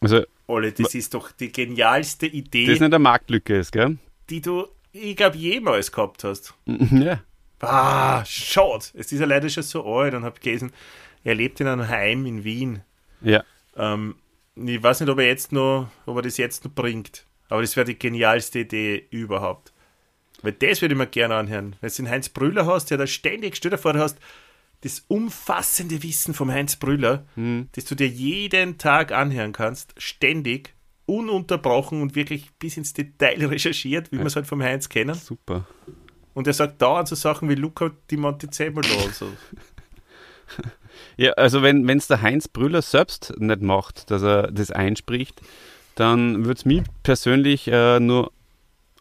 Also, 0.00 0.24
Olli, 0.46 0.72
das 0.72 0.94
ist 0.94 1.14
doch 1.14 1.32
die 1.32 1.50
genialste 1.50 2.26
das 2.26 2.34
Idee, 2.34 2.68
nicht 2.68 2.82
eine 2.82 2.98
Marktlücke 2.98 3.58
ist, 3.58 3.72
gell? 3.72 3.98
die 4.30 4.40
du, 4.40 4.66
ich 4.92 5.16
glaube, 5.16 5.36
jemals 5.36 5.92
gehabt 5.92 6.24
hast. 6.24 6.54
Ja. 6.66 7.20
Ah, 7.60 8.22
schaut. 8.26 8.92
Es 8.94 9.10
ist 9.12 9.18
ja 9.18 9.24
leider 9.24 9.48
schon 9.48 9.62
so 9.62 9.84
alt 9.86 10.12
und 10.12 10.24
habe 10.24 10.38
gelesen, 10.38 10.72
er 11.24 11.34
lebt 11.34 11.58
in 11.60 11.66
einem 11.66 11.88
Heim 11.88 12.26
in 12.26 12.44
Wien. 12.44 12.82
Ja. 13.22 13.44
Ähm, 13.76 14.16
ich 14.56 14.82
weiß 14.82 15.00
nicht, 15.00 15.08
ob 15.08 15.18
er 15.18 15.26
jetzt 15.26 15.52
noch, 15.52 15.88
ob 16.04 16.16
er 16.16 16.22
das 16.22 16.36
jetzt 16.36 16.66
noch 16.66 16.72
bringt. 16.72 17.24
Aber 17.48 17.62
das 17.62 17.74
wäre 17.76 17.86
die 17.86 17.98
genialste 17.98 18.60
Idee 18.60 19.06
überhaupt. 19.10 19.72
Weil 20.42 20.52
das 20.52 20.82
würde 20.82 20.94
ich 20.94 20.98
mir 20.98 21.06
gerne 21.06 21.34
anhören. 21.34 21.76
Wenn 21.80 21.90
du 21.90 21.96
den 21.96 22.10
Heinz 22.10 22.28
Brüller 22.28 22.66
hast, 22.66 22.90
der 22.90 22.98
da 22.98 23.06
ständig, 23.06 23.56
stell 23.56 23.70
dir 23.70 23.78
vor, 23.78 23.94
du 23.94 24.00
hast 24.00 24.18
das 24.82 25.04
umfassende 25.08 26.02
Wissen 26.02 26.34
vom 26.34 26.50
Heinz 26.50 26.76
Brüller, 26.76 27.26
das 27.72 27.84
du 27.86 27.94
dir 27.94 28.08
jeden 28.08 28.78
Tag 28.78 29.12
anhören 29.12 29.52
kannst, 29.52 29.94
ständig, 29.96 30.74
ununterbrochen 31.06 32.02
und 32.02 32.14
wirklich 32.14 32.52
bis 32.58 32.76
ins 32.76 32.92
Detail 32.92 33.46
recherchiert, 33.46 34.12
wie 34.12 34.18
wir 34.18 34.26
es 34.26 34.36
halt 34.36 34.46
vom 34.46 34.62
Heinz 34.62 34.88
kennen. 34.88 35.14
Super. 35.14 35.66
Und 36.34 36.46
er 36.46 36.52
sagt 36.52 36.82
dauernd 36.82 37.08
so 37.08 37.14
Sachen 37.14 37.48
wie 37.48 37.54
Luca 37.54 37.90
di 38.10 38.16
Montezemolo 38.16 39.04
und 39.04 39.14
so. 39.14 39.28
Ja, 41.16 41.32
also 41.32 41.62
wenn 41.62 41.88
es 41.88 42.06
der 42.06 42.22
Heinz 42.22 42.48
Brüller 42.48 42.82
selbst 42.82 43.34
nicht 43.38 43.62
macht, 43.62 44.10
dass 44.10 44.22
er 44.22 44.50
das 44.52 44.70
einspricht, 44.70 45.40
dann 45.94 46.44
würde 46.44 46.58
es 46.58 46.64
mich 46.64 46.82
persönlich 47.02 47.68
äh, 47.68 48.00
nur 48.00 48.32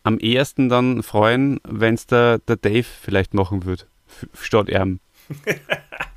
am 0.04 0.20
ehesten 0.20 0.70
dann 0.70 1.04
freuen, 1.04 1.60
wenn 1.64 1.96
es 1.96 2.06
der, 2.08 2.40
der 2.40 2.56
Dave 2.56 2.84
vielleicht 2.84 3.34
machen 3.34 3.66
würde, 3.66 3.86
statt 4.34 4.70
ihm. 4.70 5.00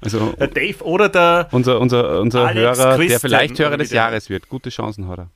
Also 0.01 0.33
Der 0.39 0.49
Dave 0.49 0.83
oder 0.85 1.09
der 1.09 1.49
unser, 1.51 1.81
unser, 1.81 2.21
unser 2.21 2.47
Alex 2.47 2.79
Hörer, 2.79 2.89
der 2.91 2.97
Christian, 2.99 3.21
vielleicht 3.21 3.59
Hörer 3.59 3.77
des 3.77 3.89
der- 3.89 3.97
Jahres 3.97 4.31
wird. 4.31 4.49
Gute 4.49 4.71
Chancen 4.71 5.09
hat 5.09 5.19
er. 5.19 5.31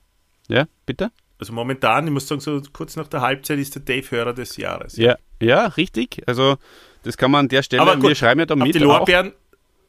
Ja, 0.48 0.66
bitte? 0.86 1.10
Also 1.38 1.52
momentan, 1.52 2.06
ich 2.06 2.12
muss 2.12 2.28
sagen, 2.28 2.40
so 2.40 2.62
kurz 2.72 2.94
nach 2.96 3.08
der 3.08 3.20
Halbzeit 3.20 3.58
ist 3.58 3.74
der 3.74 3.82
Dave 3.82 4.08
Hörer 4.10 4.32
des 4.32 4.56
Jahres. 4.56 4.96
Ja, 4.96 5.16
ja, 5.40 5.66
richtig. 5.66 6.22
Also 6.26 6.56
das 7.02 7.16
kann 7.16 7.30
man 7.32 7.40
an 7.40 7.48
der 7.48 7.62
Stelle, 7.64 7.82
Aber 7.82 7.96
gut, 7.96 8.08
wir 8.10 8.14
schreiben 8.14 8.40
ja 8.40 8.46
da 8.46 8.54
auf 8.54 8.60
mit. 8.60 8.74
die 8.74 8.78
Lorbeeren, 8.78 9.32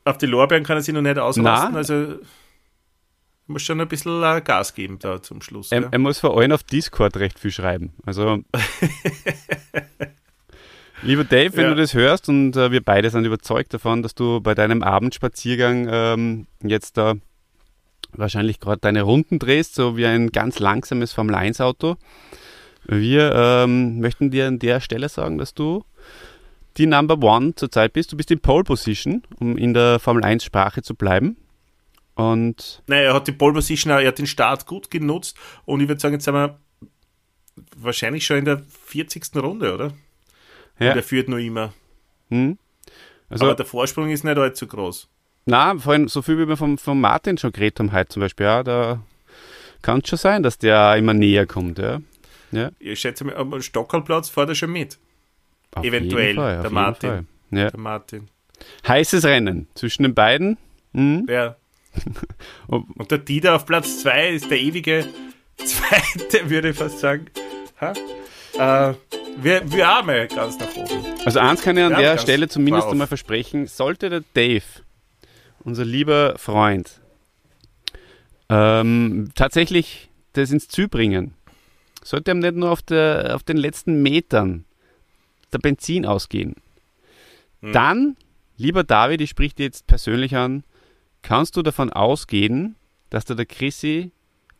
auf 0.05 0.17
die 0.17 0.25
Lorbeeren 0.25 0.63
kann 0.63 0.77
er 0.77 0.81
sich 0.81 0.93
noch 0.93 1.01
nicht 1.01 1.19
ausrasten. 1.19 1.71
Na. 1.73 1.77
Also 1.77 2.15
muss 3.45 3.61
schon 3.61 3.79
ein 3.81 3.87
bisschen 3.87 4.23
äh, 4.23 4.41
Gas 4.41 4.73
geben 4.73 4.97
da 4.99 5.21
zum 5.21 5.41
Schluss. 5.41 5.71
Er, 5.71 5.81
gell? 5.81 5.89
er 5.91 5.99
muss 5.99 6.17
vor 6.19 6.35
allem 6.39 6.51
auf 6.53 6.63
Discord 6.63 7.17
recht 7.17 7.37
viel 7.37 7.51
schreiben. 7.51 7.93
Also, 8.05 8.39
lieber 11.03 11.23
Dave, 11.23 11.55
wenn 11.55 11.65
Ja. 11.65 11.69
du 11.71 11.75
das 11.75 11.93
hörst 11.93 12.29
und 12.29 12.55
äh, 12.55 12.71
wir 12.71 12.81
beide 12.83 13.09
sind 13.09 13.25
überzeugt 13.25 13.73
davon, 13.73 14.01
dass 14.03 14.15
du 14.15 14.41
bei 14.41 14.55
deinem 14.55 14.83
Abendspaziergang 14.83 15.87
ähm, 15.89 16.47
jetzt 16.63 16.97
da 16.97 17.15
wahrscheinlich 18.11 18.59
gerade 18.59 18.79
deine 18.79 19.01
Runden 19.03 19.39
drehst, 19.39 19.75
so 19.75 19.97
wie 19.97 20.05
ein 20.05 20.31
ganz 20.31 20.59
langsames 20.59 21.13
Formel-1-Auto. 21.13 21.95
Wir 22.85 23.33
ähm, 23.33 23.99
möchten 23.99 24.29
dir 24.29 24.47
an 24.47 24.59
der 24.59 24.81
Stelle 24.81 25.09
sagen, 25.09 25.37
dass 25.37 25.53
du 25.53 25.83
die 26.77 26.85
Number 26.85 27.17
One 27.21 27.55
zurzeit 27.55 27.93
bist. 27.93 28.11
Du 28.11 28.17
bist 28.17 28.29
in 28.31 28.39
Pole 28.39 28.63
Position, 28.63 29.23
um 29.39 29.57
in 29.57 29.73
der 29.73 29.99
Formel-1-Sprache 29.99 30.81
zu 30.81 30.95
bleiben. 30.95 31.37
Und 32.15 32.83
Nein, 32.87 33.03
er 33.03 33.13
hat 33.15 33.27
die 33.27 33.31
Pole 33.31 33.53
Position, 33.53 33.91
er 33.91 34.07
hat 34.07 34.19
den 34.19 34.27
Start 34.27 34.67
gut 34.67 34.91
genutzt 34.91 35.35
und 35.65 35.81
ich 35.81 35.87
würde 35.87 35.99
sagen, 35.99 36.13
jetzt 36.13 36.25
sind 36.25 36.35
wir 36.35 36.59
wahrscheinlich 37.77 38.25
schon 38.25 38.37
in 38.37 38.45
der 38.45 38.61
40. 38.85 39.35
Runde, 39.37 39.73
oder? 39.73 39.93
Ja. 40.79 40.91
Und 40.91 40.97
er 40.97 41.03
führt 41.03 41.29
noch 41.29 41.37
immer. 41.37 41.73
hm, 42.29 42.57
also 43.29 43.45
Aber 43.45 43.55
der 43.55 43.65
Vorsprung 43.65 44.09
ist 44.09 44.23
nicht 44.23 44.37
allzu 44.37 44.67
groß. 44.67 45.07
Na, 45.45 45.75
vorhin 45.77 46.07
so 46.07 46.21
viel 46.21 46.37
wie 46.37 46.47
wir 46.47 46.57
vom, 46.57 46.77
vom 46.77 47.01
Martin 47.01 47.37
schon 47.37 47.51
geredet 47.51 47.79
haben 47.79 47.91
heute 47.91 48.09
zum 48.09 48.21
Beispiel, 48.21 48.45
ja, 48.45 48.63
da 48.63 49.01
kann 49.81 49.99
es 49.99 50.09
schon 50.09 50.17
sein, 50.19 50.43
dass 50.43 50.57
der 50.57 50.95
immer 50.95 51.13
näher 51.13 51.45
kommt, 51.45 51.79
ja. 51.79 51.99
ja 52.51 52.71
Ich 52.79 52.99
schätze 53.01 53.25
mal, 53.25 53.35
am 53.35 53.61
Stockerplatz 53.61 54.29
fährt 54.29 54.49
er 54.49 54.55
schon 54.55 54.71
mit, 54.71 54.99
auf 55.75 55.83
Eventuell, 55.83 56.35
Fall, 56.35 56.61
der 56.61 56.71
Martin. 56.71 57.27
Ja. 57.51 57.69
der 57.69 57.79
Martin. 57.79 58.29
Heißes 58.87 59.25
Rennen 59.25 59.67
zwischen 59.75 60.03
den 60.03 60.13
beiden. 60.13 60.57
Mhm. 60.93 61.25
Ja. 61.29 61.55
Und 62.67 63.11
der 63.11 63.17
Dieter 63.17 63.55
auf 63.55 63.65
Platz 63.65 64.01
2 64.01 64.29
ist 64.29 64.49
der 64.49 64.59
ewige 64.59 65.05
Zweite, 65.57 66.49
würde 66.49 66.69
ich 66.69 66.77
fast 66.77 66.99
sagen. 66.99 67.27
Ha? 67.81 67.93
Äh, 68.57 68.93
wir, 69.37 69.71
wir 69.71 69.87
haben 69.87 70.09
ja 70.09 70.25
ganz 70.27 70.59
nach 70.59 70.75
oben. 70.75 71.05
Also 71.25 71.39
eins 71.39 71.61
kann 71.61 71.77
ich 71.77 71.83
an 71.83 71.95
der 71.95 72.17
Stelle 72.17 72.47
zumindest 72.47 72.87
einmal 72.87 73.07
versprechen, 73.07 73.67
sollte 73.67 74.09
der 74.09 74.23
Dave, 74.33 74.63
unser 75.63 75.85
lieber 75.85 76.35
Freund, 76.37 77.01
ähm, 78.49 79.29
tatsächlich 79.35 80.09
das 80.33 80.51
ins 80.51 80.67
Ziel 80.67 80.87
bringen, 80.87 81.33
sollte 82.03 82.31
ihm 82.31 82.39
nicht 82.39 82.55
nur 82.55 82.71
auf, 82.71 82.81
der, 82.81 83.35
auf 83.35 83.43
den 83.43 83.57
letzten 83.57 84.01
Metern 84.01 84.65
der 85.51 85.59
Benzin 85.59 86.05
ausgehen. 86.05 86.55
Hm. 87.61 87.73
Dann, 87.73 88.17
lieber 88.57 88.83
David, 88.83 89.21
ich 89.21 89.29
sprich 89.29 89.55
dir 89.55 89.63
jetzt 89.63 89.87
persönlich 89.87 90.35
an, 90.35 90.63
kannst 91.21 91.55
du 91.55 91.61
davon 91.61 91.91
ausgehen, 91.91 92.75
dass 93.09 93.25
du 93.25 93.35
der 93.35 93.45
Chrissy 93.45 94.11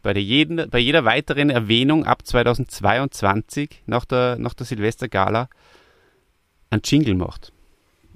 bei, 0.04 0.14
jeden, 0.20 0.70
bei 0.70 0.80
jeder 0.80 1.06
weiteren 1.06 1.50
Erwähnung 1.50 2.06
ab 2.06 2.28
2022 2.28 3.82
nach 3.88 4.06
der, 4.06 4.38
nach 4.38 4.54
der 4.54 4.66
Silvestergala 4.66 5.50
einen 6.70 6.82
Jingle 6.84 7.16
macht. 7.16 7.52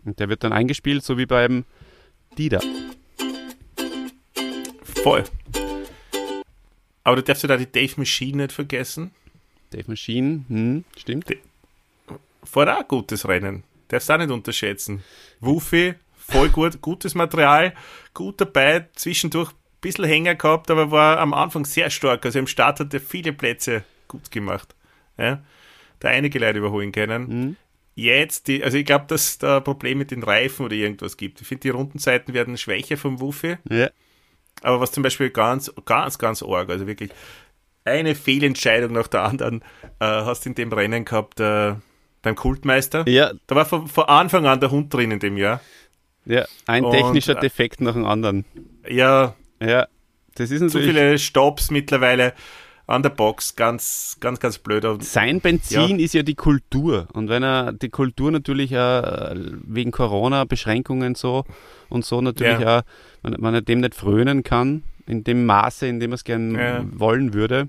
Und 0.06 0.20
der 0.20 0.30
wird 0.30 0.44
dann 0.44 0.54
eingespielt, 0.54 1.04
so 1.04 1.18
wie 1.18 1.26
beim 1.26 1.64
Dida. 2.38 2.60
Voll. 4.84 5.24
Aber 7.04 7.16
du 7.16 7.24
darfst 7.24 7.44
ja 7.44 7.48
da 7.48 7.58
die 7.58 7.72
Dave 7.72 7.94
Machine 7.96 8.44
nicht 8.44 8.52
vergessen. 8.52 9.12
Dave 9.72 9.86
Machine, 9.88 10.44
hm, 10.50 10.84
stimmt. 10.98 11.26
Fährt 12.44 12.70
auch 12.70 12.88
gutes 12.88 13.28
Rennen. 13.28 13.64
Darfst 13.88 14.12
auch 14.12 14.18
nicht 14.18 14.32
unterschätzen. 14.32 15.04
Wuffy, 15.40 15.96
voll 16.18 16.50
gut, 16.50 16.82
gutes 16.82 17.16
Material, 17.16 17.74
gut 18.14 18.42
dabei, 18.42 18.88
zwischendurch 18.94 19.52
bisschen 19.88 20.06
Hänger 20.06 20.36
gehabt, 20.36 20.72
aber 20.72 20.92
war 20.92 21.20
am 21.20 21.34
Anfang 21.34 21.66
sehr 21.66 21.90
stark. 21.90 22.26
Also 22.26 22.40
im 22.40 22.48
Start 22.48 22.80
hat 22.80 22.94
er 22.94 23.00
viele 23.00 23.34
Plätze 23.34 23.84
gut 24.08 24.32
gemacht. 24.32 24.76
Ja? 25.18 25.42
Da 26.00 26.10
einige 26.10 26.40
Leute 26.40 26.60
überholen 26.60 26.92
können. 26.92 27.58
Jetzt, 27.96 28.48
die, 28.48 28.64
also 28.64 28.78
ich 28.78 28.86
glaube, 28.86 29.06
dass 29.08 29.26
es 29.26 29.38
da 29.40 29.58
ein 29.58 29.64
Problem 29.64 29.98
mit 29.98 30.12
den 30.12 30.22
Reifen 30.22 30.66
oder 30.66 30.76
irgendwas 30.76 31.18
gibt. 31.18 31.42
Ich 31.42 31.48
finde, 31.48 31.62
die 31.62 31.70
Rundenzeiten 31.70 32.34
werden 32.34 32.56
schwächer 32.58 32.96
vom 32.96 33.20
Wuffy. 33.20 33.58
Ja. 33.70 33.90
Aber 34.62 34.80
was 34.80 34.92
zum 34.92 35.04
Beispiel 35.04 35.32
ganz, 35.32 35.74
ganz, 35.86 36.20
ganz 36.20 36.44
arg, 36.44 36.70
also 36.70 36.86
wirklich 36.86 37.12
eine 37.86 38.14
Fehlentscheidung 38.16 38.92
nach 38.92 39.08
der 39.08 39.24
anderen 39.24 39.62
äh, 40.00 40.06
hast 40.06 40.46
in 40.46 40.54
dem 40.56 40.72
Rennen 40.72 41.06
gehabt 41.06 41.40
äh, 41.40 41.74
beim 42.22 42.36
Kultmeister. 42.36 43.08
Ja, 43.08 43.32
Da 43.48 43.56
war 43.56 43.66
von, 43.66 43.88
von 43.88 44.06
Anfang 44.06 44.46
an 44.46 44.60
der 44.60 44.70
Hund 44.72 44.94
drin 44.94 45.12
in 45.12 45.20
dem 45.20 45.38
Jahr. 45.38 45.62
ja, 46.26 46.46
ein 46.66 46.84
Und, 46.84 46.92
technischer 46.92 47.38
äh, 47.38 47.40
Defekt 47.40 47.82
nach 47.82 47.94
dem 47.94 48.06
anderen. 48.06 48.46
Ja, 48.88 49.36
Ja, 49.62 49.88
das 50.36 50.52
ist 50.52 50.60
zu 50.60 50.66
natürlich. 50.66 50.88
viele 50.88 51.18
Stops 51.20 51.72
mittlerweile 51.72 52.34
an 52.86 53.04
der 53.04 53.10
Box, 53.10 53.56
ganz, 53.56 54.16
ganz, 54.22 54.40
ganz 54.40 54.60
blöd. 54.60 54.86
Sein 55.04 55.42
Benzin 55.42 56.00
ist 56.00 56.14
ja 56.14 56.24
die 56.24 56.36
Kultur. 56.36 57.08
Und 57.14 57.28
wenn 57.28 57.44
er 57.44 57.74
die 57.74 57.90
Kultur 57.90 58.32
natürlich 58.32 58.72
äh, 58.72 59.34
wegen 59.66 59.92
Corona-Beschränkungen 59.92 61.16
so 61.16 61.44
und 61.90 62.06
so 62.06 62.22
natürlich 62.22 62.60
Ja. 62.60 62.80
auch, 62.80 62.84
wenn, 63.24 63.36
wenn 63.40 63.54
er 63.54 63.62
dem 63.62 63.82
nicht 63.82 63.94
frönen 63.96 64.44
kann, 64.44 64.84
in 65.06 65.24
dem 65.26 65.46
Maße, 65.46 65.86
in 65.88 66.00
dem 66.00 66.12
er 66.12 66.16
es 66.16 66.24
gern 66.24 66.56
Ja. 66.56 66.86
wollen 66.94 67.34
würde, 67.34 67.68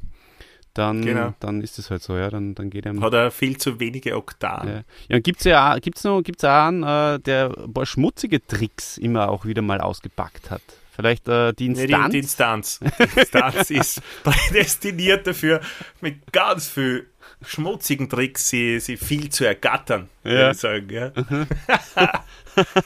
dann, 0.75 1.03
Genau. 1.05 1.35
dann 1.41 1.63
ist 1.63 1.81
es 1.81 1.91
halt 1.91 2.03
so, 2.03 2.17
ja. 2.17 2.31
Dann, 2.31 2.55
dann 2.55 2.71
geht 2.71 2.87
er. 2.87 3.01
Hat 3.01 3.13
er 3.13 3.33
viel 3.33 3.57
zu 3.57 3.81
wenige 3.81 4.17
Oktaven. 4.17 4.69
Ja, 4.69 4.83
ja 5.09 5.17
und 5.17 5.25
gibt 5.25 5.39
es 5.41 5.45
ja 5.45 5.75
auch, 5.75 5.81
gibt's 5.81 6.05
noch, 6.05 6.23
gibt's 6.23 6.45
auch 6.45 6.69
einen, 6.69 6.85
äh, 6.85 7.19
der 7.19 7.53
ein 7.59 7.73
paar 7.73 7.87
schmutzige 7.87 8.47
Tricks 8.47 8.99
immer 8.99 9.29
auch 9.31 9.45
wieder 9.45 9.63
mal 9.63 9.81
ausgepackt 9.81 10.53
hat. 10.53 10.63
Vielleicht 10.99 11.29
äh, 11.29 11.53
die 11.53 11.69
Nee, 11.69 11.83
Instanz. 11.83 12.07
die, 12.07 12.11
die 12.11 12.19
Instanz. 12.19 12.81
Die 12.81 13.21
Instanz 13.21 13.71
ist 13.71 14.03
prädestiniert 14.25 15.27
dafür, 15.29 15.61
mit 16.01 16.33
ganz 16.33 16.67
viel 16.69 17.07
schmutzigen 17.47 18.09
Tricks 18.09 18.49
sie, 18.49 18.81
sie 18.81 18.97
viel 18.97 19.29
zu 19.29 19.45
ergattern, 19.45 20.09
Ja. 20.25 20.31
würde 20.31 20.51
ich 20.51 20.59
sagen. 20.59 20.91
Ja. 20.91 21.13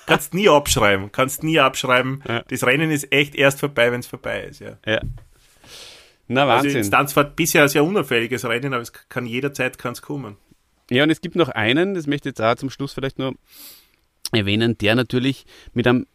kannst 0.06 0.34
nie 0.34 0.48
abschreiben, 0.48 1.10
kannst 1.10 1.42
nie 1.42 1.58
abschreiben. 1.58 2.22
Ja. 2.28 2.42
Das 2.48 2.64
Rennen 2.64 2.90
ist 2.90 3.10
echt 3.12 3.34
erst 3.34 3.60
vorbei, 3.60 3.90
wenn 3.92 4.00
es 4.00 4.06
vorbei 4.06 4.42
ist. 4.44 4.60
Ja. 4.60 4.76
ja. 4.86 5.00
Na, 6.28 6.42
Also 6.42 6.64
Wahnsinn. 6.64 6.78
Instanz 6.80 7.16
war 7.16 7.24
bisher 7.24 7.62
ein 7.62 7.68
sehr 7.68 7.84
unauffälliges 7.84 8.44
Rennen, 8.44 8.74
aber 8.74 8.82
es 8.82 8.92
kann 8.92 9.24
jederzeit 9.26 9.78
kann's 9.78 10.02
kommen. 10.02 10.36
Ja, 10.90 11.02
und 11.04 11.10
es 11.10 11.22
gibt 11.22 11.36
noch 11.36 11.48
einen, 11.48 11.94
das 11.94 12.06
möchte 12.06 12.28
ich 12.28 12.32
jetzt 12.32 12.42
auch 12.42 12.54
zum 12.56 12.68
Schluss 12.68 12.92
vielleicht 12.92 13.18
nur 13.18 13.34
erwähnen, 14.32 14.76
der 14.78 14.94
natürlich 14.94 15.46
mit 15.72 15.86
einem, 15.86 16.06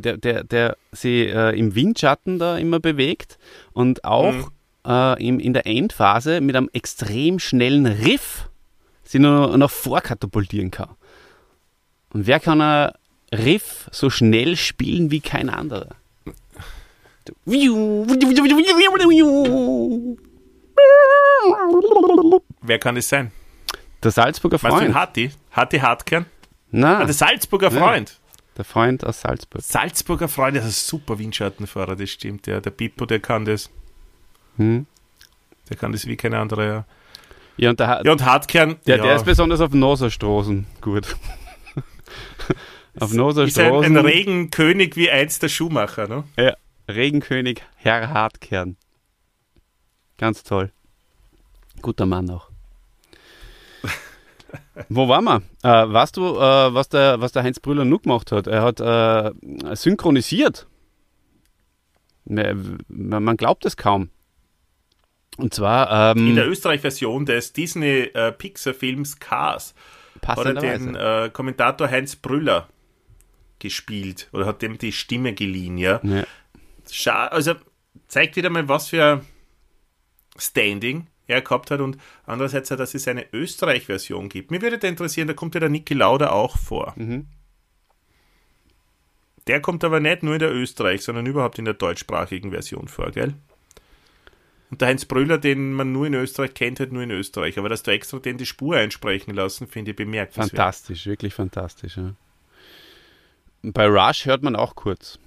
der, 0.00 0.16
der, 0.16 0.44
der 0.44 0.76
sich 0.92 1.28
äh, 1.28 1.58
im 1.58 1.74
Windschatten 1.74 2.38
da 2.38 2.56
immer 2.58 2.80
bewegt 2.80 3.38
und 3.72 4.04
auch 4.04 4.32
Mhm. 4.32 4.46
äh, 4.86 5.26
im, 5.28 5.40
in 5.40 5.52
der 5.54 5.66
Endphase 5.66 6.40
mit 6.40 6.56
einem 6.56 6.70
extrem 6.72 7.38
schnellen 7.38 7.86
Riff 7.86 8.48
sich 9.04 9.20
noch 9.20 9.56
nach 9.56 9.70
vorkatapultieren 9.70 10.70
kann. 10.70 10.90
Und 12.12 12.26
wer 12.26 12.40
kann 12.40 12.60
ein 12.60 12.90
Riff 13.32 13.88
so 13.92 14.08
schnell 14.10 14.56
spielen 14.56 15.10
wie 15.10 15.20
kein 15.20 15.48
anderer? 15.50 15.88
Wer 22.62 22.78
kann 22.78 22.96
es 22.96 23.08
sein? 23.08 23.30
Der 24.02 24.10
Salzburger 24.10 24.58
Meinst 24.62 24.76
du 24.78 24.84
den 24.84 24.92
Freund. 24.92 24.94
Hatti? 24.94 25.30
Hatti 25.52 25.78
Hartkern? 25.78 26.26
Na, 26.70 26.98
Ah, 27.00 27.04
der 27.04 27.14
Salzburger. 27.14 27.70
Freund. 27.70 28.18
Der 28.56 28.64
Freund 28.64 29.04
aus 29.04 29.20
Salzburg. 29.20 29.62
Salzburger 29.62 30.28
Freund, 30.28 30.56
das 30.56 30.64
ist 30.64 30.86
ein 30.86 30.88
super 30.90 31.18
Windschattenfahrer, 31.18 31.96
das 31.96 32.10
stimmt. 32.10 32.46
Ja. 32.46 32.60
Der 32.60 32.70
Pippo, 32.70 33.06
der 33.06 33.20
kann 33.20 33.44
das. 33.44 33.70
Hm. 34.56 34.86
Der 35.68 35.76
kann 35.76 35.92
das 35.92 36.06
wie 36.06 36.16
kein 36.16 36.34
anderer. 36.34 36.64
Ja, 36.64 36.84
Ja, 37.56 37.70
und 37.70 37.80
der, 37.80 38.02
ja 38.04 38.12
und 38.12 38.24
Hartkern, 38.24 38.76
Der, 38.86 38.98
ja, 38.98 39.02
der 39.02 39.16
ist 39.16 39.24
besonders 39.24 39.60
auf 39.60 39.72
Noserstraßen 39.72 40.66
gut. 40.80 41.16
auf 43.00 43.12
ist 43.12 43.58
ein, 43.58 43.84
ein 43.84 43.96
Regenkönig 43.96 44.96
wie 44.96 45.10
einst 45.10 45.42
der 45.42 45.48
Schuhmacher. 45.48 46.06
Ne? 46.06 46.24
ja, 46.36 46.54
Regenkönig 46.88 47.62
Herr 47.76 48.10
Hartkern. 48.10 48.76
Ganz 50.18 50.42
toll. 50.42 50.70
Guter 51.82 52.06
Mann 52.06 52.30
auch. 52.30 52.53
Wo 54.88 55.08
waren 55.08 55.24
wir? 55.24 55.42
Äh, 55.62 55.92
weißt 55.92 56.16
du, 56.16 56.36
äh, 56.36 56.74
was, 56.74 56.88
der, 56.88 57.20
was 57.20 57.32
der 57.32 57.42
Heinz 57.42 57.60
Brüller 57.60 57.84
nur 57.84 58.02
gemacht 58.02 58.32
hat? 58.32 58.46
Er 58.46 58.62
hat 58.62 58.80
äh, 58.80 59.30
synchronisiert. 59.76 60.66
Man 62.26 63.36
glaubt 63.36 63.66
es 63.66 63.76
kaum. 63.76 64.10
Und 65.36 65.52
zwar 65.52 66.16
ähm, 66.16 66.28
In 66.28 66.36
der 66.36 66.48
Österreich-Version 66.48 67.26
des 67.26 67.52
Disney-Pixar-Films 67.52 69.18
Cars 69.18 69.74
hat 70.24 70.44
er 70.44 70.54
den 70.54 70.94
äh, 70.94 71.30
Kommentator 71.32 71.90
Heinz 71.90 72.16
Brüller 72.16 72.68
gespielt 73.58 74.28
oder 74.32 74.46
hat 74.46 74.62
dem 74.62 74.78
die 74.78 74.92
Stimme 74.92 75.34
geliehen. 75.34 75.76
Ja? 75.76 76.00
ja. 76.02 76.24
Also 77.28 77.54
zeigt 78.08 78.36
wieder 78.36 78.50
mal, 78.50 78.68
was 78.68 78.88
für 78.88 79.22
Standing 80.38 81.08
er 81.26 81.42
gehabt 81.42 81.70
hat 81.70 81.80
und 81.80 81.96
andererseits, 82.26 82.68
dass 82.68 82.94
es 82.94 83.08
eine 83.08 83.26
Österreich-Version 83.32 84.28
gibt. 84.28 84.50
Mir 84.50 84.60
würde 84.62 84.78
da 84.78 84.88
interessieren, 84.88 85.28
da 85.28 85.34
kommt 85.34 85.54
ja 85.54 85.60
der 85.60 85.70
Niki 85.70 85.94
Lauda 85.94 86.30
auch 86.30 86.58
vor. 86.58 86.92
Mhm. 86.96 87.26
Der 89.46 89.60
kommt 89.60 89.84
aber 89.84 90.00
nicht 90.00 90.22
nur 90.22 90.34
in 90.34 90.40
der 90.40 90.52
Österreich, 90.52 91.02
sondern 91.02 91.26
überhaupt 91.26 91.58
in 91.58 91.64
der 91.64 91.74
deutschsprachigen 91.74 92.50
Version 92.50 92.88
vor, 92.88 93.10
gell? 93.10 93.34
Und 94.70 94.80
der 94.80 94.88
Heinz 94.88 95.04
Brüller, 95.04 95.38
den 95.38 95.74
man 95.74 95.92
nur 95.92 96.06
in 96.06 96.14
Österreich 96.14 96.54
kennt, 96.54 96.80
halt 96.80 96.92
nur 96.92 97.02
in 97.02 97.10
Österreich. 97.10 97.58
Aber 97.58 97.68
dass 97.68 97.82
du 97.82 97.90
extra 97.90 98.18
den 98.18 98.38
die 98.38 98.46
Spur 98.46 98.76
einsprechen 98.76 99.34
lassen, 99.34 99.68
finde 99.68 99.90
ich 99.90 99.96
bemerkenswert. 99.96 100.50
Fantastisch, 100.50 101.06
wirklich 101.06 101.34
fantastisch. 101.34 101.96
Ja. 101.98 102.14
Bei 103.62 103.86
Rush 103.86 104.24
hört 104.24 104.42
man 104.42 104.56
auch 104.56 104.74
kurz. 104.74 105.18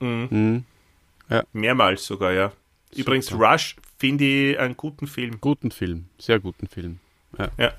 Mhm. 0.00 0.28
Mhm. 0.30 1.44
Mehrmals 1.52 2.04
sogar, 2.04 2.32
ja. 2.32 2.52
Übrigens, 2.94 3.32
Rush 3.32 3.76
finde 4.00 4.24
ich 4.24 4.58
einen 4.58 4.76
guten 4.76 5.06
Film. 5.06 5.38
Guten 5.40 5.70
Film, 5.70 6.06
sehr 6.18 6.40
guten 6.40 6.66
Film. 6.66 6.98
Ja. 7.38 7.48
Ja. 7.58 7.72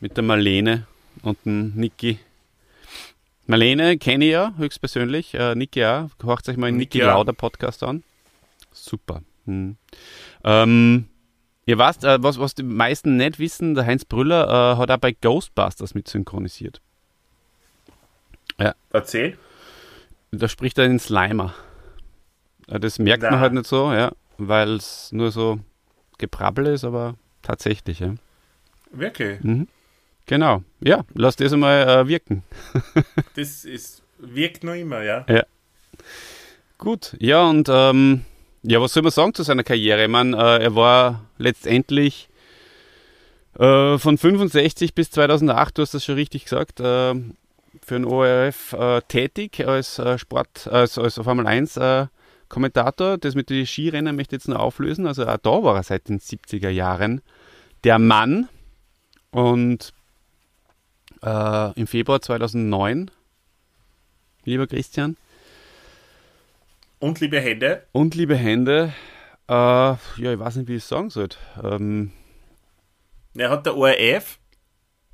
Mit 0.00 0.16
der 0.16 0.24
Marlene 0.24 0.86
und 1.22 1.38
dem 1.46 1.74
Niki. 1.76 2.18
Marlene 3.46 3.96
kenne 3.98 4.24
ich 4.26 4.32
ja 4.32 4.52
höchstpersönlich, 4.58 5.34
äh, 5.34 5.54
Niki 5.54 5.84
auch. 5.84 6.10
Hört 6.22 6.48
euch 6.48 6.56
mal 6.56 6.66
den 6.66 6.76
Niki 6.76 6.98
Niki. 6.98 7.06
Lauder 7.06 7.32
Podcast 7.32 7.82
an. 7.84 8.02
Super. 8.72 9.22
Mhm. 9.46 9.76
Ähm, 10.44 11.06
ihr 11.66 11.78
weißt, 11.78 12.04
äh, 12.04 12.22
was, 12.22 12.38
was 12.38 12.54
die 12.56 12.64
meisten 12.64 13.16
nicht 13.16 13.38
wissen, 13.38 13.74
der 13.74 13.86
Heinz 13.86 14.04
Brüller 14.04 14.74
äh, 14.74 14.76
hat 14.76 14.90
auch 14.90 14.98
bei 14.98 15.12
Ghostbusters 15.12 15.94
mit 15.94 16.08
synchronisiert. 16.08 16.80
Erzähl. 18.90 19.38
Da 20.32 20.48
spricht 20.48 20.78
er 20.78 20.88
den 20.88 20.98
Slimer. 20.98 21.54
Äh, 22.66 22.80
Das 22.80 22.98
merkt 22.98 23.22
man 23.22 23.34
Na. 23.34 23.40
halt 23.40 23.52
nicht 23.52 23.66
so, 23.66 23.92
ja, 23.92 24.12
weil 24.38 24.76
es 24.76 25.12
nur 25.12 25.30
so 25.30 25.60
Geprabbel 26.18 26.66
ist, 26.66 26.84
aber 26.84 27.14
tatsächlich, 27.42 28.00
ja. 28.00 28.14
Wirklich. 28.90 29.40
Mhm. 29.42 29.68
Genau, 30.26 30.62
ja, 30.80 31.04
lass 31.14 31.36
das 31.36 31.52
einmal 31.52 31.88
äh, 31.88 32.08
wirken. 32.08 32.42
Das 33.36 33.64
ist, 33.64 34.02
wirkt 34.18 34.64
noch 34.64 34.74
immer, 34.74 35.02
ja. 35.02 35.24
Gut, 36.76 37.16
ja, 37.18 37.44
und 37.48 37.68
ähm, 37.70 38.24
ja, 38.62 38.80
was 38.80 38.92
soll 38.92 39.02
man 39.02 39.12
sagen 39.12 39.34
zu 39.34 39.42
seiner 39.42 39.64
Karriere? 39.64 40.02
Ich 40.04 40.10
meine, 40.10 40.36
äh, 40.36 40.64
er 40.64 40.74
war 40.74 41.24
letztendlich 41.38 42.28
äh, 43.58 43.98
von 43.98 44.18
65 44.18 44.94
bis 44.94 45.10
2008, 45.10 45.78
du 45.78 45.82
hast 45.82 45.94
das 45.94 46.04
schon 46.04 46.16
richtig 46.16 46.44
gesagt, 46.44 46.80
äh, 46.80 47.14
für 47.82 47.94
den 47.94 48.04
ORF 48.04 48.74
äh, 48.74 49.00
tätig 49.08 49.66
als 49.66 49.98
äh, 49.98 50.18
Sport, 50.18 50.68
als, 50.68 50.98
als 50.98 51.14
Formel 51.14 51.46
1 51.46 51.76
äh, 51.78 52.06
Kommentator. 52.48 53.18
Das 53.18 53.34
mit 53.34 53.50
den 53.50 53.66
Skirennen 53.66 54.16
möchte 54.16 54.36
ich 54.36 54.42
jetzt 54.42 54.48
noch 54.48 54.60
auflösen. 54.60 55.06
Also 55.06 55.26
auch 55.26 55.36
da 55.38 55.62
war 55.62 55.76
er 55.76 55.82
seit 55.82 56.08
den 56.08 56.20
70er 56.20 56.70
Jahren 56.70 57.20
der 57.84 57.98
Mann. 57.98 58.48
Und 59.30 59.92
äh, 61.22 61.72
im 61.78 61.86
Februar 61.86 62.20
2009, 62.20 63.10
lieber 64.44 64.66
Christian, 64.66 65.16
Und 66.98 67.20
liebe 67.20 67.40
Hände, 67.40 67.86
und 67.92 68.14
liebe 68.14 68.36
Hände, 68.36 68.92
äh, 69.48 69.52
ja, 69.52 69.98
ich 70.16 70.38
weiß 70.38 70.56
nicht, 70.56 70.68
wie 70.68 70.76
ich 70.76 70.82
es 70.82 70.88
sagen 70.88 71.10
soll. 71.10 71.28
Ähm, 71.62 72.12
er 73.36 73.50
hat 73.50 73.66
der 73.66 73.76
ORF 73.76 74.38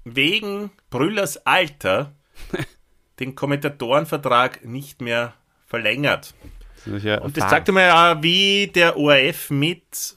wegen 0.05 0.71
Brüllers 0.91 1.47
Alter 1.47 2.13
den 3.21 3.35
Kommentatorenvertrag 3.35 4.65
nicht 4.65 5.01
mehr 5.01 5.35
verlängert. 5.67 6.35
Ja 6.87 7.21
Und 7.21 7.37
das 7.37 7.49
zeigt 7.49 7.69
einmal 7.69 7.91
auch, 8.17 8.23
wie 8.23 8.67
der 8.69 8.97
ORF 8.97 9.51
mit 9.51 10.17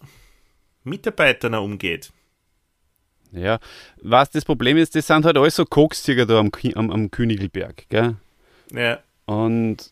Mitarbeitern 0.84 1.53
umgeht. 1.55 2.11
Ja, 3.32 3.59
was 4.01 4.30
das 4.32 4.45
Problem 4.45 4.78
ist, 4.78 4.95
das 4.95 5.07
sind 5.07 5.26
halt 5.26 5.38
alles 5.38 5.55
so 5.57 5.65
Kokstiger 5.65 6.26
da 6.26 6.39
am, 6.39 6.49
am, 6.76 6.91
am 6.91 7.11
Königelberg, 7.11 7.86
gell? 7.89 8.15
Ja, 8.72 8.99
Und 9.26 9.91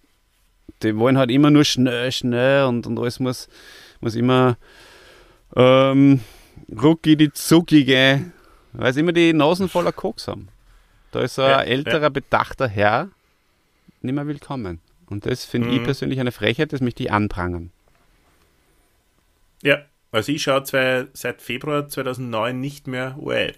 die 0.83 0.97
wollen 0.97 1.17
halt 1.17 1.31
immer 1.31 1.51
nur 1.51 1.65
schnell, 1.65 2.11
schnell 2.11 2.65
und, 2.65 2.87
und 2.87 2.97
alles 2.99 3.19
muss, 3.19 3.47
muss 4.01 4.15
immer 4.15 4.57
ähm, 5.55 6.21
rucki 6.71 7.17
die 7.17 7.31
zuckige, 7.33 8.31
weil 8.73 8.93
sie 8.93 9.01
immer 9.01 9.13
die 9.13 9.33
Nasen 9.33 9.69
voller 9.69 9.91
Koks 9.91 10.27
haben. 10.27 10.49
Da 11.11 11.21
ist 11.21 11.35
so 11.35 11.41
Ja, 11.43 11.57
ein 11.57 11.67
älterer, 11.67 12.09
bedachter 12.09 12.67
Herr 12.67 13.09
nicht 14.01 14.13
mehr 14.15 14.27
willkommen. 14.27 14.81
Und 15.09 15.25
das 15.25 15.45
finde 15.45 15.69
ich 15.69 15.79
Mhm. 15.79 15.83
persönlich 15.85 16.19
eine 16.19 16.31
Frechheit, 16.31 16.73
das 16.73 16.81
möchte 16.81 17.03
ich 17.03 17.11
anprangern. 17.11 17.71
ja. 19.63 19.79
Also 20.11 20.31
ich 20.31 20.43
schaue 20.43 20.63
zwei, 20.63 21.07
seit 21.11 21.41
Februar 21.41 21.89
2009 21.89 22.57
nicht 22.61 22.87
mehr 22.87 23.17
ORF. 23.19 23.57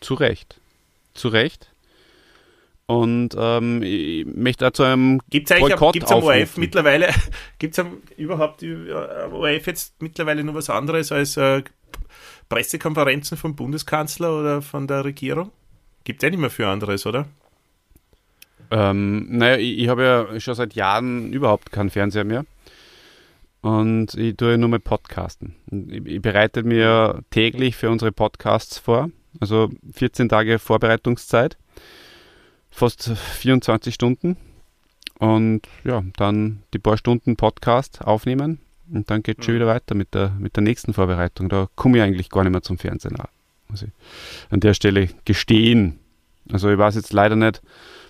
Zu 0.00 0.12
Recht. 0.12 0.60
Zu 1.14 1.28
Recht. 1.28 1.70
Und 2.84 3.30
ähm, 3.38 3.82
ich 3.82 4.26
möchte 4.26 4.66
dazu 4.66 4.82
einem 4.82 5.20
Gibt 5.30 5.50
es 5.50 5.56
eigentlich 5.56 5.76
Boykott 5.76 5.94
gibt's 5.94 6.12
am 6.12 6.22
ORF 6.22 6.58
mittlerweile, 6.58 7.08
gibt 7.58 7.78
es 7.78 7.84
überhaupt 8.18 8.62
am 8.62 9.32
ORF 9.32 9.66
jetzt 9.68 10.02
mittlerweile 10.02 10.44
nur 10.44 10.54
was 10.54 10.68
anderes 10.68 11.10
als 11.12 11.38
äh, 11.38 11.62
Pressekonferenzen 12.50 13.38
vom 13.38 13.56
Bundeskanzler 13.56 14.38
oder 14.38 14.60
von 14.60 14.86
der 14.86 15.02
Regierung? 15.06 15.50
Gibt 16.04 16.22
es 16.22 16.26
ja 16.26 16.30
nicht 16.30 16.40
mehr 16.40 16.50
für 16.50 16.68
anderes, 16.68 17.06
oder? 17.06 17.26
Ähm, 18.72 19.26
naja, 19.28 19.58
ich, 19.58 19.80
ich 19.80 19.88
habe 19.88 20.02
ja 20.02 20.40
schon 20.40 20.54
seit 20.54 20.72
Jahren 20.74 21.30
überhaupt 21.34 21.70
keinen 21.72 21.90
Fernseher 21.90 22.24
mehr. 22.24 22.46
und 23.60 24.14
ich 24.14 24.34
tue 24.36 24.56
nur 24.56 24.70
mal 24.70 24.80
Podcasten. 24.80 25.54
Ich, 25.70 26.06
ich 26.06 26.22
bereite 26.22 26.62
mir 26.62 27.20
täglich 27.28 27.76
für 27.76 27.90
unsere 27.90 28.12
Podcasts 28.12 28.78
vor, 28.78 29.10
also 29.40 29.68
14 29.92 30.30
Tage 30.30 30.58
Vorbereitungszeit, 30.58 31.58
fast 32.70 33.10
24 33.10 33.94
Stunden 33.94 34.38
und 35.18 35.68
ja, 35.84 36.02
dann 36.16 36.62
die 36.72 36.78
paar 36.78 36.96
Stunden 36.96 37.36
Podcast 37.36 38.00
aufnehmen 38.00 38.58
und 38.90 39.10
dann 39.10 39.22
geht 39.22 39.40
es 39.40 39.44
schon 39.44 39.54
wieder 39.54 39.66
weiter 39.66 39.94
mit 39.94 40.14
der, 40.14 40.30
mit 40.38 40.56
der 40.56 40.62
nächsten 40.62 40.94
Vorbereitung. 40.94 41.50
Da 41.50 41.68
komme 41.76 41.98
ich 41.98 42.02
eigentlich 42.02 42.30
gar 42.30 42.42
nicht 42.42 42.52
mehr 42.52 42.62
zum 42.62 42.78
Fernsehen. 42.78 43.18
Muss 43.68 43.82
ich 43.82 43.90
an 44.48 44.60
der 44.60 44.72
Stelle 44.72 45.10
gestehen. 45.26 45.98
Also 46.50 46.70
ich 46.70 46.78
weiß 46.78 46.94
jetzt 46.94 47.12
leider 47.12 47.36
nicht, 47.36 47.60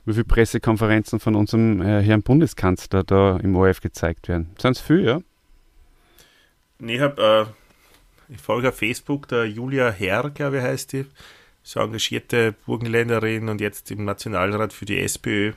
wie 0.05 0.12
viele 0.12 0.24
Pressekonferenzen 0.24 1.20
von 1.20 1.34
unserem 1.34 1.80
äh, 1.80 2.03
Herrn 2.03 2.22
Bundeskanzler 2.22 3.05
da 3.05 3.36
im 3.36 3.55
ORF 3.57 3.80
gezeigt 3.80 4.28
werden. 4.28 4.50
Sind 4.59 4.76
es 4.76 4.80
viel, 4.80 5.05
ja? 5.05 5.20
Ich 6.80 7.00
habe, 7.00 7.46
äh, 8.28 8.32
ich 8.32 8.40
folge 8.40 8.70
auf 8.70 8.76
Facebook 8.76 9.28
der 9.28 9.46
Julia 9.46 9.90
Herr, 9.90 10.30
glaube 10.30 10.59
ich, 10.59 10.62
heißt 10.62 10.92
die, 10.92 11.07
so 11.62 11.80
engagierte 11.80 12.55
Burgenländerin 12.66 13.48
und 13.48 13.61
jetzt 13.61 13.90
im 13.90 14.05
Nationalrat 14.05 14.72
für 14.72 14.84
die 14.84 14.98
SPÖ, 14.98 15.53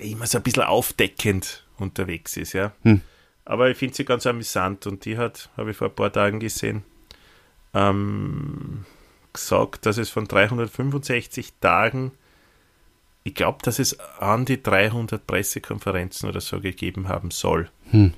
die 0.00 0.12
immer 0.12 0.26
so 0.26 0.38
ein 0.38 0.42
bisschen 0.42 0.62
aufdeckend 0.62 1.66
unterwegs 1.78 2.36
ist, 2.36 2.54
ja. 2.54 2.72
Hm. 2.82 3.02
Aber 3.44 3.70
ich 3.70 3.76
finde 3.76 3.94
sie 3.94 4.04
ganz 4.04 4.26
amüsant 4.26 4.86
und 4.86 5.04
die 5.04 5.18
hat, 5.18 5.50
habe 5.56 5.72
ich 5.72 5.76
vor 5.76 5.88
ein 5.88 5.94
paar 5.94 6.12
Tagen 6.12 6.40
gesehen, 6.40 6.84
ähm, 7.74 8.84
gesagt, 9.32 9.86
dass 9.86 9.98
es 9.98 10.08
von 10.08 10.26
365 10.26 11.54
Tagen, 11.60 12.12
ich 13.22 13.34
glaube, 13.34 13.58
dass 13.62 13.78
es 13.78 13.98
an 14.18 14.44
die 14.44 14.62
300 14.62 15.26
Pressekonferenzen 15.26 16.28
oder 16.28 16.40
so 16.40 16.60
gegeben 16.60 17.08
haben 17.08 17.30
soll. 17.30 17.70
Hm. 17.90 18.14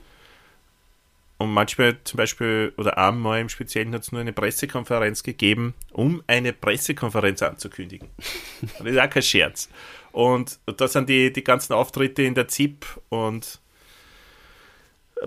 Und 1.39 1.51
manchmal 1.53 1.97
zum 2.05 2.19
Beispiel, 2.19 2.73
oder 2.77 2.99
einmal 2.99 3.41
im 3.41 3.49
Speziellen 3.49 3.93
hat 3.95 4.03
es 4.03 4.13
nur 4.13 4.21
eine 4.21 4.33
Pressekonferenz 4.33 5.25
gegeben, 5.25 5.75
um 5.91 6.23
eine 6.29 6.53
Pressekonferenz 6.53 7.43
anzukündigen. 7.43 8.09
das 8.79 8.87
ist 8.87 8.99
auch 8.99 9.11
kein 9.11 9.23
Scherz. 9.23 9.69
Und 10.13 10.61
da 10.67 10.87
sind 10.87 11.09
die, 11.09 11.33
die 11.33 11.43
ganzen 11.43 11.73
Auftritte 11.73 12.23
in 12.23 12.37
der 12.37 12.47
ZIP 12.47 12.87
und 13.09 13.59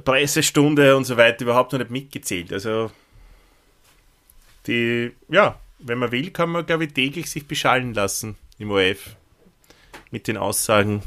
Pressestunde 0.06 0.96
und 0.96 1.04
so 1.04 1.18
weiter 1.18 1.44
überhaupt 1.44 1.74
noch 1.74 1.80
nicht 1.80 1.92
mitgezählt. 1.92 2.54
Also 2.54 2.92
die, 4.68 5.12
ja, 5.28 5.60
wenn 5.80 5.98
man 5.98 6.14
will, 6.14 6.32
kann 6.32 6.50
man, 6.50 6.66
glaube 6.66 6.86
ich, 6.86 6.94
täglich 6.94 7.30
sich 7.30 7.46
beschallen 7.46 7.94
lassen 7.94 8.38
im 8.58 8.72
OF 8.72 9.18
mit 10.16 10.30
den 10.30 10.38
Aussagen 10.38 11.02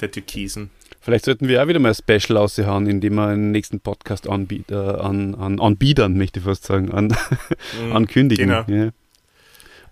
der 0.00 0.10
Türkisen. 0.10 0.70
Vielleicht 1.02 1.26
sollten 1.26 1.48
wir 1.48 1.62
auch 1.62 1.68
wieder 1.68 1.80
mal 1.80 1.90
ein 1.90 1.94
Special 1.94 2.38
aushauen, 2.38 2.86
indem 2.86 3.16
wir 3.16 3.26
einen 3.26 3.50
nächsten 3.50 3.78
Podcast 3.78 4.26
anbiet, 4.26 4.70
äh, 4.70 4.74
an, 4.74 5.34
an, 5.34 5.60
anbiedern, 5.60 6.16
möchte 6.16 6.38
ich 6.38 6.46
fast 6.46 6.64
sagen, 6.64 6.90
an, 6.90 7.08
mhm, 7.08 7.92
ankündigen. 7.92 8.64
Genau. 8.66 8.84
Ja. 8.84 8.90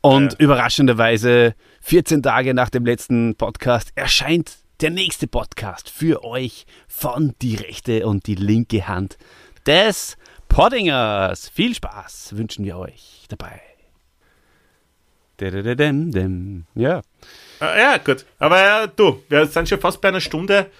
Und 0.01 0.33
ja. 0.33 0.39
überraschenderweise, 0.39 1.55
14 1.83 2.23
Tage 2.23 2.55
nach 2.55 2.71
dem 2.71 2.87
letzten 2.87 3.35
Podcast, 3.35 3.93
erscheint 3.95 4.57
der 4.81 4.89
nächste 4.89 5.27
Podcast 5.27 5.91
für 5.91 6.25
euch 6.25 6.65
von 6.89 7.35
die 7.43 7.57
rechte 7.57 8.07
und 8.07 8.27
die 8.27 8.37
linke 8.37 8.89
Hand 8.89 9.19
des 9.67 10.17
Poddingers. 10.49 11.51
Viel 11.51 11.75
Spaß 11.75 12.39
wünschen 12.39 12.65
wir 12.65 12.79
euch 12.79 13.27
dabei. 13.29 13.61
Ja. 16.75 17.03
Ja, 17.61 17.97
gut. 17.99 18.27
Aber 18.39 18.89
du, 18.89 19.23
wir 19.29 19.47
sind 19.47 19.69
schon 19.69 19.81
fast 19.81 20.01
bei 20.01 20.09
einer 20.09 20.21
Stunde. 20.21 20.71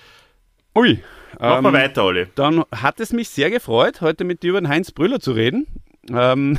Ui. 0.75 1.03
Machen 1.39 1.65
wir 1.65 1.73
weiter, 1.73 2.05
Olli. 2.05 2.27
Dann 2.35 2.65
hat 2.73 3.01
es 3.01 3.13
mich 3.13 3.29
sehr 3.29 3.51
gefreut, 3.51 4.01
heute 4.01 4.25
mit 4.25 4.43
dir 4.43 4.51
über 4.51 4.61
den 4.61 4.69
Heinz 4.69 4.91
Brüller 4.91 5.21
zu 5.21 5.33
reden. 5.33 5.67
Ähm, 6.11 6.59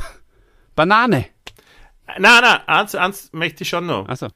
Banane. 0.74 1.26
Nein, 2.18 2.42
nein, 2.42 2.60
eins, 2.66 2.94
eins 2.94 3.32
möchte 3.32 3.62
ich 3.62 3.68
schon 3.68 3.86
noch. 3.86 4.08
Achso. 4.08 4.28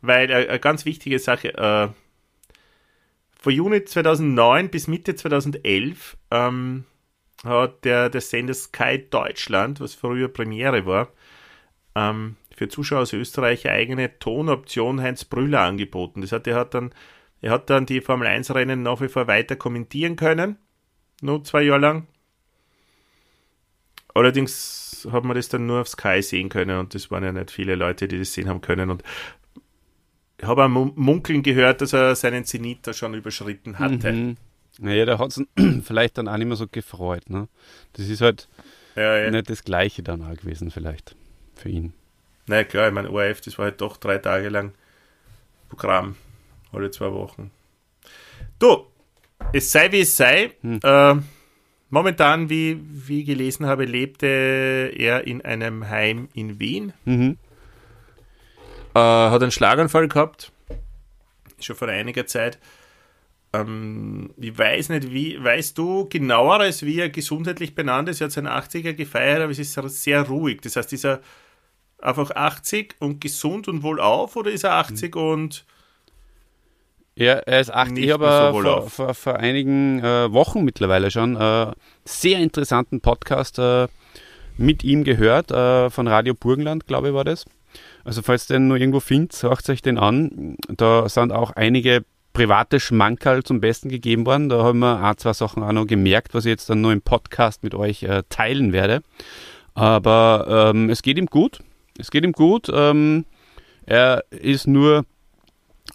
Weil 0.00 0.30
äh, 0.30 0.48
eine 0.48 0.60
ganz 0.60 0.84
wichtige 0.84 1.18
Sache, 1.18 1.54
äh, 1.54 1.88
von 3.38 3.52
Juni 3.52 3.84
2009 3.84 4.70
bis 4.70 4.88
Mitte 4.88 5.14
2011 5.14 6.16
ähm, 6.30 6.84
hat 7.44 7.84
der, 7.84 8.10
der 8.10 8.20
Sender 8.20 8.54
Sky 8.54 9.06
Deutschland, 9.08 9.80
was 9.80 9.94
früher 9.94 10.28
Premiere 10.28 10.84
war, 10.84 11.12
ähm, 11.96 12.36
für 12.54 12.68
Zuschauer 12.68 13.00
aus 13.00 13.12
Österreich 13.12 13.66
eine 13.66 13.76
eigene 13.76 14.18
Tonoption 14.18 15.00
Heinz 15.00 15.24
Brüller 15.24 15.62
angeboten. 15.62 16.20
Das 16.20 16.30
heißt, 16.30 16.46
er 16.46 16.56
hat 16.56 16.74
dann 16.74 16.92
er 17.40 17.52
hat 17.52 17.70
dann 17.70 17.86
die 17.86 18.00
Formel 18.00 18.26
1 18.26 18.54
Rennen 18.54 18.82
nach 18.82 19.00
wie 19.00 19.08
vor 19.08 19.26
weiter 19.26 19.56
kommentieren 19.56 20.16
können. 20.16 20.56
Nur 21.20 21.44
zwei 21.44 21.62
Jahre 21.62 21.80
lang. 21.80 22.06
Allerdings 24.14 25.06
hat 25.10 25.24
man 25.24 25.36
das 25.36 25.48
dann 25.48 25.66
nur 25.66 25.82
auf 25.82 25.88
Sky 25.88 26.22
sehen 26.22 26.48
können 26.48 26.78
und 26.78 26.94
das 26.94 27.10
waren 27.10 27.22
ja 27.22 27.32
nicht 27.32 27.50
viele 27.50 27.74
Leute, 27.74 28.08
die 28.08 28.18
das 28.18 28.32
sehen 28.32 28.48
haben 28.48 28.62
können. 28.62 28.90
Und 28.90 29.02
ich 30.38 30.46
habe 30.46 30.64
auch 30.64 30.68
munkeln 30.68 31.42
gehört, 31.42 31.82
dass 31.82 31.92
er 31.92 32.14
seinen 32.16 32.44
Zenit 32.44 32.86
da 32.86 32.94
schon 32.94 33.14
überschritten 33.14 33.78
hatte. 33.78 34.12
Mhm. 34.12 34.36
Naja, 34.78 35.04
da 35.04 35.18
hat 35.18 35.36
es 35.36 35.44
vielleicht 35.84 36.18
dann 36.18 36.28
auch 36.28 36.36
nicht 36.36 36.46
mehr 36.46 36.56
so 36.56 36.66
gefreut. 36.66 37.28
Ne? 37.28 37.48
Das 37.92 38.08
ist 38.08 38.22
halt 38.22 38.48
ja, 38.94 39.18
ja. 39.18 39.30
nicht 39.30 39.50
das 39.50 39.64
Gleiche 39.64 40.02
dann 40.02 40.22
auch 40.22 40.36
gewesen, 40.36 40.70
vielleicht 40.70 41.14
für 41.56 41.68
ihn. 41.68 41.92
Na 42.46 42.56
naja, 42.56 42.64
klar, 42.64 42.88
ich 42.88 42.94
meine, 42.94 43.10
ORF, 43.10 43.40
das 43.40 43.58
war 43.58 43.66
halt 43.66 43.80
doch 43.80 43.96
drei 43.96 44.18
Tage 44.18 44.48
lang 44.48 44.72
Programm 45.68 46.16
alle 46.72 46.90
zwei 46.90 47.12
Wochen. 47.12 47.50
Du, 48.58 48.86
es 49.52 49.72
sei 49.72 49.90
wie 49.92 50.00
es 50.00 50.16
sei. 50.16 50.52
Hm. 50.60 50.80
Äh, 50.82 51.14
momentan, 51.90 52.50
wie, 52.50 52.78
wie 52.80 53.20
ich 53.20 53.26
gelesen 53.26 53.66
habe, 53.66 53.84
lebte 53.84 54.92
er 54.96 55.26
in 55.26 55.42
einem 55.42 55.88
Heim 55.88 56.28
in 56.34 56.60
Wien. 56.60 56.92
Mhm. 57.04 57.38
Äh, 58.94 58.98
hat 58.98 59.42
einen 59.42 59.50
Schlaganfall 59.50 60.08
gehabt. 60.08 60.52
Schon 61.60 61.76
vor 61.76 61.88
einiger 61.88 62.26
Zeit. 62.26 62.58
Ähm, 63.52 64.34
ich 64.36 64.56
weiß 64.56 64.90
nicht, 64.90 65.10
wie, 65.12 65.42
weißt 65.42 65.76
du 65.78 66.08
genaueres, 66.08 66.84
wie 66.84 67.00
er 67.00 67.08
gesundheitlich 67.08 67.74
benannt 67.74 68.08
ist? 68.08 68.20
Er 68.20 68.26
hat 68.26 68.32
seinen 68.32 68.48
80er 68.48 68.92
gefeiert, 68.92 69.40
aber 69.40 69.52
es 69.52 69.58
ist 69.58 69.74
sehr 69.74 70.22
ruhig. 70.22 70.60
Das 70.62 70.76
heißt, 70.76 70.92
ist 70.92 71.04
er 71.04 71.20
einfach 71.98 72.30
80 72.30 72.96
und 73.00 73.20
gesund 73.20 73.68
und 73.68 73.82
wohlauf 73.82 74.36
oder 74.36 74.50
ist 74.50 74.64
er 74.64 74.74
80 74.74 75.14
mhm. 75.14 75.20
und 75.20 75.64
ja, 77.18 77.32
er 77.32 77.60
ist 77.60 77.72
80. 77.72 78.04
Ich 78.04 78.10
habe 78.10 78.52
so 78.52 78.60
vor, 78.60 78.90
vor, 78.90 79.14
vor, 79.14 79.36
einigen 79.36 80.00
äh, 80.00 80.30
Wochen 80.32 80.64
mittlerweile 80.64 81.10
schon 81.10 81.34
äh, 81.36 81.72
sehr 82.04 82.40
interessanten 82.40 83.00
Podcast 83.00 83.58
äh, 83.58 83.88
mit 84.58 84.84
ihm 84.84 85.02
gehört, 85.02 85.50
äh, 85.50 85.88
von 85.88 86.08
Radio 86.08 86.34
Burgenland, 86.34 86.86
glaube 86.86 87.08
ich, 87.08 87.14
war 87.14 87.24
das. 87.24 87.46
Also, 88.04 88.20
falls 88.20 88.50
ihr 88.50 88.56
den 88.56 88.68
nur 88.68 88.76
irgendwo 88.76 89.00
findet, 89.00 89.32
sagt 89.32 89.68
euch 89.70 89.80
den 89.80 89.98
an. 89.98 90.56
Da 90.68 91.08
sind 91.08 91.32
auch 91.32 91.52
einige 91.52 92.04
private 92.34 92.80
Schmankerl 92.80 93.42
zum 93.42 93.60
Besten 93.60 93.88
gegeben 93.88 94.26
worden. 94.26 94.50
Da 94.50 94.62
haben 94.62 94.80
wir 94.80 95.02
ein, 95.02 95.16
zwei 95.16 95.32
Sachen 95.32 95.62
auch 95.62 95.72
noch 95.72 95.86
gemerkt, 95.86 96.34
was 96.34 96.44
ich 96.44 96.50
jetzt 96.50 96.68
dann 96.68 96.82
nur 96.82 96.92
im 96.92 97.00
Podcast 97.00 97.62
mit 97.62 97.74
euch 97.74 98.02
äh, 98.02 98.24
teilen 98.28 98.74
werde. 98.74 99.02
Aber 99.74 100.72
ähm, 100.74 100.90
es 100.90 101.00
geht 101.00 101.16
ihm 101.16 101.26
gut. 101.26 101.60
Es 101.98 102.10
geht 102.10 102.24
ihm 102.24 102.32
gut. 102.32 102.68
Ähm, 102.72 103.24
er 103.86 104.24
ist 104.30 104.66
nur 104.66 105.04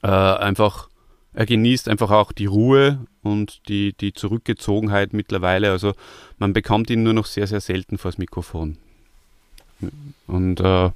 äh, 0.03 0.07
einfach 0.07 0.89
er 1.33 1.45
genießt 1.45 1.87
einfach 1.87 2.11
auch 2.11 2.31
die 2.31 2.45
Ruhe 2.45 3.05
und 3.23 3.67
die, 3.69 3.93
die 3.93 4.13
Zurückgezogenheit 4.13 5.13
mittlerweile. 5.13 5.71
Also 5.71 5.93
man 6.37 6.53
bekommt 6.53 6.89
ihn 6.89 7.03
nur 7.03 7.13
noch 7.13 7.25
sehr, 7.25 7.47
sehr 7.47 7.61
selten 7.61 7.97
vors 7.97 8.17
Mikrofon. 8.17 8.77
Und 10.27 10.59
äh, 10.59 10.91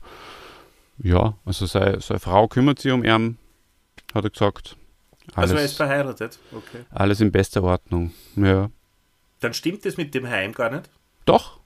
ja, 1.00 1.38
also 1.46 1.66
seine, 1.66 2.02
seine 2.02 2.20
Frau 2.20 2.48
kümmert 2.48 2.80
sich 2.80 2.92
um 2.92 3.04
ihn, 3.04 3.38
hat 4.14 4.26
er 4.26 4.30
gesagt. 4.30 4.76
Alles, 5.34 5.52
also 5.52 5.56
er 5.56 5.66
ist 5.66 5.78
verheiratet, 5.78 6.38
okay. 6.52 6.86
Alles 6.92 7.20
in 7.20 7.32
bester 7.32 7.64
Ordnung, 7.64 8.12
ja. 8.36 8.70
Dann 9.40 9.54
stimmt 9.54 9.86
das 9.86 9.98
mit 9.98 10.14
dem 10.14 10.28
Heim 10.28 10.52
gar 10.52 10.70
nicht? 10.70 10.90
Doch. 11.26 11.60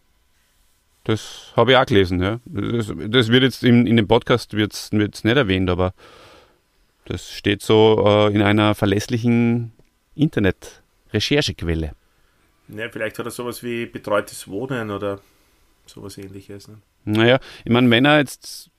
Das 1.10 1.54
habe 1.56 1.72
ich 1.72 1.78
auch 1.78 1.88
gelesen, 1.88 2.22
ja. 2.22 2.40
Das, 2.46 2.94
das 3.08 3.30
wird 3.30 3.42
jetzt 3.42 3.64
in, 3.64 3.88
in 3.88 3.98
dem 3.98 4.08
Podcast 4.08 4.54
wird's, 4.54 4.92
wird's 4.92 5.24
nicht 5.24 5.38
erwähnt, 5.38 5.68
aber 5.68 5.96
das 7.06 7.32
steht 7.32 7.64
so 7.64 8.04
äh, 8.06 8.32
in 8.32 8.44
einer 8.44 8.76
verlässlichen 8.76 9.72
Internet-Recherchequelle. 10.14 11.96
Ja, 12.68 12.90
vielleicht 12.90 13.18
hat 13.18 13.26
er 13.26 13.32
sowas 13.32 13.64
wie 13.64 13.88
betreutes 13.88 14.48
Wohnen 14.48 14.92
oder 14.92 15.20
sowas 15.88 16.16
ähnliches. 16.20 16.68
Ne? 16.68 16.78
Naja, 17.06 17.40
ich 17.66 17.72
meine, 17.72 17.90
wenn 17.90 18.06
er 18.06 18.20
jetzt 18.20 18.70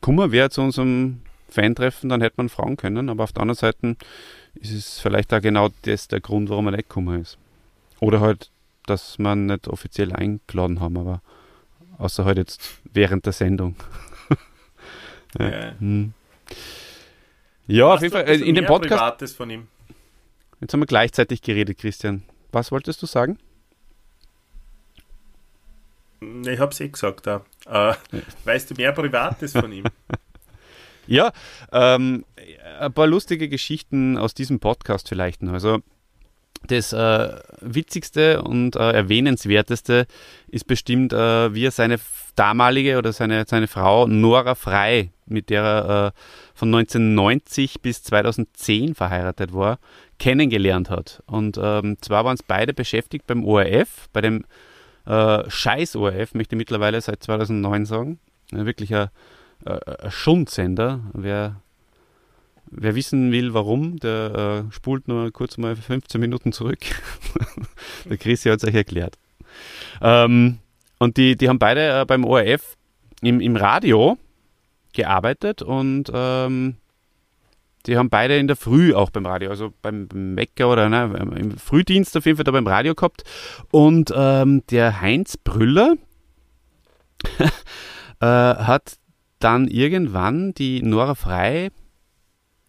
Kummer 0.00 0.32
wäre 0.32 0.48
zu 0.48 0.62
unserem 0.62 1.20
Fan-Treffen, 1.50 2.08
dann 2.08 2.22
hätte 2.22 2.36
man 2.38 2.48
fragen 2.48 2.78
können, 2.78 3.10
aber 3.10 3.24
auf 3.24 3.32
der 3.32 3.42
anderen 3.42 3.58
Seite 3.58 3.94
ist 4.54 4.72
es 4.72 5.00
vielleicht 5.00 5.34
auch 5.34 5.42
genau 5.42 5.68
das 5.82 6.08
der 6.08 6.20
Grund, 6.20 6.48
warum 6.48 6.68
er 6.68 6.76
nicht 6.78 6.88
Kummer 6.88 7.18
ist. 7.18 7.36
Oder 8.00 8.20
halt, 8.20 8.50
dass 8.86 9.18
man 9.18 9.44
nicht 9.44 9.68
offiziell 9.68 10.14
eingeladen 10.14 10.80
haben, 10.80 10.96
aber 10.96 11.20
außer 11.98 12.24
halt 12.24 12.38
jetzt 12.38 12.80
während 12.84 13.26
der 13.26 13.32
Sendung. 13.32 13.76
ja. 15.38 15.48
ja. 15.48 15.74
Hm. 15.78 16.14
Ja, 17.66 17.94
auf 17.94 18.00
jeden 18.00 18.12
Fall. 18.12 18.26
Äh, 18.26 18.36
in 18.36 18.54
dem 18.54 18.64
Podcast. 18.64 19.00
Privates 19.00 19.34
von 19.34 19.50
ihm? 19.50 19.68
Jetzt 20.60 20.72
haben 20.72 20.80
wir 20.80 20.86
gleichzeitig 20.86 21.42
geredet, 21.42 21.78
Christian. 21.78 22.22
Was 22.50 22.72
wolltest 22.72 23.02
du 23.02 23.06
sagen? 23.06 23.38
Ich 26.20 26.58
hab's 26.58 26.80
eh 26.80 26.88
gesagt, 26.88 27.26
da. 27.26 27.44
Äh, 27.66 27.94
weißt 28.44 28.70
du 28.70 28.74
mehr 28.74 28.92
Privates 28.92 29.52
von 29.52 29.70
ihm? 29.72 29.84
Ja, 31.10 31.32
ähm, 31.72 32.26
ein 32.80 32.92
paar 32.92 33.06
lustige 33.06 33.48
Geschichten 33.48 34.18
aus 34.18 34.34
diesem 34.34 34.60
Podcast 34.60 35.08
vielleicht 35.08 35.42
noch. 35.42 35.54
Also 35.54 35.78
das 36.66 36.92
äh, 36.92 37.36
witzigste 37.60 38.42
und 38.42 38.76
äh, 38.76 38.92
erwähnenswerteste 38.92 40.06
ist 40.48 40.66
bestimmt, 40.66 41.12
äh, 41.12 41.54
wie 41.54 41.66
er 41.66 41.70
seine 41.70 41.98
damalige 42.34 42.98
oder 42.98 43.12
seine, 43.12 43.44
seine 43.46 43.68
Frau 43.68 44.06
Nora 44.06 44.54
Frei, 44.54 45.12
mit 45.26 45.50
der 45.50 45.62
er 45.62 46.06
äh, 46.06 46.10
von 46.54 46.74
1990 46.74 47.80
bis 47.80 48.02
2010 48.02 48.94
verheiratet 48.94 49.52
war, 49.52 49.78
kennengelernt 50.18 50.90
hat. 50.90 51.22
Und 51.26 51.58
ähm, 51.62 51.96
zwar 52.00 52.24
waren 52.24 52.34
es 52.34 52.42
beide 52.42 52.74
beschäftigt 52.74 53.26
beim 53.26 53.44
ORF, 53.44 54.08
bei 54.12 54.20
dem 54.20 54.44
äh, 55.06 55.48
Scheiß 55.48 55.96
ORF, 55.96 56.34
möchte 56.34 56.54
ich 56.54 56.58
mittlerweile 56.58 57.00
seit 57.00 57.22
2009 57.22 57.86
sagen. 57.86 58.18
Ja, 58.52 58.66
wirklich 58.66 58.94
ein, 58.94 59.08
ein 59.64 60.10
Schundsender. 60.10 61.00
Wer 61.12 61.60
Wer 62.70 62.94
wissen 62.94 63.32
will, 63.32 63.54
warum, 63.54 63.98
der 63.98 64.64
äh, 64.68 64.72
spult 64.72 65.08
nur 65.08 65.30
kurz 65.32 65.58
mal 65.58 65.76
15 65.76 66.20
Minuten 66.20 66.52
zurück. 66.52 66.80
der 68.04 68.16
Christi 68.16 68.48
hat 68.48 68.62
es 68.62 68.68
euch 68.68 68.74
erklärt. 68.74 69.16
Ähm, 70.00 70.58
und 70.98 71.16
die, 71.16 71.36
die 71.36 71.48
haben 71.48 71.58
beide 71.58 72.00
äh, 72.00 72.04
beim 72.04 72.24
ORF 72.24 72.76
im, 73.22 73.40
im 73.40 73.56
Radio 73.56 74.18
gearbeitet 74.92 75.62
und 75.62 76.10
ähm, 76.12 76.76
die 77.86 77.96
haben 77.96 78.10
beide 78.10 78.36
in 78.36 78.48
der 78.48 78.56
Früh 78.56 78.94
auch 78.94 79.10
beim 79.10 79.24
Radio, 79.24 79.50
also 79.50 79.72
beim, 79.80 80.08
beim 80.08 80.36
Wecker 80.36 80.70
oder 80.70 80.88
ne, 80.88 81.34
im 81.36 81.56
Frühdienst 81.56 82.16
auf 82.16 82.26
jeden 82.26 82.36
Fall 82.36 82.44
da 82.44 82.50
beim 82.50 82.66
Radio 82.66 82.94
gehabt. 82.94 83.24
Und 83.70 84.12
ähm, 84.14 84.62
der 84.70 85.00
Heinz 85.00 85.36
Brüller 85.36 85.94
äh, 87.40 88.26
hat 88.26 88.98
dann 89.38 89.68
irgendwann 89.68 90.52
die 90.52 90.82
Nora 90.82 91.14
Frei 91.14 91.70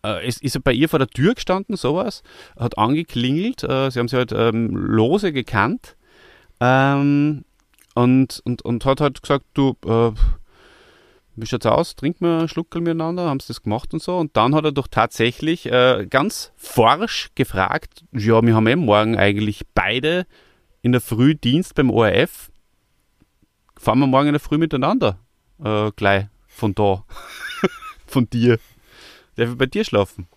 äh, 0.06 0.28
ist, 0.28 0.42
ist 0.42 0.56
er 0.56 0.62
bei 0.62 0.74
ihr 0.74 0.90
vor 0.90 1.00
der 1.00 1.08
Tür 1.08 1.36
gestanden, 1.36 1.76
sowas, 1.76 2.24
hat 2.58 2.78
angeklingelt, 2.78 3.64
äh, 3.64 3.90
sie 3.90 4.00
haben 4.00 4.08
sie 4.08 4.18
halt 4.18 4.32
ähm, 4.32 4.76
lose 4.76 5.34
gekannt 5.34 5.96
ähm, 6.60 7.44
und, 7.96 8.42
und, 8.46 8.62
und 8.64 8.86
hat 8.86 9.02
halt 9.02 9.22
gesagt, 9.22 9.46
du, 9.54 9.76
äh, 9.86 10.12
wie 11.36 11.46
schaut's 11.46 11.66
aus, 11.66 11.96
trinken 11.96 12.26
wir 12.26 12.40
einen 12.40 12.48
Schluckel 12.48 12.82
miteinander, 12.82 13.28
haben 13.30 13.40
sie 13.40 13.48
das 13.48 13.64
gemacht 13.64 13.94
und 13.94 14.02
so. 14.02 14.18
Und 14.18 14.36
dann 14.36 14.56
hat 14.56 14.66
er 14.66 14.72
doch 14.72 14.88
tatsächlich 14.88 15.72
äh, 15.72 16.06
ganz 16.10 16.52
forsch 16.58 17.30
gefragt, 17.36 18.04
ja, 18.12 18.42
wir 18.42 18.56
haben 18.56 18.68
eh 18.68 18.76
morgen 18.76 19.18
eigentlich 19.18 19.64
beide 19.74 20.26
in 20.82 20.92
der 20.92 21.02
Früh 21.02 21.36
Dienst 21.36 21.76
beim 21.76 21.90
ORF, 21.90 22.52
fahren 23.78 24.00
wir 24.00 24.08
morgen 24.08 24.28
in 24.28 24.34
der 24.34 24.40
Früh 24.40 24.58
miteinander, 24.58 25.20
äh, 25.64 25.92
gleich 25.96 26.28
von 26.48 26.76
da, 26.76 27.06
von 28.08 28.30
dir 28.30 28.60
der 29.40 29.50
will 29.50 29.56
bei 29.56 29.66
dir 29.66 29.84
schlafen. 29.84 30.28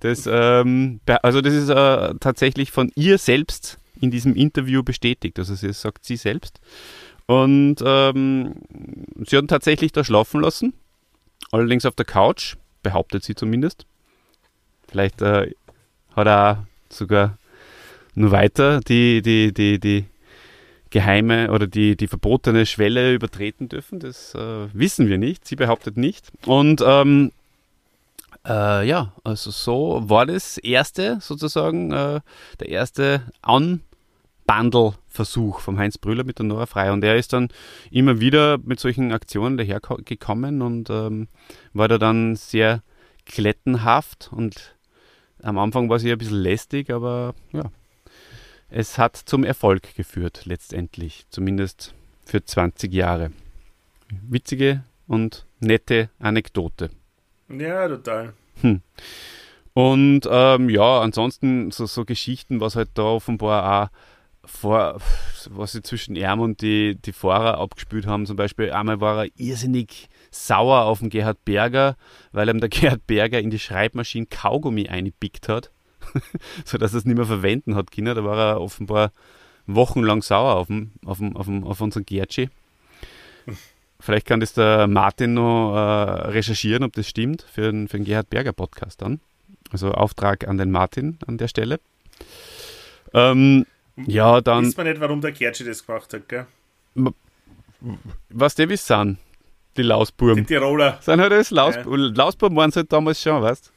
Das, 0.00 0.28
ähm, 0.30 1.00
also 1.22 1.40
das 1.40 1.54
ist 1.54 1.68
äh, 1.68 2.14
tatsächlich 2.20 2.70
von 2.70 2.90
ihr 2.94 3.18
selbst 3.18 3.78
in 4.00 4.10
diesem 4.10 4.34
Interview 4.34 4.82
bestätigt. 4.82 5.38
Also 5.38 5.54
sie 5.54 5.72
sagt 5.72 6.04
sie 6.04 6.16
selbst. 6.16 6.60
Und 7.26 7.76
ähm, 7.84 8.54
sie 9.26 9.36
hat 9.36 9.44
ihn 9.44 9.48
tatsächlich 9.48 9.92
da 9.92 10.04
schlafen 10.04 10.40
lassen. 10.40 10.72
Allerdings 11.50 11.84
auf 11.84 11.94
der 11.94 12.06
Couch, 12.06 12.56
behauptet 12.82 13.24
sie 13.24 13.34
zumindest. 13.34 13.86
Vielleicht 14.88 15.20
äh, 15.20 15.52
hat 16.14 16.26
er 16.26 16.66
sogar 16.88 17.36
nur 18.14 18.30
weiter 18.30 18.80
die, 18.80 19.20
die, 19.20 19.52
die, 19.52 19.78
die 19.78 20.04
geheime 20.90 21.50
oder 21.50 21.66
die, 21.66 21.96
die 21.96 22.08
verbotene 22.08 22.66
Schwelle 22.66 23.12
übertreten 23.12 23.68
dürfen. 23.68 24.00
Das 24.00 24.34
äh, 24.34 24.68
wissen 24.72 25.08
wir 25.08 25.18
nicht. 25.18 25.46
Sie 25.46 25.56
behauptet 25.56 25.96
nicht. 25.96 26.30
Und 26.46 26.82
ähm, 26.86 27.32
äh, 28.48 28.86
ja, 28.86 29.12
also 29.24 29.50
so 29.50 30.02
war 30.08 30.26
das 30.26 30.58
erste 30.58 31.18
sozusagen, 31.20 31.90
äh, 31.92 32.20
der 32.60 32.68
erste 32.68 33.22
Unbundle-Versuch 33.46 35.60
vom 35.60 35.78
Heinz 35.78 35.98
Brüller 35.98 36.24
mit 36.24 36.38
der 36.38 36.46
Nora 36.46 36.66
Frei. 36.66 36.92
Und 36.92 37.02
er 37.04 37.16
ist 37.16 37.32
dann 37.32 37.48
immer 37.90 38.20
wieder 38.20 38.58
mit 38.58 38.80
solchen 38.80 39.12
Aktionen 39.12 39.56
dahergekommen 39.58 40.62
und 40.62 40.90
ähm, 40.90 41.28
war 41.74 41.88
da 41.88 41.98
dann 41.98 42.36
sehr 42.36 42.82
klettenhaft 43.26 44.30
und 44.32 44.76
am 45.42 45.58
Anfang 45.58 45.88
war 45.88 45.98
sie 45.98 46.10
ein 46.10 46.18
bisschen 46.18 46.40
lästig, 46.40 46.90
aber 46.90 47.34
ja, 47.52 47.70
es 48.70 48.98
hat 48.98 49.16
zum 49.16 49.44
Erfolg 49.44 49.94
geführt 49.94 50.42
letztendlich, 50.46 51.26
zumindest 51.30 51.94
für 52.24 52.44
20 52.44 52.92
Jahre. 52.92 53.30
Witzige 54.10 54.82
und 55.06 55.46
nette 55.60 56.10
Anekdote. 56.18 56.90
Ja, 57.48 57.88
total. 57.88 58.32
Hm. 58.60 58.82
Und 59.74 60.22
ähm, 60.30 60.68
ja, 60.68 61.00
ansonsten 61.00 61.70
so, 61.70 61.86
so 61.86 62.04
Geschichten, 62.04 62.60
was 62.60 62.76
halt 62.76 62.90
da 62.94 63.04
offenbar 63.04 63.84
auch 63.84 63.88
vor, 64.48 64.98
was 65.50 65.72
sie 65.72 65.82
zwischen 65.82 66.16
ihm 66.16 66.40
und 66.40 66.62
die, 66.62 66.96
die 66.96 67.12
Fahrer 67.12 67.58
abgespielt 67.58 68.06
haben. 68.06 68.26
Zum 68.26 68.36
Beispiel 68.36 68.72
einmal 68.72 69.00
war 69.00 69.24
er 69.24 69.30
irrsinnig 69.36 70.08
sauer 70.30 70.84
auf 70.84 71.00
den 71.00 71.10
Gerhard 71.10 71.44
Berger, 71.44 71.96
weil 72.32 72.48
ihm 72.48 72.60
der 72.60 72.68
Gerhard 72.70 73.06
Berger 73.06 73.40
in 73.40 73.50
die 73.50 73.58
Schreibmaschine 73.58 74.26
Kaugummi 74.26 74.88
eingepickt 74.88 75.48
hat, 75.48 75.70
sodass 76.64 76.94
er 76.94 76.98
es 76.98 77.04
nicht 77.04 77.16
mehr 77.16 77.26
verwenden 77.26 77.74
hat 77.74 77.92
können. 77.92 78.16
Da 78.16 78.24
war 78.24 78.38
er 78.38 78.60
offenbar 78.60 79.12
wochenlang 79.66 80.22
sauer 80.22 80.56
auf, 80.56 80.68
dem, 80.68 80.92
auf, 81.04 81.18
dem, 81.18 81.36
auf, 81.36 81.46
dem, 81.46 81.64
auf 81.64 81.80
unseren 81.80 82.06
Gertschi. 82.06 82.48
Vielleicht 84.00 84.26
kann 84.26 84.40
das 84.40 84.52
der 84.52 84.86
Martin 84.86 85.34
noch 85.34 85.74
äh, 85.74 86.28
recherchieren, 86.28 86.84
ob 86.84 86.92
das 86.92 87.08
stimmt, 87.08 87.42
für 87.42 87.72
den, 87.72 87.88
für 87.88 87.96
den 87.96 88.04
Gerhard 88.04 88.30
Berger 88.30 88.52
Podcast 88.52 89.02
dann. 89.02 89.20
Also 89.72 89.90
Auftrag 89.90 90.46
an 90.46 90.56
den 90.56 90.70
Martin 90.70 91.18
an 91.26 91.36
der 91.36 91.48
Stelle. 91.48 91.80
Ähm, 93.12 93.66
ja, 94.06 94.40
dann. 94.40 94.66
Weiß 94.66 94.76
man 94.76 94.86
nicht, 94.86 95.00
warum 95.00 95.20
der 95.20 95.32
Gertschi 95.32 95.64
das 95.64 95.84
gemacht 95.84 96.14
hat, 96.14 96.28
gell? 96.28 96.46
Was 98.30 98.54
die 98.54 98.68
wissen 98.68 98.86
sind, 98.86 99.18
die 99.76 99.82
Lausbuben. 99.82 100.36
Die 100.36 100.44
Tiroler. 100.44 100.98
Sind 101.00 101.20
halt 101.20 101.32
das 101.32 101.50
Laus 101.50 101.74
ja. 101.74 101.82
Lausbuben 101.84 102.56
waren 102.56 102.70
sie 102.70 102.80
halt 102.80 102.92
damals 102.92 103.20
schon, 103.20 103.42
weißt 103.42 103.72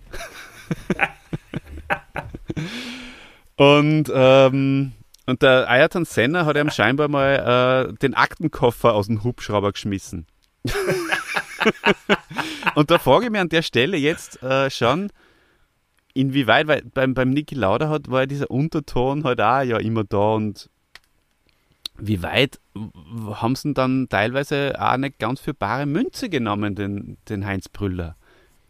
Und 3.56 4.10
ähm, 4.12 4.92
und 5.30 5.42
der 5.42 5.68
Ayrton 5.68 6.04
Senna 6.04 6.44
hat 6.44 6.56
ihm 6.56 6.70
scheinbar 6.70 7.06
mal 7.08 7.88
äh, 7.88 7.94
den 7.98 8.14
Aktenkoffer 8.14 8.94
aus 8.94 9.06
dem 9.06 9.22
Hubschrauber 9.22 9.70
geschmissen. 9.70 10.26
und 12.74 12.90
da 12.90 12.98
frage 12.98 13.26
ich 13.26 13.30
mich 13.30 13.40
an 13.40 13.48
der 13.48 13.62
Stelle 13.62 13.96
jetzt 13.96 14.42
äh, 14.42 14.68
schon, 14.70 15.12
inwieweit, 16.14 16.66
weil 16.66 16.82
beim, 16.82 17.14
beim 17.14 17.30
Niki 17.30 17.54
Lauda 17.54 17.88
hat, 17.88 18.10
war 18.10 18.20
ja 18.20 18.26
dieser 18.26 18.50
Unterton 18.50 19.22
halt 19.22 19.40
auch 19.40 19.62
ja 19.62 19.78
immer 19.78 20.02
da 20.02 20.34
und 20.34 20.68
wie 21.96 22.22
weit 22.24 22.58
haben 23.30 23.54
sie 23.54 23.72
dann 23.72 24.08
teilweise 24.08 24.74
auch 24.80 24.96
nicht 24.96 25.20
ganz 25.20 25.40
für 25.40 25.54
bare 25.54 25.86
Münze 25.86 26.28
genommen, 26.28 26.74
den, 26.74 27.18
den 27.28 27.46
Heinz 27.46 27.68
Brüller? 27.68 28.16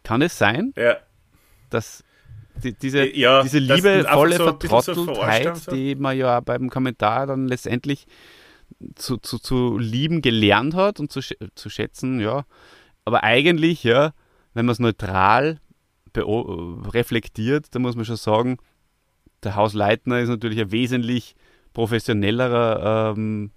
Kann 0.02 0.20
es 0.20 0.36
sein, 0.36 0.74
ja. 0.76 0.96
dass 1.70 2.04
die, 2.62 2.72
diese, 2.74 3.06
Äh, 3.06 3.18
ja, 3.18 3.42
diese 3.42 3.58
liebevolle 3.58 4.36
so 4.36 4.44
Vertrotteltheit, 4.44 5.56
so. 5.56 5.70
die 5.72 5.94
man 5.94 6.16
ja 6.16 6.40
beim 6.40 6.70
Kommentar 6.70 7.26
dann 7.26 7.48
letztendlich 7.48 8.06
zu, 8.94 9.16
zu, 9.16 9.38
zu 9.38 9.78
lieben 9.78 10.22
gelernt 10.22 10.74
hat 10.74 11.00
und 11.00 11.10
zu, 11.10 11.20
zu 11.54 11.70
schätzen, 11.70 12.20
ja. 12.20 12.44
Aber 13.04 13.24
eigentlich, 13.24 13.82
ja, 13.82 14.12
wenn 14.54 14.66
man 14.66 14.72
es 14.72 14.78
neutral 14.78 15.60
reflektiert, 16.16 17.74
dann 17.74 17.82
muss 17.82 17.96
man 17.96 18.04
schon 18.04 18.16
sagen, 18.16 18.58
der 19.42 19.54
Hausleitner 19.54 20.20
ist 20.20 20.28
natürlich 20.28 20.60
ein 20.60 20.72
wesentlich 20.72 21.34
professionellerer 21.72 23.14
ähm, 23.16 23.52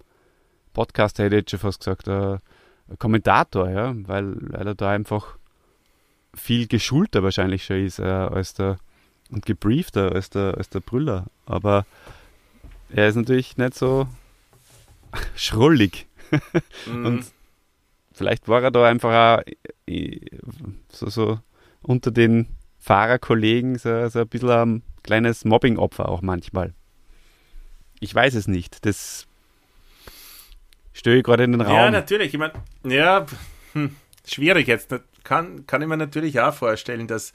Podcaster, 0.72 1.24
hätte 1.24 1.36
ich 1.36 1.40
jetzt 1.42 1.50
schon 1.50 1.60
fast 1.60 1.80
gesagt, 1.80 2.08
äh, 2.08 2.38
Kommentator, 2.98 3.70
ja, 3.70 3.94
weil, 4.06 4.36
weil 4.40 4.66
er 4.66 4.74
da 4.74 4.90
einfach 4.90 5.36
viel 6.34 6.66
geschulter 6.66 7.22
wahrscheinlich 7.22 7.64
schon 7.64 7.84
ist 7.84 7.98
äh, 7.98 8.04
als 8.04 8.54
der 8.54 8.76
und 9.30 9.46
gebriefter 9.46 10.12
als 10.12 10.30
der, 10.30 10.54
als 10.56 10.68
der 10.68 10.80
Brüller. 10.80 11.26
Aber 11.46 11.86
er 12.90 13.08
ist 13.08 13.16
natürlich 13.16 13.56
nicht 13.56 13.74
so 13.74 14.06
schrullig. 15.36 16.06
Mhm. 16.86 17.06
Und 17.06 17.24
vielleicht 18.12 18.48
war 18.48 18.62
er 18.62 18.70
da 18.70 18.86
einfach 18.86 19.40
auch 19.40 19.42
äh, 19.86 20.20
so, 20.90 21.08
so 21.08 21.40
unter 21.82 22.10
den 22.10 22.48
Fahrerkollegen 22.78 23.78
so, 23.78 24.08
so 24.08 24.20
ein 24.20 24.28
bisschen 24.28 24.50
ein 24.50 24.82
kleines 25.02 25.44
Mobbing-Opfer 25.44 26.08
auch 26.08 26.22
manchmal. 26.22 26.74
Ich 28.00 28.14
weiß 28.14 28.34
es 28.34 28.46
nicht. 28.46 28.84
Das 28.84 29.26
störe 30.92 31.16
ich 31.16 31.24
gerade 31.24 31.44
in 31.44 31.52
den 31.52 31.60
Raum. 31.60 31.74
Ja, 31.74 31.90
natürlich. 31.90 32.34
Ich 32.34 32.38
meine, 32.38 32.52
ja, 32.84 33.26
hm, 33.72 33.96
schwierig 34.26 34.66
jetzt. 34.66 34.94
Kann, 35.22 35.66
kann 35.66 35.80
ich 35.80 35.88
mir 35.88 35.96
natürlich 35.96 36.40
auch 36.40 36.52
vorstellen, 36.52 37.06
dass, 37.06 37.32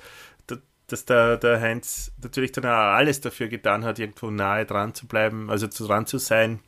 dass 0.91 1.05
der, 1.05 1.37
der 1.37 1.61
Heinz 1.61 2.11
natürlich 2.21 2.51
dann 2.51 2.65
auch 2.65 2.69
alles 2.69 3.21
dafür 3.21 3.47
getan 3.47 3.83
hat, 3.85 3.99
irgendwo 3.99 4.29
nahe 4.29 4.65
dran 4.65 4.93
zu 4.93 5.07
bleiben, 5.07 5.49
also 5.49 5.67
zu 5.67 5.87
dran 5.87 6.05
zu 6.05 6.17
sein 6.17 6.59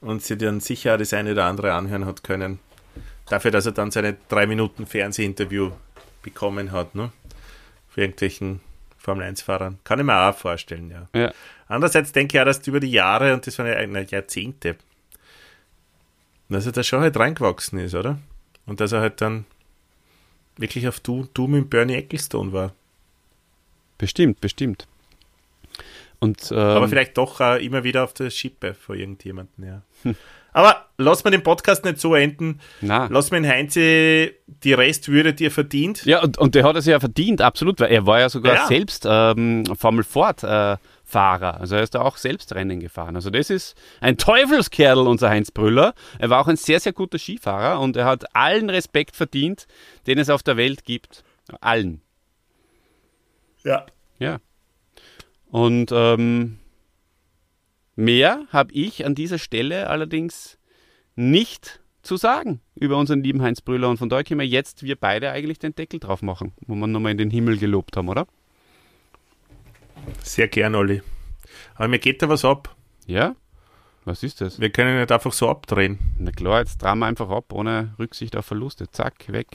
und 0.00 0.22
sich 0.22 0.38
dann 0.38 0.60
sicher 0.60 0.98
das 0.98 1.14
eine 1.14 1.32
oder 1.32 1.44
andere 1.44 1.72
anhören 1.72 2.06
hat 2.06 2.24
können. 2.24 2.58
Dafür, 3.26 3.50
dass 3.50 3.66
er 3.66 3.72
dann 3.72 3.90
seine 3.90 4.16
drei 4.28 4.46
Minuten 4.46 4.86
Fernsehinterview 4.86 5.70
bekommen 6.22 6.72
hat, 6.72 6.94
ne? 6.94 7.12
Für 7.88 8.02
irgendwelchen 8.02 8.60
Formel 8.98 9.26
1-Fahrern. 9.26 9.78
Kann 9.84 9.98
ich 9.98 10.04
mir 10.04 10.28
auch 10.28 10.36
vorstellen, 10.36 10.90
ja. 10.90 11.08
Ja. 11.18 11.32
Andererseits 11.68 12.12
denke 12.12 12.36
ich 12.36 12.40
auch, 12.40 12.44
dass 12.44 12.66
über 12.66 12.80
die 12.80 12.90
Jahre, 12.90 13.32
und 13.34 13.46
das 13.46 13.58
waren 13.58 13.66
ja 13.66 14.00
Jahrzehnte, 14.00 14.76
dass 16.48 16.66
er 16.66 16.72
da 16.72 16.82
schon 16.82 17.00
halt 17.00 17.16
reingewachsen 17.16 17.78
ist, 17.78 17.94
oder? 17.94 18.18
Und 18.66 18.80
dass 18.80 18.92
er 18.92 19.00
halt 19.00 19.20
dann 19.20 19.44
wirklich 20.56 20.86
auf 20.88 21.00
Du, 21.00 21.26
du 21.34 21.46
mit 21.46 21.70
Bernie 21.70 21.94
Ecclestone 21.94 22.52
war. 22.52 22.72
Bestimmt, 23.98 24.40
bestimmt. 24.40 24.86
Und, 26.18 26.50
ähm, 26.52 26.58
Aber 26.58 26.88
vielleicht 26.88 27.18
doch 27.18 27.40
auch 27.40 27.56
immer 27.56 27.82
wieder 27.84 28.04
auf 28.04 28.14
der 28.14 28.30
Schippe 28.30 28.74
vor 28.74 28.94
irgendjemanden, 28.94 29.64
ja. 29.64 29.82
Aber 30.54 30.84
lass 30.98 31.24
mal 31.24 31.30
den 31.30 31.42
Podcast 31.42 31.82
nicht 31.84 31.98
so 31.98 32.14
enden. 32.14 32.60
na. 32.82 33.08
Lass 33.10 33.30
mal 33.30 33.40
den 33.40 33.50
Heinze 33.50 34.32
die 34.46 34.72
Restwürde, 34.74 35.32
die 35.32 35.46
er 35.46 35.50
verdient. 35.50 36.04
Ja, 36.04 36.22
und, 36.22 36.36
und 36.36 36.54
der 36.54 36.64
hat 36.64 36.76
es 36.76 36.84
ja 36.84 37.00
verdient, 37.00 37.40
absolut, 37.40 37.80
weil 37.80 37.90
er 37.90 38.06
war 38.06 38.20
ja 38.20 38.28
sogar 38.28 38.54
Ja. 38.54 38.66
selbst 38.66 39.06
ähm, 39.08 39.64
Formel 39.78 40.04
Ford 40.04 40.44
äh, 40.44 40.76
Fahrer. 41.12 41.60
Also 41.60 41.76
er 41.76 41.82
ist 41.82 41.94
da 41.94 42.00
auch 42.00 42.16
selbst 42.16 42.54
Rennen 42.54 42.80
gefahren. 42.80 43.16
Also 43.16 43.28
das 43.28 43.50
ist 43.50 43.76
ein 44.00 44.16
Teufelskerl, 44.16 45.06
unser 45.06 45.28
Heinz 45.28 45.50
Brüller. 45.50 45.94
Er 46.18 46.30
war 46.30 46.40
auch 46.40 46.48
ein 46.48 46.56
sehr, 46.56 46.80
sehr 46.80 46.94
guter 46.94 47.18
Skifahrer 47.18 47.80
und 47.80 47.96
er 47.96 48.06
hat 48.06 48.34
allen 48.34 48.70
Respekt 48.70 49.14
verdient, 49.14 49.66
den 50.06 50.18
es 50.18 50.30
auf 50.30 50.42
der 50.42 50.56
Welt 50.56 50.84
gibt. 50.84 51.22
Allen. 51.60 52.00
Ja. 53.62 53.84
Ja. 54.18 54.38
Und 55.50 55.90
ähm, 55.92 56.58
mehr 57.94 58.46
habe 58.50 58.72
ich 58.72 59.04
an 59.04 59.14
dieser 59.14 59.38
Stelle 59.38 59.90
allerdings 59.90 60.58
nicht 61.14 61.80
zu 62.00 62.16
sagen 62.16 62.62
über 62.74 62.96
unseren 62.96 63.22
lieben 63.22 63.42
Heinz 63.42 63.60
Brüller. 63.60 63.90
Und 63.90 63.98
von 63.98 64.08
daher 64.08 64.24
können 64.24 64.40
wir 64.40 64.46
jetzt 64.46 64.82
wir 64.82 64.96
beide 64.96 65.30
eigentlich 65.30 65.58
den 65.58 65.74
Deckel 65.74 66.00
drauf 66.00 66.22
machen, 66.22 66.52
wo 66.66 66.74
wir 66.74 66.86
nochmal 66.86 67.12
in 67.12 67.18
den 67.18 67.30
Himmel 67.30 67.58
gelobt 67.58 67.98
haben, 67.98 68.08
oder? 68.08 68.26
Sehr 70.22 70.48
gern, 70.48 70.74
Olli. 70.74 71.02
Aber 71.74 71.88
mir 71.88 71.98
geht 71.98 72.22
da 72.22 72.28
was 72.28 72.44
ab. 72.44 72.74
Ja? 73.06 73.34
Was 74.04 74.22
ist 74.22 74.40
das? 74.40 74.58
Wir 74.60 74.70
können 74.70 74.98
nicht 74.98 75.12
einfach 75.12 75.32
so 75.32 75.48
abdrehen. 75.48 75.98
Na 76.18 76.32
klar, 76.32 76.60
jetzt 76.60 76.82
drehen 76.82 76.98
wir 76.98 77.06
einfach 77.06 77.30
ab, 77.30 77.52
ohne 77.52 77.94
Rücksicht 77.98 78.36
auf 78.36 78.46
Verluste. 78.46 78.90
Zack, 78.90 79.30
weg. 79.32 79.46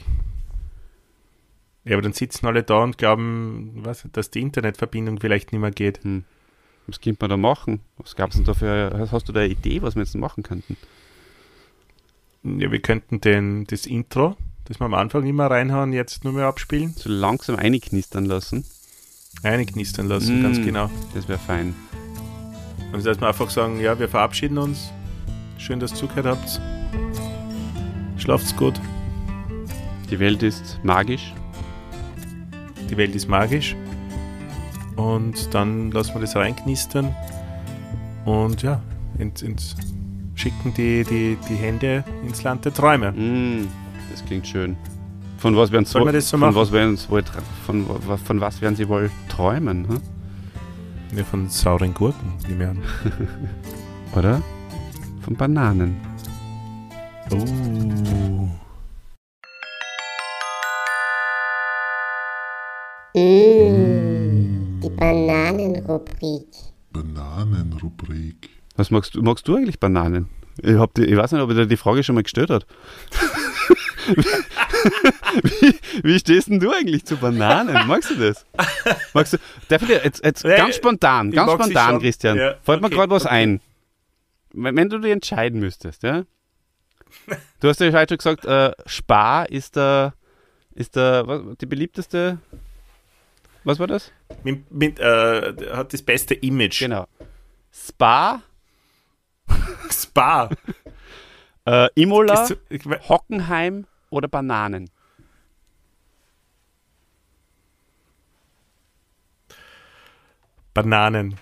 Ja, 1.84 1.94
aber 1.94 2.02
dann 2.02 2.12
sitzen 2.12 2.46
alle 2.46 2.62
da 2.62 2.82
und 2.82 2.98
glauben, 2.98 3.80
was, 3.84 4.06
dass 4.12 4.30
die 4.30 4.40
Internetverbindung 4.40 5.20
vielleicht 5.20 5.52
nicht 5.52 5.60
mehr 5.60 5.70
geht. 5.70 6.00
Was 6.86 7.00
könnte 7.00 7.18
man 7.20 7.30
da 7.30 7.36
machen? 7.36 7.80
Was 7.98 8.16
gab's 8.16 8.36
denn 8.36 8.44
da 8.44 8.54
für, 8.54 8.90
hast- 8.98 9.12
hast 9.12 9.28
du 9.28 9.32
da 9.32 9.40
eine 9.40 9.48
Idee, 9.50 9.82
was 9.82 9.94
wir 9.96 10.02
jetzt 10.02 10.14
machen 10.16 10.42
könnten? 10.42 10.76
Ja, 12.42 12.70
wir 12.70 12.80
könnten 12.80 13.20
den, 13.20 13.64
das 13.66 13.84
Intro, 13.84 14.36
das 14.64 14.80
wir 14.80 14.86
am 14.86 14.94
Anfang 14.94 15.26
immer 15.26 15.46
reinhauen, 15.50 15.92
jetzt 15.92 16.24
nur 16.24 16.32
mehr 16.32 16.46
abspielen. 16.46 16.94
So 16.96 17.10
langsam 17.10 17.56
einknistern 17.56 18.24
lassen. 18.24 18.64
Einknistern 19.42 20.08
lassen, 20.08 20.42
ganz 20.42 20.58
Mm. 20.58 20.64
genau. 20.64 20.90
Das 21.14 21.28
wäre 21.28 21.38
fein. 21.38 21.74
Und 22.92 23.04
dass 23.04 23.20
wir 23.20 23.28
einfach 23.28 23.50
sagen, 23.50 23.80
ja, 23.80 23.98
wir 23.98 24.08
verabschieden 24.08 24.58
uns. 24.58 24.90
Schön, 25.58 25.78
dass 25.80 25.92
ihr 25.92 25.96
zugehört 25.98 26.26
habt. 26.26 26.60
Schlaft's 28.16 28.56
gut. 28.56 28.80
Die 30.10 30.18
Welt 30.18 30.42
ist 30.42 30.80
magisch. 30.82 31.32
Die 32.90 32.96
Welt 32.96 33.14
ist 33.14 33.28
magisch. 33.28 33.76
Und 34.96 35.52
dann 35.54 35.90
lassen 35.92 36.14
wir 36.14 36.20
das 36.22 36.34
reinknistern. 36.34 37.14
Und 38.24 38.62
ja, 38.62 38.82
ins, 39.18 39.42
ins, 39.42 39.76
schicken 40.34 40.72
die, 40.74 41.04
die, 41.04 41.36
die 41.48 41.54
Hände 41.56 42.04
ins 42.26 42.42
Land 42.42 42.64
der 42.64 42.74
Träume. 42.74 43.12
Mm, 43.12 43.68
das 44.10 44.24
klingt 44.24 44.46
schön. 44.46 44.76
Von 45.38 45.56
was 45.56 45.70
werden 45.70 45.84
so 45.84 46.00
von 46.00 46.40
machen? 46.40 46.54
was 46.56 46.72
werden 46.72 46.96
Sie 46.96 47.08
wohl 47.08 47.22
von, 47.64 47.86
von 48.24 48.40
was 48.40 48.60
werden 48.60 48.74
Sie 48.74 48.88
wohl 48.88 49.08
träumen, 49.28 49.88
hm? 49.88 50.00
Ja, 51.16 51.22
von 51.22 51.48
sauren 51.48 51.94
Gurken, 51.94 52.32
ich 52.48 52.66
an. 52.66 52.82
oder? 54.16 54.42
Von 55.22 55.36
Bananen. 55.36 55.96
Oh. 57.30 57.36
Mmh, 63.14 64.80
die 64.82 64.90
Bananenrubrik. 64.90 66.48
Bananenrubrik. 66.92 68.50
Was 68.74 68.90
magst 68.90 69.14
du? 69.14 69.22
Magst 69.22 69.46
du 69.46 69.54
eigentlich 69.54 69.78
Bananen? 69.78 70.28
Ich, 70.60 70.74
hab 70.74 70.94
die, 70.94 71.04
ich 71.04 71.16
weiß 71.16 71.30
nicht, 71.30 71.42
ob 71.42 71.50
dir 71.50 71.66
die 71.66 71.76
Frage 71.76 72.02
schon 72.02 72.16
mal 72.16 72.22
gestellt 72.22 72.50
hat. 72.50 72.66
wie, 75.42 75.74
wie 76.02 76.18
stehst 76.18 76.48
denn 76.48 76.60
du 76.60 76.70
eigentlich 76.72 77.04
zu 77.04 77.16
Bananen? 77.16 77.86
Magst 77.86 78.10
du 78.10 78.14
das? 78.14 78.46
Magst 79.14 79.34
du? 79.34 79.38
Dir 79.68 80.00
jetzt, 80.04 80.24
jetzt 80.24 80.44
Ja, 80.44 80.56
ganz 80.56 80.76
spontan, 80.76 81.30
ganz 81.30 81.52
spontan. 81.52 82.00
Christian, 82.00 82.36
Ja, 82.36 82.54
fällt 82.62 82.80
mir 82.80 82.86
okay, 82.86 82.96
gerade 82.96 83.10
was 83.10 83.24
okay. 83.26 83.34
ein. 83.34 83.60
Wenn, 84.52 84.88
du 84.88 84.98
dich 84.98 85.12
entscheiden 85.12 85.60
müsstest, 85.60 86.02
ja? 86.02 86.24
Du 87.60 87.68
hast 87.68 87.80
ja 87.80 87.92
heute 87.92 88.16
schon 88.20 88.36
gesagt, 88.36 88.44
äh, 88.44 88.72
Spar 88.86 89.48
ist 89.50 89.76
der, 89.76 90.14
ist 90.74 90.96
der, 90.96 91.26
was, 91.26 91.42
die 91.60 91.66
beliebteste, 91.66 92.38
was 93.64 93.78
war 93.78 93.86
das? 93.86 94.12
Mit, 94.44 94.70
mit, 94.70 95.00
äh, 95.00 95.54
hat 95.72 95.92
das 95.92 96.02
beste 96.02 96.34
Image. 96.34 96.78
Genau. 96.80 97.06
Spa, 97.72 98.42
Spa. 99.90 100.50
äh, 101.66 101.88
Imola, 101.94 102.48
Hockenheim 103.08 103.86
oder 104.10 104.28
Bananen? 104.28 104.90
Bananen. 110.82 111.34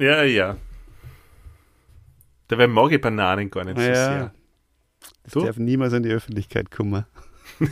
Ja, 0.00 0.22
ja. 0.22 0.56
Dabei 2.48 2.66
mag 2.66 2.92
ich 2.92 3.00
Bananen 3.00 3.50
gar 3.50 3.64
nicht 3.64 3.76
so 3.78 3.82
Ja. 3.82 3.94
sehr. 3.94 4.34
Das 5.24 5.32
Du? 5.32 5.44
darf 5.44 5.56
niemals 5.58 5.92
in 5.92 6.02
die 6.02 6.10
Öffentlichkeit 6.10 6.70
kommen. 6.70 7.04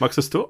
Magst 0.00 0.18
du 0.18 0.20
es 0.20 0.30
du? 0.30 0.48